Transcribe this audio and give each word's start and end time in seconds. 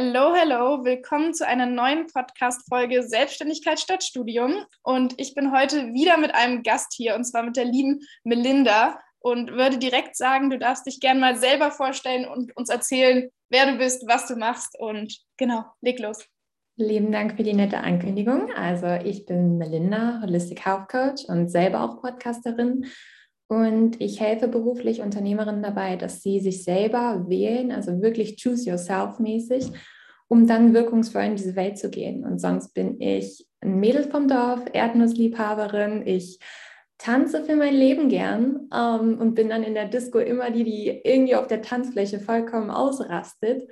Hello, 0.00 0.32
hello, 0.32 0.84
willkommen 0.84 1.34
zu 1.34 1.44
einer 1.44 1.66
neuen 1.66 2.06
Podcast-Folge 2.06 3.02
Selbstständigkeit 3.02 3.80
statt 3.80 4.04
Studium. 4.04 4.54
Und 4.84 5.14
ich 5.16 5.34
bin 5.34 5.50
heute 5.50 5.92
wieder 5.92 6.18
mit 6.18 6.36
einem 6.36 6.62
Gast 6.62 6.92
hier, 6.94 7.16
und 7.16 7.24
zwar 7.24 7.42
mit 7.42 7.56
der 7.56 7.64
lieben 7.64 7.98
Melinda. 8.22 9.00
Und 9.18 9.50
würde 9.50 9.76
direkt 9.76 10.14
sagen, 10.14 10.50
du 10.50 10.58
darfst 10.60 10.86
dich 10.86 11.00
gerne 11.00 11.18
mal 11.18 11.36
selber 11.36 11.72
vorstellen 11.72 12.28
und 12.28 12.56
uns 12.56 12.68
erzählen, 12.68 13.28
wer 13.48 13.72
du 13.72 13.78
bist, 13.78 14.06
was 14.06 14.28
du 14.28 14.36
machst. 14.36 14.78
Und 14.78 15.18
genau, 15.36 15.64
leg 15.80 15.98
los. 15.98 16.24
Lieben 16.76 17.10
Dank 17.10 17.36
für 17.36 17.42
die 17.42 17.54
nette 17.54 17.78
Ankündigung. 17.78 18.52
Also 18.52 19.04
ich 19.04 19.26
bin 19.26 19.58
Melinda, 19.58 20.20
Holistic 20.22 20.64
Health 20.64 20.88
Coach 20.88 21.24
und 21.24 21.48
selber 21.48 21.82
auch 21.82 22.00
Podcasterin. 22.00 22.86
Und 23.48 24.00
ich 24.00 24.20
helfe 24.20 24.46
beruflich 24.46 25.00
Unternehmerinnen 25.00 25.62
dabei, 25.62 25.96
dass 25.96 26.22
sie 26.22 26.38
sich 26.38 26.64
selber 26.64 27.24
wählen, 27.28 27.72
also 27.72 28.02
wirklich 28.02 28.36
choose 28.42 28.68
yourself 28.68 29.18
mäßig, 29.18 29.72
um 30.28 30.46
dann 30.46 30.74
wirkungsvoll 30.74 31.22
in 31.22 31.36
diese 31.36 31.56
Welt 31.56 31.78
zu 31.78 31.88
gehen. 31.88 32.24
Und 32.24 32.40
sonst 32.40 32.74
bin 32.74 33.00
ich 33.00 33.46
ein 33.62 33.80
Mädel 33.80 34.04
vom 34.04 34.28
Dorf, 34.28 34.64
Erdnussliebhaberin. 34.72 36.06
Ich 36.06 36.38
tanze 36.98 37.42
für 37.42 37.56
mein 37.56 37.74
Leben 37.74 38.10
gern 38.10 38.68
ähm, 38.74 39.18
und 39.18 39.34
bin 39.34 39.48
dann 39.48 39.62
in 39.62 39.74
der 39.74 39.88
Disco 39.88 40.18
immer 40.18 40.50
die, 40.50 40.64
die 40.64 41.00
irgendwie 41.02 41.36
auf 41.36 41.46
der 41.46 41.62
Tanzfläche 41.62 42.20
vollkommen 42.20 42.70
ausrastet. 42.70 43.66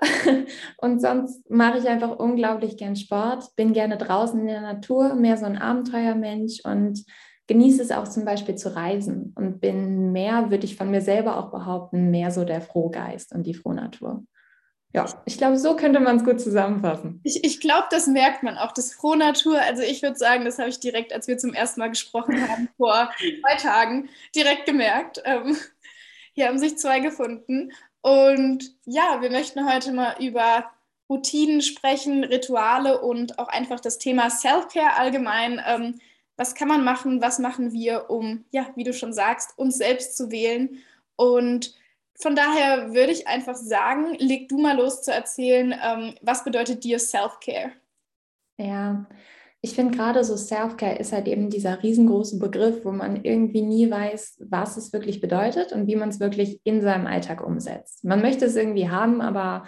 und 0.78 1.00
sonst 1.00 1.48
mache 1.48 1.78
ich 1.78 1.88
einfach 1.88 2.18
unglaublich 2.18 2.76
gern 2.76 2.96
Sport, 2.96 3.54
bin 3.54 3.72
gerne 3.72 3.96
draußen 3.96 4.40
in 4.40 4.48
der 4.48 4.60
Natur, 4.60 5.14
mehr 5.14 5.36
so 5.36 5.44
ein 5.44 5.56
Abenteuermensch 5.56 6.62
und 6.64 7.04
genieße 7.46 7.82
es 7.82 7.90
auch 7.90 8.08
zum 8.08 8.24
Beispiel 8.24 8.54
zu 8.54 8.74
reisen 8.74 9.34
und 9.36 9.60
bin 9.60 10.12
mehr, 10.12 10.50
würde 10.50 10.64
ich 10.64 10.76
von 10.76 10.90
mir 10.90 11.02
selber 11.02 11.38
auch 11.38 11.50
behaupten, 11.50 12.10
mehr 12.10 12.30
so 12.30 12.44
der 12.44 12.60
Frohgeist 12.60 13.32
und 13.32 13.44
die 13.46 13.54
Frohnatur. 13.54 14.24
Ja, 14.94 15.06
ich 15.26 15.38
glaube, 15.38 15.58
so 15.58 15.74
könnte 15.74 15.98
man 15.98 16.18
es 16.18 16.24
gut 16.24 16.40
zusammenfassen. 16.40 17.20
Ich, 17.24 17.42
ich 17.42 17.60
glaube, 17.60 17.88
das 17.90 18.06
merkt 18.06 18.44
man 18.44 18.56
auch, 18.56 18.70
das 18.70 18.94
Frohnatur. 18.94 19.60
Also 19.60 19.82
ich 19.82 20.02
würde 20.02 20.16
sagen, 20.16 20.44
das 20.44 20.60
habe 20.60 20.68
ich 20.68 20.78
direkt, 20.78 21.12
als 21.12 21.26
wir 21.26 21.36
zum 21.36 21.52
ersten 21.52 21.80
Mal 21.80 21.88
gesprochen 21.88 22.48
haben, 22.48 22.68
vor 22.76 23.10
zwei 23.18 23.56
Tagen, 23.56 24.08
direkt 24.36 24.66
gemerkt. 24.66 25.20
Ähm, 25.24 25.56
hier 26.32 26.46
haben 26.46 26.60
sich 26.60 26.78
zwei 26.78 27.00
gefunden. 27.00 27.72
Und 28.02 28.76
ja, 28.84 29.18
wir 29.20 29.30
möchten 29.30 29.68
heute 29.68 29.92
mal 29.92 30.14
über 30.20 30.70
Routinen 31.10 31.60
sprechen, 31.60 32.22
Rituale 32.22 33.00
und 33.00 33.40
auch 33.40 33.48
einfach 33.48 33.80
das 33.80 33.98
Thema 33.98 34.30
Self-Care 34.30 34.96
allgemein. 34.96 35.60
Ähm, 35.66 35.98
was 36.36 36.54
kann 36.54 36.68
man 36.68 36.84
machen, 36.84 37.20
was 37.20 37.38
machen 37.38 37.72
wir, 37.72 38.10
um, 38.10 38.44
ja, 38.50 38.66
wie 38.76 38.84
du 38.84 38.92
schon 38.92 39.12
sagst, 39.12 39.56
uns 39.56 39.78
selbst 39.78 40.16
zu 40.16 40.30
wählen. 40.30 40.78
Und 41.16 41.74
von 42.16 42.34
daher 42.34 42.94
würde 42.94 43.12
ich 43.12 43.26
einfach 43.26 43.54
sagen, 43.54 44.14
leg 44.18 44.48
du 44.48 44.58
mal 44.58 44.76
los 44.76 45.02
zu 45.02 45.12
erzählen, 45.12 45.74
ähm, 45.82 46.14
was 46.22 46.44
bedeutet 46.44 46.84
dir 46.84 46.98
Self-Care? 46.98 47.72
Ja, 48.58 49.06
ich 49.64 49.74
finde 49.74 49.96
gerade 49.96 50.22
so 50.24 50.36
Self-Care 50.36 50.98
ist 50.98 51.12
halt 51.12 51.26
eben 51.26 51.48
dieser 51.48 51.82
riesengroße 51.82 52.38
Begriff, 52.38 52.84
wo 52.84 52.92
man 52.92 53.24
irgendwie 53.24 53.62
nie 53.62 53.90
weiß, 53.90 54.42
was 54.50 54.76
es 54.76 54.92
wirklich 54.92 55.22
bedeutet 55.22 55.72
und 55.72 55.86
wie 55.86 55.96
man 55.96 56.10
es 56.10 56.20
wirklich 56.20 56.60
in 56.64 56.82
seinem 56.82 57.06
Alltag 57.06 57.42
umsetzt. 57.42 58.04
Man 58.04 58.20
möchte 58.20 58.44
es 58.44 58.56
irgendwie 58.56 58.90
haben, 58.90 59.22
aber 59.22 59.64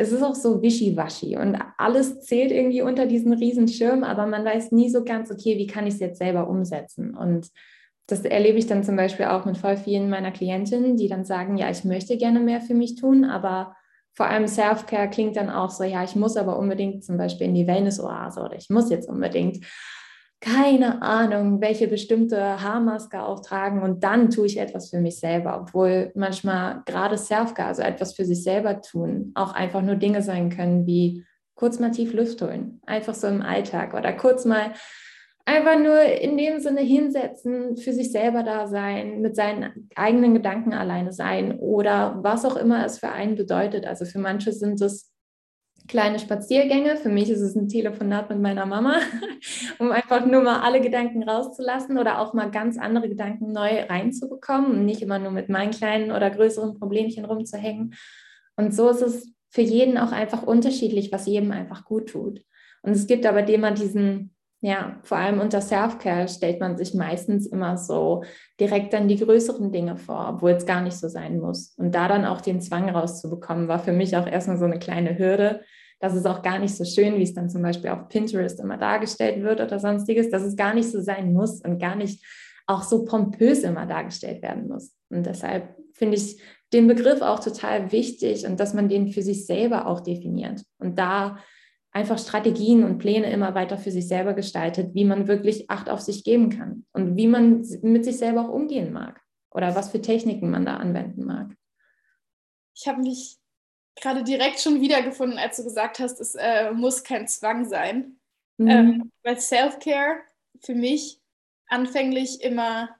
es 0.00 0.12
ist 0.12 0.22
auch 0.22 0.36
so 0.36 0.62
wischiwaschi 0.62 1.36
und 1.36 1.58
alles 1.76 2.20
zählt 2.20 2.52
irgendwie 2.52 2.82
unter 2.82 3.06
diesen 3.06 3.32
Riesenschirm, 3.32 4.04
aber 4.04 4.26
man 4.26 4.44
weiß 4.44 4.70
nie 4.70 4.88
so 4.90 5.02
ganz, 5.04 5.28
okay, 5.30 5.58
wie 5.58 5.66
kann 5.66 5.88
ich 5.88 5.94
es 5.94 6.00
jetzt 6.00 6.18
selber 6.18 6.48
umsetzen? 6.48 7.16
Und 7.16 7.48
das 8.06 8.24
erlebe 8.24 8.58
ich 8.58 8.68
dann 8.68 8.84
zum 8.84 8.94
Beispiel 8.94 9.26
auch 9.26 9.44
mit 9.44 9.58
voll 9.58 9.76
vielen 9.76 10.08
meiner 10.08 10.30
Klientinnen, 10.30 10.96
die 10.96 11.08
dann 11.08 11.24
sagen, 11.24 11.58
ja, 11.58 11.68
ich 11.68 11.84
möchte 11.84 12.16
gerne 12.16 12.38
mehr 12.38 12.60
für 12.60 12.74
mich 12.74 12.94
tun, 12.94 13.24
aber 13.24 13.74
vor 14.14 14.26
allem 14.26 14.46
Self-Care 14.46 15.10
klingt 15.10 15.36
dann 15.36 15.50
auch 15.50 15.70
so, 15.70 15.82
ja, 15.82 16.04
ich 16.04 16.14
muss 16.14 16.36
aber 16.36 16.58
unbedingt 16.60 17.04
zum 17.04 17.18
Beispiel 17.18 17.48
in 17.48 17.54
die 17.54 17.66
Wellness-Oase 17.66 18.40
oder 18.40 18.56
ich 18.56 18.70
muss 18.70 18.90
jetzt 18.90 19.08
unbedingt 19.08 19.66
keine 20.40 21.02
Ahnung, 21.02 21.60
welche 21.60 21.88
bestimmte 21.88 22.62
Haarmaske 22.62 23.20
auftragen 23.20 23.82
und 23.82 24.04
dann 24.04 24.30
tue 24.30 24.46
ich 24.46 24.58
etwas 24.58 24.90
für 24.90 25.00
mich 25.00 25.18
selber, 25.18 25.60
obwohl 25.60 26.12
manchmal 26.14 26.82
gerade 26.86 27.18
Self-Care, 27.18 27.68
also 27.68 27.82
etwas 27.82 28.14
für 28.14 28.24
sich 28.24 28.44
selber 28.44 28.80
tun, 28.80 29.32
auch 29.34 29.52
einfach 29.52 29.82
nur 29.82 29.96
Dinge 29.96 30.22
sein 30.22 30.50
können 30.50 30.86
wie 30.86 31.24
kurz 31.56 31.80
mal 31.80 31.90
tief 31.90 32.12
Luft 32.12 32.40
holen, 32.40 32.80
einfach 32.86 33.14
so 33.14 33.26
im 33.26 33.42
Alltag 33.42 33.94
oder 33.94 34.12
kurz 34.12 34.44
mal 34.44 34.72
einfach 35.44 35.78
nur 35.78 36.00
in 36.02 36.36
dem 36.36 36.60
Sinne 36.60 36.82
hinsetzen, 36.82 37.76
für 37.76 37.92
sich 37.92 38.12
selber 38.12 38.42
da 38.42 38.68
sein, 38.68 39.20
mit 39.22 39.34
seinen 39.34 39.88
eigenen 39.96 40.34
Gedanken 40.34 40.74
alleine 40.74 41.10
sein 41.10 41.58
oder 41.58 42.18
was 42.22 42.44
auch 42.44 42.56
immer 42.56 42.84
es 42.84 42.98
für 42.98 43.08
einen 43.08 43.34
bedeutet. 43.34 43.86
Also 43.86 44.04
für 44.04 44.18
manche 44.18 44.52
sind 44.52 44.80
es 44.82 45.07
kleine 45.88 46.18
Spaziergänge. 46.18 46.96
Für 46.96 47.08
mich 47.08 47.30
ist 47.30 47.40
es 47.40 47.56
ein 47.56 47.68
Telefonat 47.68 48.28
mit 48.30 48.40
meiner 48.40 48.66
Mama, 48.66 49.00
um 49.78 49.90
einfach 49.90 50.24
nur 50.24 50.42
mal 50.42 50.60
alle 50.60 50.80
Gedanken 50.80 51.22
rauszulassen 51.22 51.98
oder 51.98 52.20
auch 52.20 52.34
mal 52.34 52.50
ganz 52.50 52.78
andere 52.78 53.08
Gedanken 53.08 53.52
neu 53.52 53.82
reinzubekommen 53.88 54.72
und 54.72 54.84
nicht 54.84 55.02
immer 55.02 55.18
nur 55.18 55.32
mit 55.32 55.48
meinen 55.48 55.72
kleinen 55.72 56.12
oder 56.12 56.30
größeren 56.30 56.78
Problemchen 56.78 57.24
rumzuhängen. 57.24 57.94
Und 58.56 58.74
so 58.74 58.90
ist 58.90 59.02
es 59.02 59.32
für 59.50 59.62
jeden 59.62 59.98
auch 59.98 60.12
einfach 60.12 60.42
unterschiedlich, 60.42 61.10
was 61.10 61.26
jedem 61.26 61.52
einfach 61.52 61.84
gut 61.84 62.10
tut. 62.10 62.42
Und 62.82 62.92
es 62.92 63.06
gibt 63.06 63.24
aber 63.26 63.46
immer 63.48 63.72
diesen, 63.72 64.34
ja, 64.60 64.98
vor 65.02 65.16
allem 65.18 65.40
unter 65.40 65.60
Self-Care 65.60 66.28
stellt 66.28 66.60
man 66.60 66.76
sich 66.76 66.94
meistens 66.94 67.46
immer 67.46 67.78
so 67.78 68.24
direkt 68.60 68.92
dann 68.92 69.08
die 69.08 69.18
größeren 69.18 69.72
Dinge 69.72 69.96
vor, 69.96 70.28
obwohl 70.34 70.50
es 70.50 70.66
gar 70.66 70.82
nicht 70.82 70.96
so 70.96 71.08
sein 71.08 71.38
muss. 71.38 71.74
Und 71.76 71.94
da 71.94 72.08
dann 72.08 72.26
auch 72.26 72.40
den 72.40 72.60
Zwang 72.60 72.90
rauszubekommen, 72.90 73.68
war 73.68 73.78
für 73.78 73.92
mich 73.92 74.16
auch 74.16 74.26
erstmal 74.26 74.58
so 74.58 74.64
eine 74.66 74.78
kleine 74.78 75.18
Hürde, 75.18 75.62
das 76.00 76.14
ist 76.14 76.26
auch 76.26 76.42
gar 76.42 76.58
nicht 76.58 76.76
so 76.76 76.84
schön, 76.84 77.16
wie 77.16 77.22
es 77.22 77.34
dann 77.34 77.50
zum 77.50 77.62
Beispiel 77.62 77.90
auf 77.90 78.08
Pinterest 78.08 78.60
immer 78.60 78.76
dargestellt 78.76 79.42
wird 79.42 79.60
oder 79.60 79.78
sonstiges, 79.80 80.30
dass 80.30 80.42
es 80.42 80.56
gar 80.56 80.74
nicht 80.74 80.90
so 80.90 81.00
sein 81.00 81.32
muss 81.32 81.60
und 81.60 81.78
gar 81.78 81.96
nicht 81.96 82.24
auch 82.66 82.82
so 82.82 83.04
pompös 83.04 83.60
immer 83.60 83.86
dargestellt 83.86 84.42
werden 84.42 84.68
muss. 84.68 84.94
Und 85.10 85.26
deshalb 85.26 85.76
finde 85.94 86.16
ich 86.16 86.40
den 86.72 86.86
Begriff 86.86 87.22
auch 87.22 87.40
total 87.40 87.92
wichtig 87.92 88.46
und 88.46 88.60
dass 88.60 88.74
man 88.74 88.88
den 88.88 89.08
für 89.08 89.22
sich 89.22 89.46
selber 89.46 89.86
auch 89.86 90.00
definiert 90.00 90.62
und 90.78 90.98
da 90.98 91.38
einfach 91.92 92.18
Strategien 92.18 92.84
und 92.84 92.98
Pläne 92.98 93.30
immer 93.32 93.54
weiter 93.54 93.78
für 93.78 93.90
sich 93.90 94.06
selber 94.06 94.34
gestaltet, 94.34 94.94
wie 94.94 95.04
man 95.04 95.26
wirklich 95.26 95.70
Acht 95.70 95.88
auf 95.88 96.00
sich 96.00 96.22
geben 96.22 96.50
kann 96.50 96.84
und 96.92 97.16
wie 97.16 97.26
man 97.26 97.64
mit 97.82 98.04
sich 98.04 98.18
selber 98.18 98.42
auch 98.42 98.52
umgehen 98.52 98.92
mag 98.92 99.20
oder 99.50 99.74
was 99.74 99.90
für 99.90 100.00
Techniken 100.00 100.50
man 100.50 100.66
da 100.66 100.76
anwenden 100.76 101.24
mag. 101.24 101.54
Ich 102.74 102.86
habe 102.86 103.00
mich 103.00 103.38
gerade 104.00 104.22
direkt 104.22 104.60
schon 104.60 104.80
wiedergefunden, 104.80 105.38
als 105.38 105.56
du 105.56 105.64
gesagt 105.64 105.98
hast, 105.98 106.20
es 106.20 106.34
äh, 106.34 106.70
muss 106.72 107.04
kein 107.04 107.26
Zwang 107.28 107.68
sein. 107.68 108.18
Mhm. 108.56 108.68
Ähm, 108.68 109.12
weil 109.22 109.40
Self-Care 109.40 110.20
für 110.60 110.74
mich 110.74 111.20
anfänglich 111.68 112.42
immer, 112.42 112.90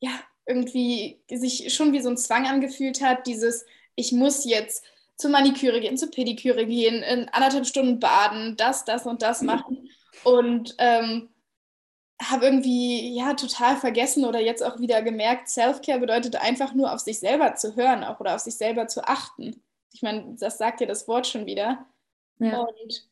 ja, 0.00 0.12
irgendwie 0.46 1.22
sich 1.30 1.72
schon 1.72 1.92
wie 1.92 2.00
so 2.00 2.10
ein 2.10 2.16
Zwang 2.16 2.46
angefühlt 2.46 3.00
hat, 3.00 3.26
dieses, 3.26 3.64
ich 3.94 4.12
muss 4.12 4.44
jetzt 4.44 4.84
zur 5.16 5.30
Maniküre 5.30 5.80
gehen, 5.80 5.96
zur 5.96 6.10
Pediküre 6.10 6.66
gehen, 6.66 7.02
in 7.02 7.28
anderthalb 7.28 7.66
Stunden 7.66 8.00
baden, 8.00 8.56
das, 8.56 8.84
das 8.84 9.06
und 9.06 9.22
das 9.22 9.42
machen. 9.42 9.90
Und 10.24 10.74
ähm, 10.78 11.28
habe 12.22 12.46
irgendwie 12.46 13.14
ja 13.16 13.34
total 13.34 13.76
vergessen 13.76 14.24
oder 14.24 14.40
jetzt 14.40 14.62
auch 14.62 14.78
wieder 14.78 15.02
gemerkt, 15.02 15.48
Self-Care 15.48 16.00
bedeutet 16.00 16.36
einfach 16.36 16.74
nur 16.74 16.92
auf 16.92 17.00
sich 17.00 17.18
selber 17.18 17.54
zu 17.54 17.76
hören 17.76 18.04
auch 18.04 18.20
oder 18.20 18.34
auf 18.34 18.40
sich 18.40 18.56
selber 18.56 18.88
zu 18.88 19.06
achten. 19.06 19.62
Ich 19.92 20.02
meine, 20.02 20.36
das 20.38 20.58
sagt 20.58 20.80
ja 20.80 20.86
das 20.86 21.08
Wort 21.08 21.26
schon 21.26 21.46
wieder. 21.46 21.86
Ja. 22.38 22.60
Und 22.60 23.08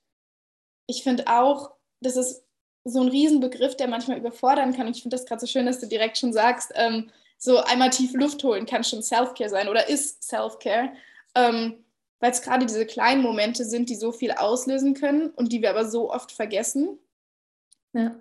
ich 0.87 1.03
finde 1.03 1.27
auch, 1.27 1.73
das 2.01 2.17
ist 2.17 2.45
so 2.85 3.01
ein 3.01 3.09
Riesenbegriff, 3.09 3.77
der 3.77 3.89
manchmal 3.89 4.19
überfordern 4.19 4.73
kann. 4.75 4.87
Und 4.87 4.97
ich 4.97 5.03
finde 5.03 5.17
das 5.17 5.27
gerade 5.27 5.41
so 5.41 5.47
schön, 5.47 5.67
dass 5.67 5.81
du 5.81 5.87
direkt 5.87 6.19
schon 6.19 6.33
sagst, 6.33 6.73
ähm, 6.75 7.11
so 7.37 7.59
einmal 7.59 7.91
tief 7.91 8.15
Luft 8.15 8.43
holen 8.43 8.67
kann 8.67 8.85
schon 8.85 9.03
Self-Care 9.03 9.51
sein 9.51 9.69
oder 9.69 9.89
ist 9.89 10.23
Self-Care. 10.23 10.93
Ähm, 11.35 11.85
Weil 12.21 12.33
es 12.33 12.43
gerade 12.43 12.67
diese 12.67 12.87
kleinen 12.87 13.23
Momente 13.23 13.65
sind, 13.65 13.91
die 13.91 13.95
so 13.97 14.11
viel 14.11 14.33
auslösen 14.33 14.95
können 14.95 15.31
und 15.31 15.53
die 15.53 15.63
wir 15.63 15.71
aber 15.71 15.89
so 15.89 16.13
oft 16.13 16.33
vergessen. 16.33 16.99
Ja. 17.93 18.17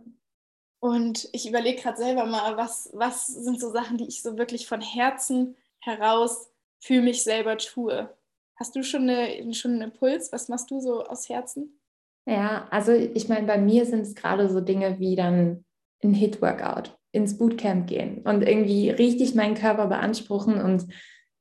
Und 0.79 1.29
ich 1.31 1.47
überlege 1.47 1.81
gerade 1.81 1.97
selber 1.97 2.25
mal, 2.25 2.57
was, 2.57 2.91
was 2.93 3.25
sind 3.27 3.59
so 3.59 3.71
Sachen, 3.71 3.97
die 3.97 4.07
ich 4.07 4.21
so 4.21 4.37
wirklich 4.37 4.67
von 4.67 4.81
Herzen 4.81 5.55
heraus 5.79 6.51
für 6.79 7.01
mich 7.01 7.23
selber 7.23 7.57
tue. 7.57 8.15
Hast 8.59 8.75
du 8.75 8.83
schon, 8.83 9.09
eine, 9.09 9.53
schon 9.53 9.73
einen 9.73 9.91
Impuls? 9.91 10.31
Was 10.31 10.49
machst 10.49 10.71
du 10.71 10.79
so 10.79 11.03
aus 11.03 11.29
Herzen? 11.29 11.79
Ja, 12.25 12.67
also 12.71 12.91
ich 12.91 13.29
meine, 13.29 13.47
bei 13.47 13.57
mir 13.57 13.85
sind 13.85 14.01
es 14.01 14.15
gerade 14.15 14.49
so 14.49 14.59
Dinge 14.59 14.99
wie 14.99 15.15
dann 15.15 15.63
ein 16.03 16.13
Hit-Workout, 16.13 16.97
ins 17.11 17.37
Bootcamp 17.37 17.87
gehen 17.87 18.21
und 18.23 18.41
irgendwie 18.41 18.89
richtig 18.89 19.33
meinen 19.33 19.55
Körper 19.55 19.87
beanspruchen 19.87 20.59
und 20.61 20.87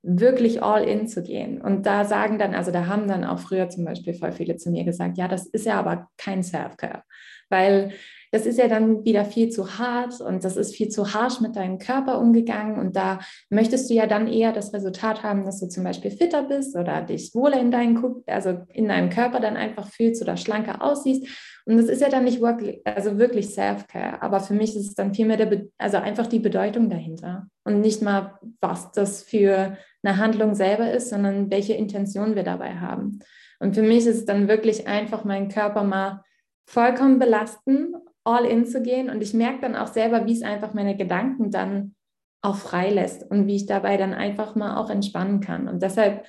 wirklich 0.03 0.63
all 0.63 0.85
in 0.85 1.09
zu 1.09 1.23
gehen. 1.23 1.61
Und 1.61 1.85
da 1.87 2.05
sagen 2.05 2.39
dann, 2.39 2.55
also 2.55 2.71
da 2.71 2.87
haben 2.87 3.09
dann 3.09 3.25
auch 3.25 3.41
früher 3.41 3.69
zum 3.69 3.85
Beispiel 3.85 4.15
voll 4.15 4.31
viele 4.31 4.57
zu 4.57 4.71
mir 4.71 4.85
gesagt, 4.85 5.19
ja, 5.19 5.27
das 5.27 5.47
ist 5.47 5.67
ja 5.67 5.79
aber 5.79 6.09
kein 6.17 6.45
Self-Care, 6.45 7.03
weil 7.49 7.93
das 8.33 8.47
ist 8.47 8.59
ja 8.59 8.69
dann 8.69 9.05
wieder 9.05 9.25
viel 9.25 9.49
zu 9.49 9.79
hart 9.79 10.21
und 10.21 10.45
das 10.45 10.57
ist 10.57 10.75
viel 10.75 10.89
zu 10.89 11.15
harsch 11.15 11.41
mit 11.41 11.57
deinem 11.57 11.79
Körper 11.79 12.19
umgegangen. 12.19 12.79
Und 12.79 12.97
da 12.97 13.21
möchtest 13.51 13.89
du 13.89 13.95
ja 13.95 14.07
dann 14.07 14.27
eher 14.27 14.53
das 14.53 14.73
Resultat 14.73 15.23
haben, 15.23 15.45
dass 15.45 15.61
du 15.61 15.69
zum 15.69 15.85
Beispiel 15.85 16.11
fitter 16.11 16.43
bist 16.43 16.77
oder 16.77 17.03
dich 17.03 17.35
wohler 17.35 17.61
in, 17.61 17.71
deinen, 17.71 18.23
also 18.27 18.59
in 18.73 18.89
deinem 18.89 19.11
Körper 19.11 19.41
dann 19.41 19.57
einfach 19.57 19.89
fühlst 19.89 20.23
oder 20.23 20.37
schlanker 20.37 20.83
aussiehst. 20.83 21.27
Und 21.67 21.79
das 21.79 21.87
ist 21.87 22.01
ja 22.01 22.09
dann 22.09 22.25
nicht 22.25 22.41
wirklich, 22.41 22.81
also 22.85 23.19
wirklich 23.19 23.49
Self-Care. 23.49 24.23
Aber 24.23 24.41
für 24.41 24.55
mich 24.55 24.77
ist 24.77 24.89
es 24.89 24.95
dann 24.95 25.15
vielmehr 25.15 25.37
der, 25.37 25.63
also 25.79 25.97
einfach 25.97 26.27
die 26.27 26.39
Bedeutung 26.39 26.89
dahinter. 26.91 27.49
Und 27.65 27.81
nicht 27.81 28.03
mal, 28.03 28.39
was 28.61 28.93
das 28.93 29.23
für 29.23 29.77
eine 30.03 30.17
Handlung 30.19 30.55
selber 30.55 30.93
ist, 30.93 31.11
sondern 31.11 31.51
welche 31.51 31.75
Intention 31.75 32.37
wir 32.37 32.45
dabei 32.45 32.77
haben. 32.77 33.21
Und 33.59 33.75
für 33.75 33.83
mich 33.83 34.07
ist 34.07 34.19
es 34.19 34.25
dann 34.25 34.49
wirklich 34.49 34.87
einfach, 34.87 35.25
meinen 35.25 35.49
Körper 35.49 35.83
mal 35.83 36.23
vollkommen 36.67 37.19
belasten, 37.19 37.95
all 38.27 38.45
in 38.45 38.67
zu 38.67 38.83
gehen. 38.83 39.11
Und 39.11 39.23
ich 39.23 39.35
merke 39.35 39.61
dann 39.61 39.77
auch 39.77 39.89
selber, 39.89 40.27
wie 40.27 40.33
es 40.33 40.43
einfach 40.43 40.75
meine 40.75 40.97
Gedanken 40.97 41.51
dann 41.51 41.95
auch 42.43 42.57
freilässt 42.57 43.29
und 43.31 43.47
wie 43.47 43.57
ich 43.57 43.67
dabei 43.67 43.97
dann 43.97 44.15
einfach 44.15 44.55
mal 44.55 44.77
auch 44.77 44.91
entspannen 44.91 45.41
kann. 45.41 45.69
Und 45.69 45.83
deshalb 45.83 46.25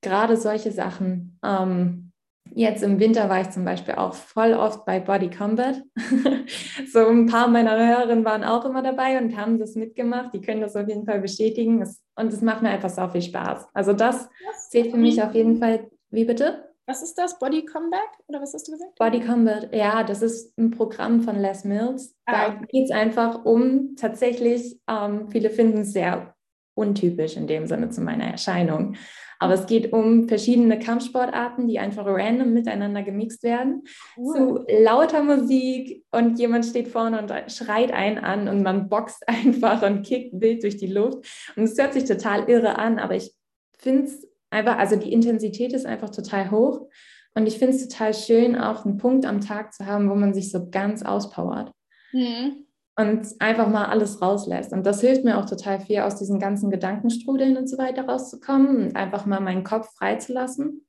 gerade 0.00 0.36
solche 0.36 0.72
Sachen. 0.72 1.38
Ähm, 1.44 2.12
jetzt 2.52 2.82
im 2.82 2.98
Winter 2.98 3.28
war 3.28 3.40
ich 3.40 3.50
zum 3.50 3.64
Beispiel 3.64 3.94
auch 3.94 4.14
voll 4.14 4.54
oft 4.54 4.84
bei 4.84 5.00
Body 5.00 5.30
Combat. 5.30 5.82
so 6.92 7.06
ein 7.06 7.26
paar 7.26 7.48
meiner 7.48 7.76
Hörerinnen 7.76 8.24
waren 8.24 8.44
auch 8.44 8.64
immer 8.64 8.82
dabei 8.82 9.18
und 9.20 9.36
haben 9.36 9.58
das 9.58 9.74
mitgemacht. 9.74 10.34
Die 10.34 10.40
können 10.40 10.60
das 10.60 10.76
auf 10.76 10.88
jeden 10.88 11.06
Fall 11.06 11.20
bestätigen. 11.20 11.86
Und 12.16 12.32
es 12.32 12.40
macht 12.40 12.62
mir 12.62 12.70
einfach 12.70 12.90
so 12.90 13.06
viel 13.08 13.22
Spaß. 13.22 13.68
Also 13.74 13.92
das 13.92 14.28
zählt 14.70 14.90
für 14.90 14.96
mich 14.96 15.22
auf 15.22 15.34
jeden 15.34 15.58
Fall. 15.58 15.88
Wie 16.10 16.24
bitte? 16.24 16.69
Was 16.90 17.02
ist 17.02 17.16
das? 17.18 17.38
Body 17.38 17.64
Comeback? 17.64 18.10
Oder 18.26 18.42
was 18.42 18.52
hast 18.52 18.66
du 18.66 18.72
gesagt? 18.72 18.98
Body 18.98 19.20
Combat, 19.20 19.72
ja, 19.72 20.02
das 20.02 20.22
ist 20.22 20.58
ein 20.58 20.72
Programm 20.72 21.22
von 21.22 21.36
Les 21.36 21.62
Mills. 21.62 22.16
Ah, 22.26 22.50
da 22.50 22.54
geht 22.66 22.86
es 22.86 22.90
einfach 22.90 23.44
um 23.44 23.94
tatsächlich, 23.94 24.80
ähm, 24.90 25.28
viele 25.30 25.50
finden 25.50 25.82
es 25.82 25.92
sehr 25.92 26.34
untypisch 26.74 27.36
in 27.36 27.46
dem 27.46 27.68
Sinne 27.68 27.90
zu 27.90 28.00
meiner 28.00 28.24
Erscheinung. 28.24 28.96
Aber 29.38 29.54
es 29.54 29.66
geht 29.66 29.92
um 29.92 30.26
verschiedene 30.26 30.80
Kampfsportarten, 30.80 31.68
die 31.68 31.78
einfach 31.78 32.04
random 32.06 32.52
miteinander 32.52 33.04
gemixt 33.04 33.44
werden. 33.44 33.84
Cool. 34.16 34.34
Zu 34.34 34.64
lauter 34.82 35.22
Musik 35.22 36.04
und 36.10 36.40
jemand 36.40 36.66
steht 36.66 36.88
vorne 36.88 37.20
und 37.22 37.32
schreit 37.52 37.92
einen 37.92 38.18
an 38.18 38.48
und 38.48 38.64
man 38.64 38.88
boxt 38.88 39.22
einfach 39.28 39.82
und 39.82 40.02
kickt 40.02 40.40
wild 40.40 40.64
durch 40.64 40.76
die 40.76 40.88
Luft. 40.88 41.24
Und 41.54 41.62
es 41.62 41.78
hört 41.78 41.92
sich 41.92 42.04
total 42.04 42.48
irre 42.48 42.80
an, 42.80 42.98
aber 42.98 43.14
ich 43.14 43.32
finde 43.78 44.06
es 44.06 44.29
einfach, 44.50 44.78
also 44.78 44.96
die 44.96 45.12
Intensität 45.12 45.72
ist 45.72 45.86
einfach 45.86 46.10
total 46.10 46.50
hoch. 46.50 46.88
Und 47.34 47.46
ich 47.46 47.58
finde 47.58 47.76
es 47.76 47.88
total 47.88 48.12
schön, 48.12 48.56
auch 48.56 48.84
einen 48.84 48.96
Punkt 48.96 49.24
am 49.24 49.40
Tag 49.40 49.72
zu 49.72 49.86
haben, 49.86 50.10
wo 50.10 50.14
man 50.14 50.34
sich 50.34 50.50
so 50.50 50.68
ganz 50.68 51.02
auspowert. 51.02 51.72
Mhm. 52.12 52.66
Und 52.96 53.26
einfach 53.38 53.68
mal 53.68 53.86
alles 53.86 54.20
rauslässt. 54.20 54.72
Und 54.72 54.84
das 54.84 55.00
hilft 55.00 55.24
mir 55.24 55.38
auch 55.38 55.46
total 55.46 55.80
viel, 55.80 56.00
aus 56.00 56.16
diesen 56.16 56.38
ganzen 56.38 56.70
Gedankenstrudeln 56.70 57.56
und 57.56 57.68
so 57.68 57.78
weiter 57.78 58.04
rauszukommen 58.04 58.76
und 58.76 58.96
einfach 58.96 59.26
mal 59.26 59.40
meinen 59.40 59.64
Kopf 59.64 59.88
freizulassen. 59.96 60.84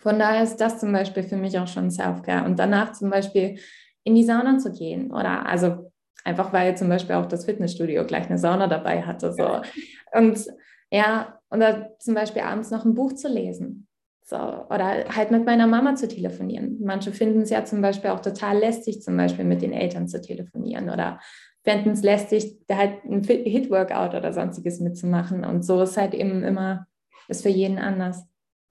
Von 0.00 0.18
daher 0.18 0.42
ist 0.42 0.56
das 0.56 0.80
zum 0.80 0.92
Beispiel 0.92 1.22
für 1.22 1.36
mich 1.36 1.58
auch 1.58 1.68
schon 1.68 1.90
Self-Care. 1.90 2.44
Und 2.44 2.58
danach 2.58 2.92
zum 2.92 3.10
Beispiel 3.10 3.58
in 4.04 4.14
die 4.14 4.24
Sauna 4.24 4.58
zu 4.58 4.72
gehen. 4.72 5.12
Oder 5.12 5.46
also 5.46 5.92
einfach, 6.24 6.52
weil 6.52 6.76
zum 6.76 6.88
Beispiel 6.88 7.16
auch 7.16 7.26
das 7.26 7.44
Fitnessstudio 7.44 8.04
gleich 8.04 8.26
eine 8.26 8.38
Sauna 8.38 8.66
dabei 8.66 9.02
hatte. 9.02 9.32
So. 9.32 9.60
Und 10.18 10.46
ja, 10.90 11.38
oder 11.54 11.96
zum 11.98 12.14
Beispiel 12.14 12.42
abends 12.42 12.70
noch 12.70 12.84
ein 12.84 12.94
Buch 12.94 13.12
zu 13.14 13.28
lesen. 13.28 13.86
So, 14.26 14.36
oder 14.36 15.04
halt 15.14 15.30
mit 15.30 15.44
meiner 15.44 15.66
Mama 15.66 15.96
zu 15.96 16.08
telefonieren. 16.08 16.78
Manche 16.82 17.12
finden 17.12 17.42
es 17.42 17.50
ja 17.50 17.64
zum 17.64 17.82
Beispiel 17.82 18.10
auch 18.10 18.20
total 18.20 18.58
lästig, 18.58 19.02
zum 19.02 19.16
Beispiel 19.16 19.44
mit 19.44 19.60
den 19.60 19.74
Eltern 19.74 20.08
zu 20.08 20.20
telefonieren 20.20 20.88
oder 20.88 21.20
fänden 21.62 21.92
es 21.92 22.02
lästig, 22.02 22.58
da 22.66 22.76
halt 22.76 23.04
ein 23.04 23.22
Hit-Workout 23.22 24.14
oder 24.14 24.32
sonstiges 24.32 24.80
mitzumachen. 24.80 25.44
Und 25.44 25.62
so 25.62 25.82
ist 25.82 25.98
halt 25.98 26.14
eben 26.14 26.42
immer, 26.42 26.86
ist 27.28 27.42
für 27.42 27.50
jeden 27.50 27.78
anders. 27.78 28.24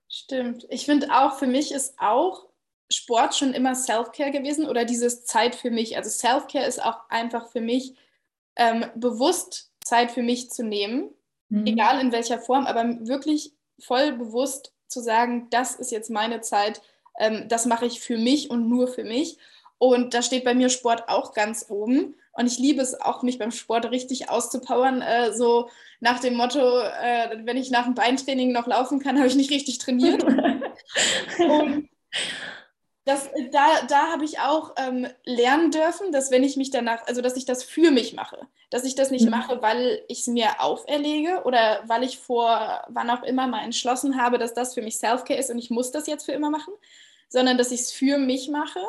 Stimmt. 0.10 0.66
Ich 0.70 0.86
finde 0.86 1.08
auch, 1.12 1.38
für 1.38 1.48
mich 1.48 1.72
ist 1.72 1.96
auch 2.00 2.48
Sport 2.92 3.36
schon 3.36 3.54
immer 3.54 3.76
Self-Care 3.76 4.32
gewesen 4.32 4.68
oder 4.68 4.86
dieses 4.86 5.26
Zeit 5.26 5.56
für 5.56 5.72
mich. 5.72 5.98
Also 5.98 6.10
Self-Care 6.10 6.66
ist 6.66 6.84
auch 6.84 6.98
einfach 7.10 7.52
für 7.52 7.62
mich 7.62 7.96
ähm, 8.56 8.86
bewusst 8.96 9.72
Zeit 9.84 10.12
für 10.12 10.24
mich 10.24 10.50
zu 10.50 10.64
nehmen 10.64 11.10
mhm. 11.54 11.66
egal 11.68 12.02
in 12.02 12.12
welcher 12.12 12.40
Form, 12.40 12.66
aber 12.66 12.84
wirklich 13.08 13.54
voll 13.80 14.14
bewusst 14.14 14.74
zu 14.88 15.02
sagen, 15.02 15.48
das 15.50 15.76
ist 15.76 15.92
jetzt 15.92 16.10
meine 16.10 16.42
Zeit, 16.42 16.82
ähm, 17.20 17.46
das 17.48 17.66
mache 17.66 17.86
ich 17.86 18.00
für 18.00 18.18
mich 18.18 18.50
und 18.50 18.68
nur 18.68 18.88
für 18.88 19.04
mich. 19.04 19.38
Und 19.78 20.14
da 20.14 20.22
steht 20.22 20.46
bei 20.46 20.54
mir 20.54 20.70
Sport 20.70 21.10
auch 21.10 21.34
ganz 21.34 21.66
oben. 21.70 22.16
Und 22.32 22.48
ich 22.48 22.58
liebe 22.58 22.82
es 22.82 23.00
auch, 23.00 23.22
mich 23.22 23.38
beim 23.38 23.52
Sport 23.52 23.92
richtig 23.92 24.30
auszupowern. 24.30 25.02
Äh, 25.02 25.34
so 25.34 25.70
nach 26.00 26.20
dem 26.20 26.36
Motto, 26.36 26.80
äh, 26.80 27.42
wenn 27.44 27.58
ich 27.58 27.70
nach 27.70 27.86
dem 27.86 27.94
Beintraining 27.94 28.52
noch 28.52 28.68
laufen 28.68 29.00
kann, 29.00 29.18
habe 29.20 29.28
ich 29.28 29.36
nicht 29.36 29.52
richtig 29.52 29.78
trainiert. 29.80 30.24
und 31.40 31.90
das, 33.06 33.30
da, 33.52 33.82
da 33.88 34.12
habe 34.12 34.24
ich 34.24 34.40
auch 34.40 34.76
ähm, 34.78 35.08
lernen 35.26 35.72
dürfen, 35.72 36.12
dass 36.12 36.32
wenn 36.32 36.44
ich 36.44 36.56
mich 36.56 36.72
danach, 36.72 37.06
also 37.06 37.22
dass 37.22 37.36
ich 37.36 37.46
das 37.46 37.64
für 37.64 37.92
mich 37.92 38.14
mache, 38.14 38.48
dass 38.70 38.86
ich 38.86 38.96
das 38.96 39.12
nicht 39.12 39.26
mhm. 39.26 39.32
mache, 39.32 39.62
weil 39.62 40.04
ich 40.08 40.22
es 40.22 40.28
mir 40.28 40.62
auferlege 40.62 41.42
oder 41.44 41.82
weil 41.86 42.04
ich 42.04 42.18
vor 42.18 42.82
wann 42.88 43.10
auch 43.10 43.24
immer 43.24 43.48
mal 43.48 43.64
entschlossen 43.64 44.22
habe, 44.22 44.38
dass 44.38 44.54
das 44.54 44.74
für 44.74 44.82
mich 44.82 44.98
Self-Care 44.98 45.40
ist 45.40 45.50
und 45.50 45.60
ich 45.60 45.70
muss 45.70 45.92
das 45.92 46.08
jetzt 46.08 46.26
für 46.26 46.32
immer 46.32 46.50
machen, 46.50 46.74
sondern 47.28 47.58
dass 47.58 47.72
ich 47.72 47.82
es 47.82 47.92
für 47.92 48.18
mich 48.18 48.48
mache 48.48 48.80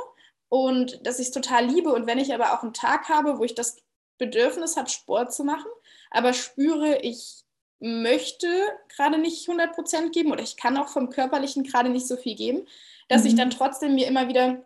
und 0.49 1.05
dass 1.05 1.19
ich 1.19 1.27
es 1.29 1.33
total 1.33 1.67
liebe. 1.67 1.93
Und 1.93 2.07
wenn 2.07 2.19
ich 2.19 2.33
aber 2.33 2.53
auch 2.53 2.63
einen 2.63 2.73
Tag 2.73 3.09
habe, 3.09 3.39
wo 3.39 3.45
ich 3.45 3.57
das 3.57 3.79
Bedürfnis 4.19 4.77
habe, 4.77 4.89
Sport 4.89 5.35
zu 5.35 5.43
machen, 5.43 5.71
aber 6.13 6.33
spüre, 6.33 6.99
ich 7.03 7.43
möchte 7.81 8.49
gerade 8.95 9.19
nicht 9.19 9.49
100% 9.49 10.11
geben 10.11 10.31
oder 10.31 10.43
ich 10.43 10.57
kann 10.57 10.77
auch 10.77 10.89
vom 10.89 11.11
Körperlichen 11.11 11.65
gerade 11.65 11.89
nicht 11.89 12.07
so 12.07 12.17
viel 12.17 12.37
geben, 12.37 12.69
dass 13.09 13.23
mhm. 13.23 13.29
ich 13.29 13.35
dann 13.37 13.51
trotzdem 13.51 13.95
mir 13.95 14.07
immer 14.07 14.29
wieder 14.29 14.65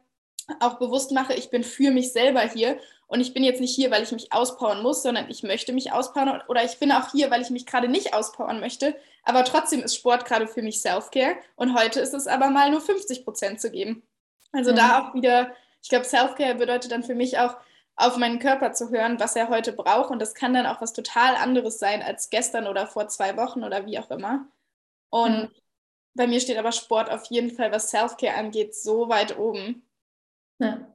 auch 0.60 0.78
bewusst 0.78 1.12
mache, 1.12 1.34
ich 1.34 1.50
bin 1.50 1.62
für 1.62 1.90
mich 1.90 2.12
selber 2.12 2.40
hier 2.40 2.78
und 3.06 3.20
ich 3.20 3.34
bin 3.34 3.44
jetzt 3.44 3.60
nicht 3.60 3.74
hier, 3.74 3.90
weil 3.90 4.02
ich 4.02 4.12
mich 4.12 4.32
auspowern 4.32 4.82
muss, 4.82 5.02
sondern 5.02 5.28
ich 5.30 5.42
möchte 5.42 5.72
mich 5.72 5.92
auspowern 5.92 6.42
oder 6.48 6.64
ich 6.64 6.78
bin 6.78 6.90
auch 6.92 7.10
hier, 7.10 7.30
weil 7.30 7.42
ich 7.42 7.50
mich 7.50 7.66
gerade 7.66 7.88
nicht 7.88 8.14
auspowern 8.14 8.60
möchte, 8.60 8.96
aber 9.24 9.44
trotzdem 9.44 9.80
ist 9.80 9.96
Sport 9.96 10.24
gerade 10.24 10.46
für 10.46 10.62
mich 10.62 10.80
Self-Care 10.80 11.36
und 11.56 11.78
heute 11.78 12.00
ist 12.00 12.14
es 12.14 12.26
aber 12.26 12.48
mal 12.48 12.70
nur 12.70 12.80
50 12.80 13.24
Prozent 13.24 13.60
zu 13.60 13.70
geben. 13.70 14.02
Also 14.52 14.70
ja. 14.70 14.76
da 14.76 14.98
auch 15.00 15.14
wieder, 15.14 15.52
ich 15.82 15.90
glaube, 15.90 16.06
Self-Care 16.06 16.54
bedeutet 16.54 16.92
dann 16.92 17.02
für 17.02 17.14
mich 17.14 17.38
auch, 17.38 17.56
auf 17.98 18.16
meinen 18.16 18.38
Körper 18.38 18.72
zu 18.72 18.90
hören, 18.90 19.18
was 19.18 19.34
er 19.34 19.48
heute 19.48 19.72
braucht 19.72 20.10
und 20.10 20.20
das 20.20 20.32
kann 20.32 20.54
dann 20.54 20.66
auch 20.66 20.80
was 20.80 20.92
total 20.92 21.34
anderes 21.34 21.80
sein 21.80 22.00
als 22.00 22.30
gestern 22.30 22.68
oder 22.68 22.86
vor 22.86 23.08
zwei 23.08 23.36
Wochen 23.36 23.64
oder 23.64 23.86
wie 23.86 23.98
auch 23.98 24.08
immer. 24.10 24.46
Und 25.10 25.34
ja. 25.34 25.48
Bei 26.14 26.26
mir 26.26 26.40
steht 26.40 26.58
aber 26.58 26.72
Sport 26.72 27.10
auf 27.10 27.26
jeden 27.30 27.50
Fall, 27.50 27.70
was 27.70 27.90
Self-Care 27.90 28.34
angeht, 28.36 28.74
so 28.74 29.08
weit 29.08 29.38
oben. 29.38 29.88
Ja. 30.58 30.94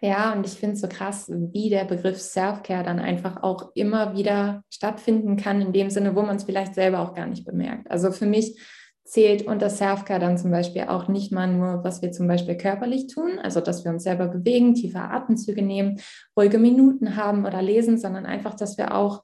Ja, 0.00 0.32
und 0.32 0.46
ich 0.46 0.52
finde 0.52 0.74
es 0.74 0.80
so 0.80 0.88
krass, 0.88 1.26
wie 1.28 1.70
der 1.70 1.84
Begriff 1.84 2.20
Self-Care 2.20 2.84
dann 2.84 2.98
einfach 2.98 3.42
auch 3.42 3.72
immer 3.74 4.14
wieder 4.14 4.62
stattfinden 4.70 5.36
kann, 5.36 5.60
in 5.60 5.72
dem 5.72 5.90
Sinne, 5.90 6.14
wo 6.14 6.22
man 6.22 6.36
es 6.36 6.44
vielleicht 6.44 6.74
selber 6.74 7.00
auch 7.00 7.14
gar 7.14 7.26
nicht 7.26 7.44
bemerkt. 7.44 7.90
Also 7.90 8.12
für 8.12 8.26
mich 8.26 8.58
zählt 9.04 9.46
unter 9.46 9.70
Self-Care 9.70 10.20
dann 10.20 10.38
zum 10.38 10.50
Beispiel 10.50 10.82
auch 10.82 11.08
nicht 11.08 11.32
mal 11.32 11.46
nur, 11.46 11.84
was 11.84 12.02
wir 12.02 12.12
zum 12.12 12.26
Beispiel 12.26 12.56
körperlich 12.56 13.06
tun, 13.06 13.38
also 13.38 13.60
dass 13.60 13.84
wir 13.84 13.92
uns 13.92 14.02
selber 14.02 14.28
bewegen, 14.28 14.74
tiefe 14.74 14.98
Atemzüge 14.98 15.62
nehmen, 15.62 16.00
ruhige 16.36 16.58
Minuten 16.58 17.16
haben 17.16 17.46
oder 17.46 17.62
lesen, 17.62 17.98
sondern 17.98 18.26
einfach, 18.26 18.54
dass 18.54 18.78
wir 18.78 18.94
auch 18.94 19.22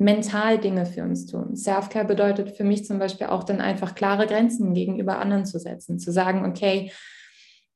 mental 0.00 0.58
Dinge 0.58 0.86
für 0.86 1.02
uns 1.02 1.26
tun. 1.26 1.54
Self-Care 1.54 2.06
bedeutet 2.06 2.56
für 2.56 2.64
mich 2.64 2.86
zum 2.86 2.98
Beispiel 2.98 3.26
auch 3.26 3.44
dann 3.44 3.60
einfach 3.60 3.94
klare 3.94 4.26
Grenzen 4.26 4.72
gegenüber 4.72 5.18
anderen 5.18 5.44
zu 5.44 5.58
setzen, 5.58 5.98
zu 5.98 6.10
sagen, 6.10 6.46
okay, 6.46 6.90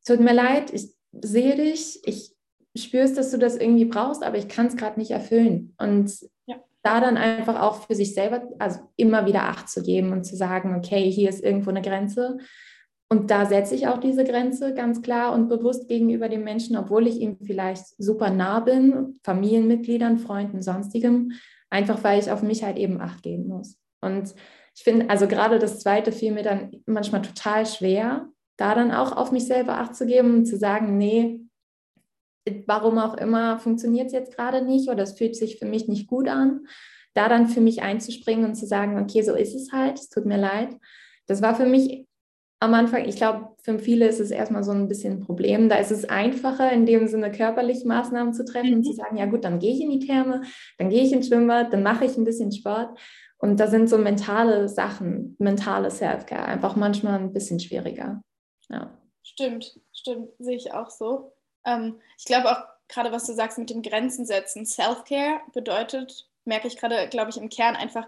tut 0.07 0.21
mir 0.21 0.33
leid, 0.33 0.73
ich 0.73 0.89
sehe 1.13 1.55
dich, 1.55 2.01
ich 2.07 2.33
spüre 2.75 3.05
es, 3.05 3.13
dass 3.13 3.31
du 3.31 3.39
das 3.39 3.57
irgendwie 3.57 3.85
brauchst, 3.85 4.23
aber 4.23 4.39
ich 4.39 4.49
kann 4.49 4.67
es 4.67 4.77
gerade 4.77 4.99
nicht 4.99 5.11
erfüllen. 5.11 5.75
Und 5.79 6.13
ja. 6.47 6.57
da 6.83 7.01
dann 7.01 7.19
einfach 7.19 7.61
auch 7.61 7.87
für 7.87 7.95
sich 7.95 8.15
selber, 8.15 8.49
also 8.59 8.81
immer 8.97 9.27
wieder 9.27 9.45
Acht 9.45 9.69
zu 9.69 9.83
geben 9.83 10.13
und 10.13 10.25
zu 10.25 10.35
sagen, 10.35 10.75
okay, 10.77 11.11
hier 11.11 11.29
ist 11.29 11.45
irgendwo 11.45 11.71
eine 11.71 11.83
Grenze. 11.83 12.39
Und 13.11 13.31
da 13.31 13.45
setze 13.45 13.75
ich 13.75 13.87
auch 13.87 13.99
diese 13.99 14.25
Grenze 14.25 14.73
ganz 14.73 15.03
klar 15.03 15.35
und 15.35 15.49
bewusst 15.51 15.89
gegenüber 15.89 16.31
dem 16.31 16.43
Menschen, 16.43 16.75
obwohl 16.79 17.07
ich 17.07 17.21
ihm 17.21 17.37
vielleicht 17.45 17.85
super 17.99 18.31
nah 18.31 18.61
bin, 18.61 19.21
Familienmitgliedern, 19.23 20.17
Freunden, 20.19 20.63
sonstigem, 20.63 21.33
Einfach 21.75 22.05
weil 22.05 22.21
ich 22.21 22.31
auf 22.31 22.43
mich 22.43 22.63
halt 22.63 22.77
eben 22.77 23.01
Acht 23.01 23.25
geben 23.25 23.49
muss. 23.49 23.77
Und 24.01 24.33
ich 24.77 24.85
finde, 24.85 25.11
also 25.11 25.27
gerade 25.27 25.59
das 25.59 25.81
Zweite 25.81 26.13
fiel 26.13 26.31
mir 26.31 26.45
dann 26.45 26.71
manchmal 26.87 27.23
total 27.23 27.67
schwer, 27.67 28.29
da 28.57 28.77
dann 28.77 28.93
auch 28.93 29.11
auf 29.11 29.33
mich 29.33 29.49
selber 29.49 29.79
Acht 29.79 29.97
zu 29.97 30.07
geben 30.07 30.35
und 30.35 30.47
zu 30.47 30.57
sagen, 30.57 30.97
nee, 30.97 31.41
warum 32.69 32.99
auch 32.99 33.15
immer 33.15 33.59
funktioniert 33.59 34.07
es 34.07 34.13
jetzt 34.13 34.37
gerade 34.37 34.65
nicht 34.65 34.89
oder 34.89 35.03
es 35.03 35.19
fühlt 35.19 35.35
sich 35.35 35.59
für 35.59 35.67
mich 35.67 35.89
nicht 35.89 36.07
gut 36.07 36.29
an, 36.29 36.69
da 37.13 37.29
dann 37.29 37.49
für 37.49 37.61
mich 37.61 37.83
einzuspringen 37.83 38.45
und 38.45 38.55
zu 38.55 38.67
sagen, 38.69 39.03
okay, 39.03 39.23
so 39.23 39.35
ist 39.35 39.57
es 39.57 39.73
halt, 39.73 39.99
es 39.99 40.09
tut 40.09 40.27
mir 40.27 40.39
leid. 40.39 40.77
Das 41.27 41.43
war 41.43 41.57
für 41.57 41.67
mich 41.67 42.07
am 42.65 42.75
Anfang, 42.75 43.05
ich 43.05 43.17
glaube, 43.17 43.55
für 43.63 43.79
viele 43.79 44.07
ist 44.07 44.21
es 44.21 44.31
erstmal 44.31 44.65
so 44.65 44.73
ein 44.73 44.89
bisschen 44.89 45.15
ein 45.15 45.21
Problem. 45.21 45.69
Da 45.69 45.77
ist 45.77 45.91
es 45.91 46.05
einfacher, 46.05 46.73
in 46.73 46.87
dem 46.87 47.07
Sinne 47.07 47.31
körperlich 47.31 47.85
Maßnahmen 47.85 48.35
zu 48.35 48.45
treffen 48.45 48.71
mhm. 48.71 48.77
und 48.77 48.85
zu 48.85 48.93
mhm. 48.93 48.97
sagen, 48.97 49.17
ja 49.17 49.27
gut, 49.27 49.45
dann 49.45 49.59
gehe 49.59 49.73
ich 49.73 49.81
in 49.81 49.91
die 49.91 50.07
Therme, 50.07 50.43
dann 50.79 50.91
gehe 50.91 51.03
ich 51.03 51.13
ins 51.13 51.29
Schwimmbad, 51.29 51.73
dann 51.73 51.83
mache 51.83 52.05
ich 52.05 52.17
ein 52.17 52.25
bisschen 52.25 52.53
Sport. 52.53 52.99
Und 53.39 53.59
da 53.61 53.67
sind 53.67 53.89
so 53.89 53.99
mentale 53.99 54.69
Sachen, 54.69 55.37
mentale 55.39 55.91
Self-Care 55.91 56.45
einfach 56.45 56.77
manchmal 56.77 57.19
ein 57.19 57.33
bisschen 57.33 57.61
schwieriger. 57.61 58.23
Ja. 58.69 58.99
Stimmt, 59.23 59.79
stimmt, 59.93 60.31
sehe 60.39 60.57
ich 60.57 60.73
auch 60.73 60.91
so. 60.91 61.33
Ähm, 61.67 62.01
ich 62.19 62.25
glaube 62.25 62.51
auch 62.51 62.63
gerade, 62.89 63.13
was 63.13 63.27
du 63.27 63.33
sagst 63.33 63.59
mit 63.59 63.71
dem 63.71 63.83
Grenzen 63.83 64.27
setzen. 64.27 64.67
Self-Care 64.67 65.41
bedeutet, 65.53 66.29
merke 66.45 66.69
ich 66.69 66.77
gerade, 66.77 67.09
glaube 67.09 67.31
ich, 67.31 67.37
im 67.37 67.49
Kern 67.49 67.77
einfach, 67.77 68.07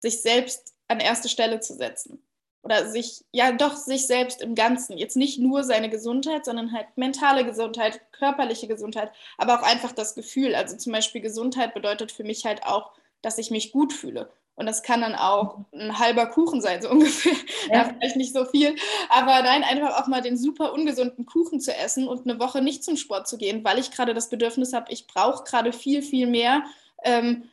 sich 0.00 0.22
selbst 0.22 0.74
an 0.88 1.00
erste 1.00 1.28
Stelle 1.28 1.60
zu 1.60 1.74
setzen 1.74 2.25
oder 2.66 2.90
sich, 2.90 3.24
ja 3.30 3.52
doch 3.52 3.76
sich 3.76 4.08
selbst 4.08 4.42
im 4.42 4.56
Ganzen, 4.56 4.98
jetzt 4.98 5.16
nicht 5.16 5.38
nur 5.38 5.62
seine 5.62 5.88
Gesundheit, 5.88 6.44
sondern 6.44 6.72
halt 6.72 6.88
mentale 6.96 7.44
Gesundheit, 7.44 8.00
körperliche 8.10 8.66
Gesundheit, 8.66 9.12
aber 9.38 9.60
auch 9.60 9.62
einfach 9.62 9.92
das 9.92 10.16
Gefühl. 10.16 10.52
Also 10.56 10.76
zum 10.76 10.92
Beispiel 10.92 11.20
Gesundheit 11.20 11.74
bedeutet 11.74 12.10
für 12.10 12.24
mich 12.24 12.44
halt 12.44 12.64
auch, 12.64 12.90
dass 13.22 13.38
ich 13.38 13.52
mich 13.52 13.70
gut 13.70 13.92
fühle. 13.92 14.32
Und 14.56 14.66
das 14.66 14.82
kann 14.82 15.02
dann 15.02 15.14
auch 15.14 15.58
ein 15.72 15.96
halber 15.96 16.26
Kuchen 16.26 16.60
sein, 16.60 16.82
so 16.82 16.90
ungefähr. 16.90 17.34
Ja. 17.68 17.74
ja. 17.74 17.84
vielleicht 17.84 18.16
nicht 18.16 18.34
so 18.34 18.44
viel. 18.44 18.74
Aber 19.10 19.42
nein, 19.42 19.62
einfach 19.62 20.02
auch 20.02 20.08
mal 20.08 20.20
den 20.20 20.36
super 20.36 20.72
ungesunden 20.72 21.24
Kuchen 21.24 21.60
zu 21.60 21.72
essen 21.72 22.08
und 22.08 22.28
eine 22.28 22.40
Woche 22.40 22.62
nicht 22.62 22.82
zum 22.82 22.96
Sport 22.96 23.28
zu 23.28 23.38
gehen, 23.38 23.62
weil 23.62 23.78
ich 23.78 23.92
gerade 23.92 24.12
das 24.12 24.28
Bedürfnis 24.28 24.72
habe, 24.72 24.92
ich 24.92 25.06
brauche 25.06 25.44
gerade 25.44 25.72
viel, 25.72 26.02
viel 26.02 26.26
mehr, 26.26 26.64
ähm, 27.04 27.44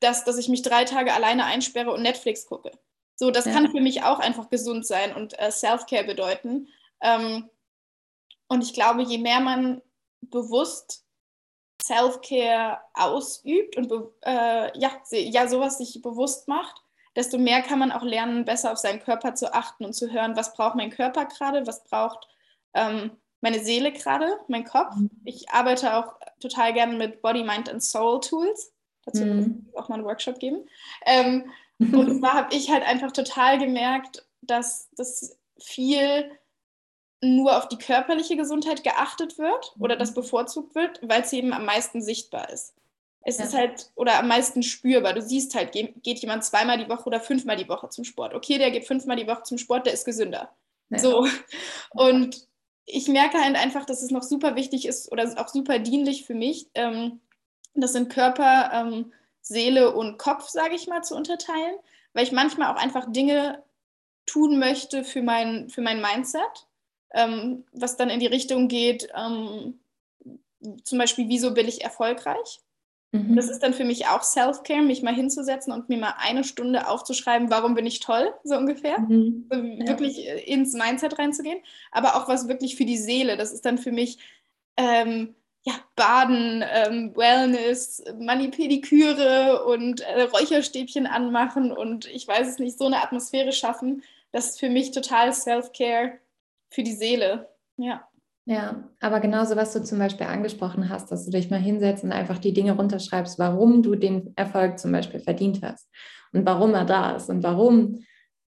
dass, 0.00 0.24
dass 0.24 0.38
ich 0.38 0.48
mich 0.48 0.62
drei 0.62 0.84
Tage 0.84 1.14
alleine 1.14 1.44
einsperre 1.44 1.92
und 1.92 2.02
Netflix 2.02 2.46
gucke. 2.46 2.72
So, 3.16 3.30
das 3.30 3.44
ja. 3.44 3.52
kann 3.52 3.70
für 3.70 3.80
mich 3.80 4.02
auch 4.02 4.18
einfach 4.18 4.50
gesund 4.50 4.86
sein 4.86 5.14
und 5.14 5.38
äh, 5.38 5.50
Self-Care 5.50 6.04
bedeuten. 6.04 6.68
Ähm, 7.00 7.48
und 8.48 8.62
ich 8.62 8.74
glaube, 8.74 9.02
je 9.02 9.18
mehr 9.18 9.40
man 9.40 9.82
bewusst 10.20 11.04
Self-Care 11.82 12.78
ausübt 12.94 13.76
und 13.76 13.92
äh, 14.22 14.78
ja, 14.78 14.90
ja, 15.10 15.48
sowas 15.48 15.78
sich 15.78 16.00
bewusst 16.02 16.48
macht, 16.48 16.82
desto 17.14 17.38
mehr 17.38 17.62
kann 17.62 17.78
man 17.78 17.92
auch 17.92 18.02
lernen, 18.02 18.44
besser 18.44 18.72
auf 18.72 18.78
seinen 18.78 19.00
Körper 19.00 19.34
zu 19.34 19.52
achten 19.52 19.84
und 19.84 19.92
zu 19.92 20.10
hören, 20.10 20.36
was 20.36 20.54
braucht 20.54 20.76
mein 20.76 20.90
Körper 20.90 21.26
gerade, 21.26 21.66
was 21.66 21.84
braucht 21.84 22.28
ähm, 22.74 23.12
meine 23.40 23.62
Seele 23.62 23.92
gerade, 23.92 24.38
mein 24.48 24.64
Kopf. 24.64 24.96
Mhm. 24.96 25.10
Ich 25.24 25.50
arbeite 25.50 25.94
auch 25.96 26.14
total 26.40 26.72
gerne 26.72 26.96
mit 26.96 27.22
Body, 27.22 27.44
Mind 27.44 27.68
and 27.68 27.82
Soul 27.82 28.20
Tools. 28.20 28.72
Dazu 29.04 29.24
mhm. 29.24 29.68
auch 29.74 29.90
mal 29.90 29.96
einen 29.96 30.04
Workshop 30.04 30.38
geben. 30.38 30.66
Ähm, 31.04 31.52
und 31.78 32.18
zwar 32.20 32.34
habe 32.34 32.54
ich 32.54 32.70
halt 32.70 32.84
einfach 32.84 33.12
total 33.12 33.58
gemerkt, 33.58 34.26
dass 34.42 34.88
das 34.96 35.38
viel 35.58 36.30
nur 37.20 37.56
auf 37.56 37.68
die 37.68 37.78
körperliche 37.78 38.36
Gesundheit 38.36 38.84
geachtet 38.84 39.38
wird 39.38 39.74
oder 39.78 39.96
das 39.96 40.10
mhm. 40.10 40.16
bevorzugt 40.16 40.74
wird, 40.74 41.00
weil 41.02 41.22
es 41.22 41.32
eben 41.32 41.52
am 41.52 41.64
meisten 41.64 42.02
sichtbar 42.02 42.50
ist. 42.50 42.74
Es 43.22 43.38
ja. 43.38 43.44
ist 43.44 43.54
halt, 43.54 43.90
oder 43.94 44.18
am 44.18 44.28
meisten 44.28 44.62
spürbar. 44.62 45.14
Du 45.14 45.22
siehst 45.22 45.54
halt, 45.54 45.72
geht 45.72 46.18
jemand 46.18 46.44
zweimal 46.44 46.76
die 46.76 46.90
Woche 46.90 47.04
oder 47.04 47.20
fünfmal 47.20 47.56
die 47.56 47.68
Woche 47.68 47.88
zum 47.88 48.04
Sport. 48.04 48.34
Okay, 48.34 48.58
der 48.58 48.70
geht 48.70 48.86
fünfmal 48.86 49.16
die 49.16 49.26
Woche 49.26 49.44
zum 49.44 49.56
Sport, 49.56 49.86
der 49.86 49.94
ist 49.94 50.04
gesünder. 50.04 50.54
Ja. 50.90 50.98
So. 50.98 51.26
Und 51.90 52.46
ich 52.84 53.08
merke 53.08 53.38
halt 53.38 53.56
einfach, 53.56 53.86
dass 53.86 54.02
es 54.02 54.10
noch 54.10 54.22
super 54.22 54.56
wichtig 54.56 54.86
ist 54.86 55.10
oder 55.10 55.32
auch 55.38 55.48
super 55.48 55.78
dienlich 55.78 56.26
für 56.26 56.34
mich. 56.34 56.68
Ähm, 56.74 57.20
das 57.74 57.92
sind 57.94 58.12
Körper, 58.12 58.70
ähm, 58.74 59.12
Seele 59.44 59.94
und 59.94 60.18
Kopf, 60.18 60.48
sage 60.48 60.74
ich 60.74 60.86
mal, 60.86 61.02
zu 61.02 61.14
unterteilen, 61.14 61.76
weil 62.14 62.24
ich 62.24 62.32
manchmal 62.32 62.72
auch 62.72 62.80
einfach 62.80 63.12
Dinge 63.12 63.62
tun 64.26 64.58
möchte 64.58 65.04
für 65.04 65.22
mein, 65.22 65.68
für 65.68 65.82
mein 65.82 66.00
Mindset, 66.00 66.66
ähm, 67.12 67.64
was 67.72 67.96
dann 67.96 68.10
in 68.10 68.20
die 68.20 68.26
Richtung 68.26 68.68
geht, 68.68 69.08
ähm, 69.14 69.78
zum 70.82 70.98
Beispiel, 70.98 71.28
wieso 71.28 71.52
bin 71.52 71.68
ich 71.68 71.82
erfolgreich? 71.82 72.60
Mhm. 73.12 73.36
Das 73.36 73.50
ist 73.50 73.62
dann 73.62 73.74
für 73.74 73.84
mich 73.84 74.06
auch 74.06 74.22
Self-Care, 74.22 74.82
mich 74.82 75.02
mal 75.02 75.14
hinzusetzen 75.14 75.74
und 75.74 75.90
mir 75.90 75.98
mal 75.98 76.14
eine 76.18 76.42
Stunde 76.42 76.88
aufzuschreiben, 76.88 77.50
warum 77.50 77.74
bin 77.74 77.84
ich 77.84 78.00
toll, 78.00 78.32
so 78.44 78.56
ungefähr. 78.56 78.98
Mhm. 78.98 79.46
So. 79.52 79.56
Wirklich 79.86 80.26
äh, 80.26 80.40
ins 80.40 80.72
Mindset 80.72 81.18
reinzugehen. 81.18 81.58
Aber 81.92 82.16
auch 82.16 82.28
was 82.28 82.48
wirklich 82.48 82.76
für 82.76 82.86
die 82.86 82.96
Seele. 82.96 83.36
Das 83.36 83.52
ist 83.52 83.66
dann 83.66 83.76
für 83.76 83.92
mich, 83.92 84.18
ähm, 84.78 85.34
ja, 85.64 85.74
Baden, 85.96 86.62
ähm, 86.70 87.16
Wellness, 87.16 88.04
Mani-Pediküre 88.18 89.64
und 89.64 90.00
äh, 90.02 90.22
Räucherstäbchen 90.22 91.06
anmachen 91.06 91.72
und 91.72 92.06
ich 92.06 92.28
weiß 92.28 92.48
es 92.48 92.58
nicht, 92.58 92.78
so 92.78 92.86
eine 92.86 93.02
Atmosphäre 93.02 93.52
schaffen. 93.52 94.02
Das 94.30 94.50
ist 94.50 94.60
für 94.60 94.68
mich 94.68 94.90
total 94.90 95.32
Self-Care 95.32 96.18
für 96.70 96.82
die 96.82 96.92
Seele. 96.92 97.48
Ja. 97.76 98.06
Ja, 98.46 98.90
aber 99.00 99.20
genauso, 99.20 99.56
was 99.56 99.72
du 99.72 99.82
zum 99.82 99.98
Beispiel 99.98 100.26
angesprochen 100.26 100.90
hast, 100.90 101.10
dass 101.10 101.24
du 101.24 101.30
dich 101.30 101.48
mal 101.48 101.60
hinsetzt 101.60 102.04
und 102.04 102.12
einfach 102.12 102.38
die 102.38 102.52
Dinge 102.52 102.72
runterschreibst, 102.72 103.38
warum 103.38 103.82
du 103.82 103.94
den 103.94 104.34
Erfolg 104.36 104.78
zum 104.78 104.92
Beispiel 104.92 105.20
verdient 105.20 105.62
hast 105.62 105.88
und 106.34 106.44
warum 106.44 106.74
er 106.74 106.84
da 106.84 107.16
ist 107.16 107.30
und 107.30 107.42
warum 107.42 108.04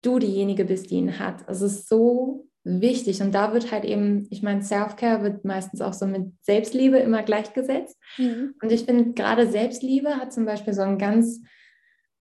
du 0.02 0.18
diejenige 0.18 0.66
bist, 0.66 0.90
die 0.90 0.96
ihn 0.96 1.18
hat. 1.18 1.48
Es 1.48 1.62
ist 1.62 1.88
so 1.88 2.47
wichtig. 2.68 3.22
Und 3.22 3.34
da 3.34 3.52
wird 3.52 3.72
halt 3.72 3.84
eben, 3.84 4.26
ich 4.30 4.42
meine, 4.42 4.62
Self-Care 4.62 5.22
wird 5.22 5.44
meistens 5.44 5.80
auch 5.80 5.92
so 5.92 6.06
mit 6.06 6.32
Selbstliebe 6.42 6.98
immer 6.98 7.22
gleichgesetzt. 7.22 7.96
Mhm. 8.18 8.54
Und 8.62 8.70
ich 8.70 8.84
finde, 8.84 9.12
gerade 9.12 9.48
Selbstliebe 9.48 10.16
hat 10.16 10.32
zum 10.32 10.44
Beispiel 10.44 10.74
so 10.74 10.82
ein 10.82 10.98
ganz, 10.98 11.40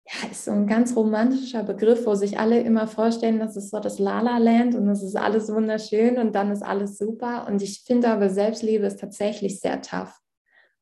ja, 0.07 0.31
ist 0.31 0.45
so 0.45 0.53
ein 0.53 0.67
ganz 0.67 0.95
romantischer 0.95 1.65
Begriff, 1.65 2.07
wo 2.07 2.15
sich 2.15 2.39
alle 2.39 2.61
immer 2.61 2.87
vorstellen, 2.87 3.41
das 3.41 3.57
ist 3.57 3.71
so 3.71 3.81
das 3.81 3.99
Lala-Land 3.99 4.75
und 4.75 4.87
das 4.87 5.03
ist 5.03 5.17
alles 5.17 5.53
wunderschön 5.53 6.19
und 6.19 6.35
dann 6.35 6.51
ist 6.53 6.63
alles 6.63 6.97
super. 6.97 7.47
Und 7.49 7.61
ich 7.61 7.83
finde 7.85 8.09
aber, 8.09 8.31
Selbstliebe 8.31 8.87
ist 8.87 9.01
tatsächlich 9.01 9.61
sehr 9.61 9.83
tough 9.83 10.17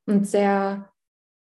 und 0.06 0.26
sehr 0.26 0.90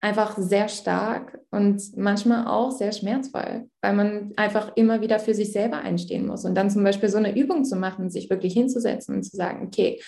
einfach 0.01 0.37
sehr 0.37 0.69
stark 0.69 1.39
und 1.51 1.81
manchmal 1.97 2.47
auch 2.47 2.71
sehr 2.71 2.91
schmerzvoll, 2.91 3.69
weil 3.81 3.93
man 3.93 4.33
einfach 4.37 4.71
immer 4.75 5.01
wieder 5.01 5.19
für 5.19 5.33
sich 5.33 5.51
selber 5.51 5.79
einstehen 5.79 6.25
muss. 6.25 6.45
Und 6.45 6.55
dann 6.55 6.69
zum 6.69 6.83
Beispiel 6.83 7.09
so 7.09 7.17
eine 7.17 7.37
Übung 7.37 7.65
zu 7.65 7.75
machen, 7.75 8.09
sich 8.09 8.29
wirklich 8.29 8.53
hinzusetzen 8.53 9.15
und 9.15 9.23
zu 9.23 9.35
sagen, 9.35 9.65
okay, 9.67 10.01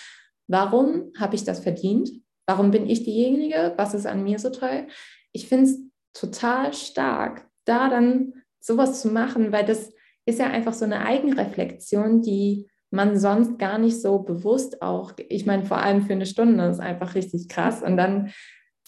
warum 0.48 1.12
habe 1.18 1.34
ich 1.34 1.44
das 1.44 1.60
verdient? 1.60 2.10
Warum 2.46 2.70
bin 2.70 2.88
ich 2.88 3.04
diejenige? 3.04 3.74
Was 3.76 3.92
ist 3.92 4.06
an 4.06 4.24
mir 4.24 4.38
so 4.38 4.50
toll? 4.50 4.86
Ich 5.32 5.48
finde 5.48 5.66
es 5.66 5.78
total 6.14 6.72
stark, 6.72 7.46
da 7.64 7.88
dann 7.88 8.32
sowas 8.60 9.02
zu 9.02 9.08
machen, 9.08 9.52
weil 9.52 9.64
das 9.64 9.92
ist 10.24 10.38
ja 10.38 10.46
einfach 10.46 10.72
so 10.72 10.84
eine 10.84 11.04
Eigenreflexion, 11.04 12.22
die 12.22 12.68
man 12.90 13.18
sonst 13.18 13.58
gar 13.58 13.78
nicht 13.78 14.00
so 14.00 14.18
bewusst 14.18 14.82
auch, 14.82 15.12
ich 15.28 15.46
meine, 15.46 15.64
vor 15.64 15.78
allem 15.78 16.02
für 16.02 16.12
eine 16.12 16.26
Stunde 16.26 16.66
ist 16.66 16.80
einfach 16.80 17.14
richtig 17.14 17.48
krass. 17.48 17.82
Und 17.82 17.96
dann 17.96 18.30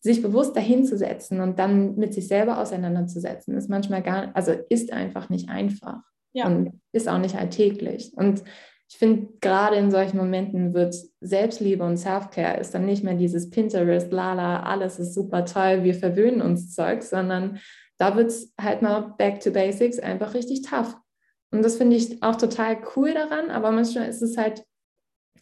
sich 0.04 0.20
bewusst 0.20 0.54
dahinzusetzen 0.54 1.40
und 1.40 1.58
dann 1.58 1.96
mit 1.96 2.12
sich 2.12 2.28
selber 2.28 2.58
auseinanderzusetzen, 2.58 3.56
ist 3.56 3.70
manchmal 3.70 4.02
gar, 4.02 4.36
also 4.36 4.52
ist 4.68 4.92
einfach 4.92 5.30
nicht 5.30 5.48
einfach 5.48 6.02
ja. 6.34 6.46
und 6.46 6.78
ist 6.92 7.08
auch 7.08 7.16
nicht 7.16 7.36
alltäglich. 7.36 8.12
Und 8.14 8.44
ich 8.90 8.98
finde, 8.98 9.28
gerade 9.40 9.76
in 9.76 9.90
solchen 9.90 10.18
Momenten 10.18 10.74
wird 10.74 10.94
Selbstliebe 11.22 11.82
und 11.82 11.96
Self-Care 11.96 12.60
ist 12.60 12.74
dann 12.74 12.84
nicht 12.84 13.02
mehr 13.02 13.14
dieses 13.14 13.48
Pinterest, 13.48 14.12
lala, 14.12 14.62
alles 14.64 14.98
ist 14.98 15.14
super 15.14 15.46
toll, 15.46 15.84
wir 15.84 15.94
verwöhnen 15.94 16.42
uns 16.42 16.74
Zeug, 16.74 17.02
sondern 17.02 17.58
da 17.96 18.14
wird 18.14 18.26
es 18.26 18.52
halt 18.60 18.82
mal 18.82 19.14
back 19.16 19.40
to 19.40 19.52
basics 19.52 19.98
einfach 19.98 20.34
richtig 20.34 20.62
tough. 20.62 20.98
Und 21.50 21.64
das 21.64 21.76
finde 21.76 21.96
ich 21.96 22.22
auch 22.22 22.36
total 22.36 22.76
cool 22.94 23.14
daran, 23.14 23.50
aber 23.50 23.70
manchmal 23.70 24.06
ist 24.10 24.20
es 24.20 24.36
halt, 24.36 24.66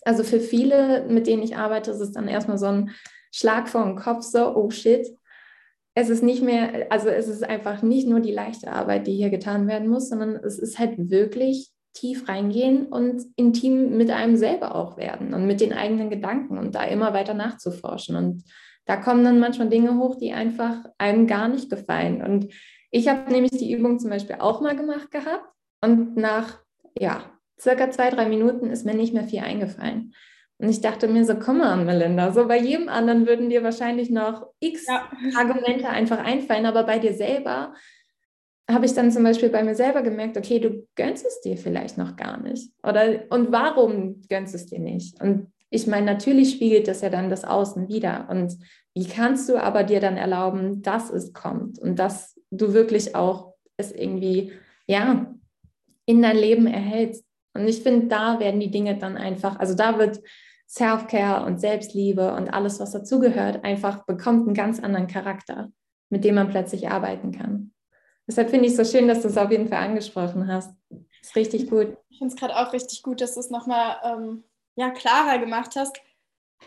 also 0.05 0.23
für 0.23 0.39
viele, 0.39 1.05
mit 1.09 1.27
denen 1.27 1.43
ich 1.43 1.57
arbeite, 1.57 1.91
ist 1.91 2.01
es 2.01 2.13
dann 2.13 2.29
erstmal 2.29 2.59
so 2.59 2.67
ein, 2.67 2.91
Schlag 3.33 3.69
vor 3.69 3.85
den 3.85 3.97
Kopf, 3.97 4.23
so, 4.23 4.55
oh 4.55 4.71
shit. 4.71 5.07
Es 5.95 6.09
ist 6.09 6.23
nicht 6.23 6.43
mehr, 6.43 6.87
also 6.91 7.09
es 7.09 7.29
ist 7.29 7.43
einfach 7.45 7.83
nicht 7.83 8.07
nur 8.07 8.21
die 8.21 8.33
leichte 8.33 8.73
Arbeit, 8.73 9.07
die 9.07 9.15
hier 9.15 9.31
getan 9.31 9.67
werden 9.67 9.89
muss, 9.89 10.09
sondern 10.09 10.37
es 10.37 10.59
ist 10.59 10.79
halt 10.79 11.11
wirklich 11.11 11.71
tief 11.95 12.29
reingehen 12.29 12.87
und 12.87 13.23
intim 13.37 13.97
mit 13.97 14.11
einem 14.11 14.37
selber 14.37 14.75
auch 14.75 14.97
werden 14.97 15.35
und 15.35 15.47
mit 15.47 15.61
den 15.61 15.73
eigenen 15.73 16.09
Gedanken 16.09 16.57
und 16.57 16.75
da 16.75 16.85
immer 16.85 17.13
weiter 17.13 17.35
nachzuforschen. 17.35 18.17
Und 18.17 18.45
da 18.87 18.97
kommen 18.97 19.25
dann 19.25 19.39
manchmal 19.39 19.69
Dinge 19.69 19.99
hoch, 19.99 20.17
die 20.17 20.33
einfach 20.33 20.85
einem 20.99 21.27
gar 21.27 21.49
nicht 21.49 21.69
gefallen. 21.69 22.23
Und 22.23 22.53
ich 22.91 23.09
habe 23.09 23.31
nämlich 23.31 23.53
die 23.53 23.73
Übung 23.73 23.99
zum 23.99 24.11
Beispiel 24.11 24.37
auch 24.39 24.61
mal 24.61 24.77
gemacht 24.77 25.11
gehabt 25.11 25.47
und 25.83 26.17
nach, 26.17 26.61
ja, 26.99 27.23
circa 27.61 27.91
zwei, 27.91 28.11
drei 28.11 28.29
Minuten 28.29 28.71
ist 28.71 28.85
mir 28.85 28.95
nicht 28.95 29.15
mehr 29.15 29.25
viel 29.25 29.41
eingefallen. 29.41 30.15
Und 30.63 30.69
ich 30.69 30.81
dachte 30.81 31.09
mir 31.09 31.25
so, 31.25 31.35
komm 31.35 31.59
mal, 31.59 31.85
Melinda, 31.85 32.31
so 32.31 32.47
bei 32.47 32.57
jedem 32.57 32.89
anderen 32.89 33.27
würden 33.27 33.51
dir 33.51 33.65
wahrscheinlich 33.65 34.11
noch 34.11 34.47
x 34.61 34.87
ja. 34.87 35.11
Argumente 35.37 35.89
einfach 35.89 36.19
einfallen, 36.25 36.67
aber 36.67 36.85
bei 36.85 37.01
dir 37.01 37.15
selber 37.15 37.75
habe 38.71 38.87
ich 38.87 38.95
dann 38.95 39.11
zum 39.11 39.25
Beispiel 39.25 39.49
bei 39.49 39.65
mir 39.65 39.75
selber 39.75 40.03
gemerkt, 40.03 40.37
okay, 40.37 40.61
du 40.61 40.87
gönnst 40.95 41.27
es 41.27 41.41
dir 41.41 41.57
vielleicht 41.57 41.99
noch 41.99 42.15
gar 42.15 42.41
nicht. 42.41 42.71
Oder 42.85 43.25
und 43.31 43.51
warum 43.51 44.23
gönnst 44.29 44.55
es 44.55 44.67
dir 44.67 44.79
nicht? 44.79 45.21
Und 45.21 45.53
ich 45.69 45.89
meine, 45.89 46.07
natürlich 46.07 46.53
spiegelt 46.53 46.87
das 46.87 47.01
ja 47.01 47.11
dann 47.11 47.29
das 47.29 47.43
Außen 47.43 47.89
wieder. 47.89 48.29
Und 48.31 48.57
wie 48.95 49.09
kannst 49.09 49.49
du 49.49 49.57
aber 49.57 49.83
dir 49.83 49.99
dann 49.99 50.17
erlauben, 50.17 50.81
dass 50.81 51.11
es 51.11 51.33
kommt 51.33 51.81
und 51.81 51.99
dass 51.99 52.39
du 52.53 52.73
wirklich 52.73 53.17
auch 53.17 53.55
es 53.79 53.91
irgendwie, 53.91 54.53
ja, 54.87 55.35
in 56.07 56.23
dein 56.23 56.37
Leben 56.37 56.69
erhältst? 56.69 57.25
Und 57.53 57.67
ich 57.67 57.83
finde, 57.83 58.07
da 58.07 58.39
werden 58.39 58.61
die 58.61 58.71
Dinge 58.71 58.97
dann 58.97 59.17
einfach, 59.17 59.59
also 59.59 59.75
da 59.75 59.99
wird 59.99 60.21
Self-Care 60.73 61.45
und 61.45 61.61
Selbstliebe 61.61 62.33
und 62.35 62.49
alles, 62.49 62.81
was 62.81 62.93
dazugehört, 62.93 63.63
einfach 63.63 64.07
bekommt 64.07 64.47
einen 64.47 64.55
ganz 64.55 64.81
anderen 64.81 65.07
Charakter, 65.07 65.71
mit 66.09 66.25
dem 66.25 66.37
man 66.37 66.49
plötzlich 66.49 66.89
arbeiten 66.89 67.31
kann. 67.31 67.73
Deshalb 68.27 68.49
finde 68.49 68.67
ich 68.67 68.73
es 68.73 68.79
so 68.79 68.85
schön, 68.91 69.07
dass 69.07 69.21
du 69.21 69.29
es 69.29 69.37
auf 69.37 69.51
jeden 69.51 69.69
Fall 69.69 69.85
angesprochen 69.85 70.49
hast. 70.49 70.75
Das 70.89 71.01
ist 71.21 71.37
richtig 71.37 71.69
gut. 71.69 71.95
Ich 72.09 72.19
finde 72.19 72.33
es 72.33 72.41
gerade 72.41 72.57
auch 72.57 72.73
richtig 72.73 73.03
gut, 73.03 73.21
dass 73.21 73.35
du 73.35 73.41
es 73.41 73.51
nochmal 73.51 73.97
ähm, 74.03 74.45
ja, 74.75 74.89
klarer 74.91 75.39
gemacht 75.39 75.77
hast, 75.77 76.01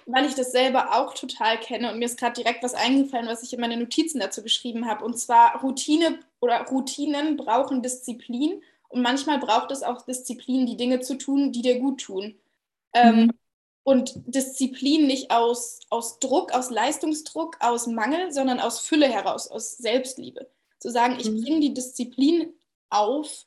weil 0.05 0.25
ich 0.25 0.35
das 0.35 0.51
selber 0.51 0.95
auch 0.95 1.15
total 1.15 1.59
kenne 1.59 1.91
und 1.91 1.97
mir 1.97 2.05
ist 2.05 2.19
gerade 2.19 2.39
direkt 2.39 2.61
was 2.61 2.75
eingefallen, 2.75 3.27
was 3.27 3.41
ich 3.41 3.53
in 3.53 3.59
meine 3.59 3.77
Notizen 3.77 4.19
dazu 4.19 4.43
geschrieben 4.43 4.85
habe. 4.85 5.03
Und 5.03 5.17
zwar 5.17 5.61
Routine 5.61 6.19
oder 6.41 6.61
Routinen 6.67 7.37
brauchen 7.37 7.81
Disziplin 7.81 8.61
und 8.87 9.01
manchmal 9.01 9.39
braucht 9.39 9.71
es 9.71 9.81
auch 9.81 10.03
Disziplin, 10.03 10.67
die 10.67 10.77
Dinge 10.77 10.99
zu 10.99 11.17
tun, 11.17 11.51
die 11.51 11.63
dir 11.63 11.79
gut 11.79 12.01
tun. 12.01 12.35
Ähm, 12.93 13.15
mhm. 13.15 13.31
Und 13.85 14.15
Disziplin 14.25 15.05
nicht 15.05 15.29
aus, 15.29 15.79
aus 15.91 16.17
Druck, 16.17 16.53
aus 16.53 16.71
Leistungsdruck, 16.71 17.57
aus 17.59 17.85
Mangel, 17.85 18.31
sondern 18.31 18.59
aus 18.59 18.79
Fülle 18.79 19.07
heraus, 19.07 19.47
aus 19.47 19.77
Selbstliebe. 19.77 20.49
Zu 20.79 20.89
sagen, 20.89 21.17
ich 21.19 21.29
mhm. 21.29 21.43
bringe 21.43 21.59
die 21.59 21.73
Disziplin 21.75 22.51
auf, 22.89 23.45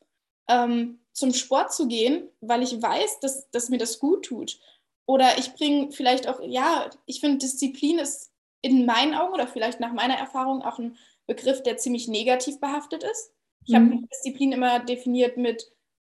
ähm, 0.48 1.00
zum 1.12 1.34
Sport 1.34 1.72
zu 1.72 1.88
gehen, 1.88 2.28
weil 2.40 2.62
ich 2.62 2.80
weiß, 2.80 3.18
dass, 3.18 3.50
dass 3.50 3.68
mir 3.68 3.78
das 3.78 3.98
gut 3.98 4.26
tut. 4.26 4.60
Oder 5.06 5.38
ich 5.38 5.54
bringe 5.54 5.90
vielleicht 5.90 6.28
auch, 6.28 6.40
ja, 6.40 6.88
ich 7.04 7.18
finde, 7.18 7.38
Disziplin 7.38 7.98
ist 7.98 8.30
in 8.62 8.86
meinen 8.86 9.14
Augen 9.14 9.34
oder 9.34 9.48
vielleicht 9.48 9.80
nach 9.80 9.92
meiner 9.92 10.18
Erfahrung 10.18 10.62
auch 10.62 10.78
ein 10.78 10.96
Begriff, 11.26 11.64
der 11.64 11.78
ziemlich 11.78 12.06
negativ 12.06 12.60
behaftet 12.60 13.02
ist. 13.02 13.32
Ich 13.64 13.74
mhm. 13.74 13.92
habe 13.92 14.06
Disziplin 14.12 14.52
immer 14.52 14.78
definiert 14.78 15.36
mit, 15.36 15.72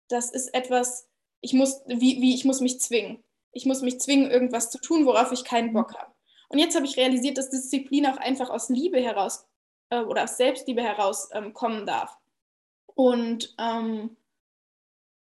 das 0.06 0.30
ist 0.30 0.54
etwas, 0.54 1.08
ich 1.40 1.54
muss, 1.54 1.82
wie, 1.86 2.20
wie 2.20 2.36
ich 2.36 2.44
muss 2.44 2.60
mich 2.60 2.78
zwingen. 2.80 3.24
Ich 3.52 3.66
muss 3.66 3.82
mich 3.82 4.00
zwingen, 4.00 4.30
irgendwas 4.30 4.70
zu 4.70 4.78
tun, 4.78 5.06
worauf 5.06 5.32
ich 5.32 5.44
keinen 5.44 5.72
Bock 5.72 5.94
habe. 5.94 6.12
Und 6.48 6.58
jetzt 6.58 6.74
habe 6.74 6.86
ich 6.86 6.96
realisiert, 6.96 7.38
dass 7.38 7.50
Disziplin 7.50 8.06
auch 8.06 8.18
einfach 8.18 8.50
aus 8.50 8.68
Liebe 8.68 9.00
heraus 9.00 9.46
äh, 9.90 10.00
oder 10.00 10.24
aus 10.24 10.36
Selbstliebe 10.36 10.82
heraus 10.82 11.28
ähm, 11.32 11.52
kommen 11.54 11.86
darf. 11.86 12.16
Und 12.94 13.54
ähm, 13.58 14.16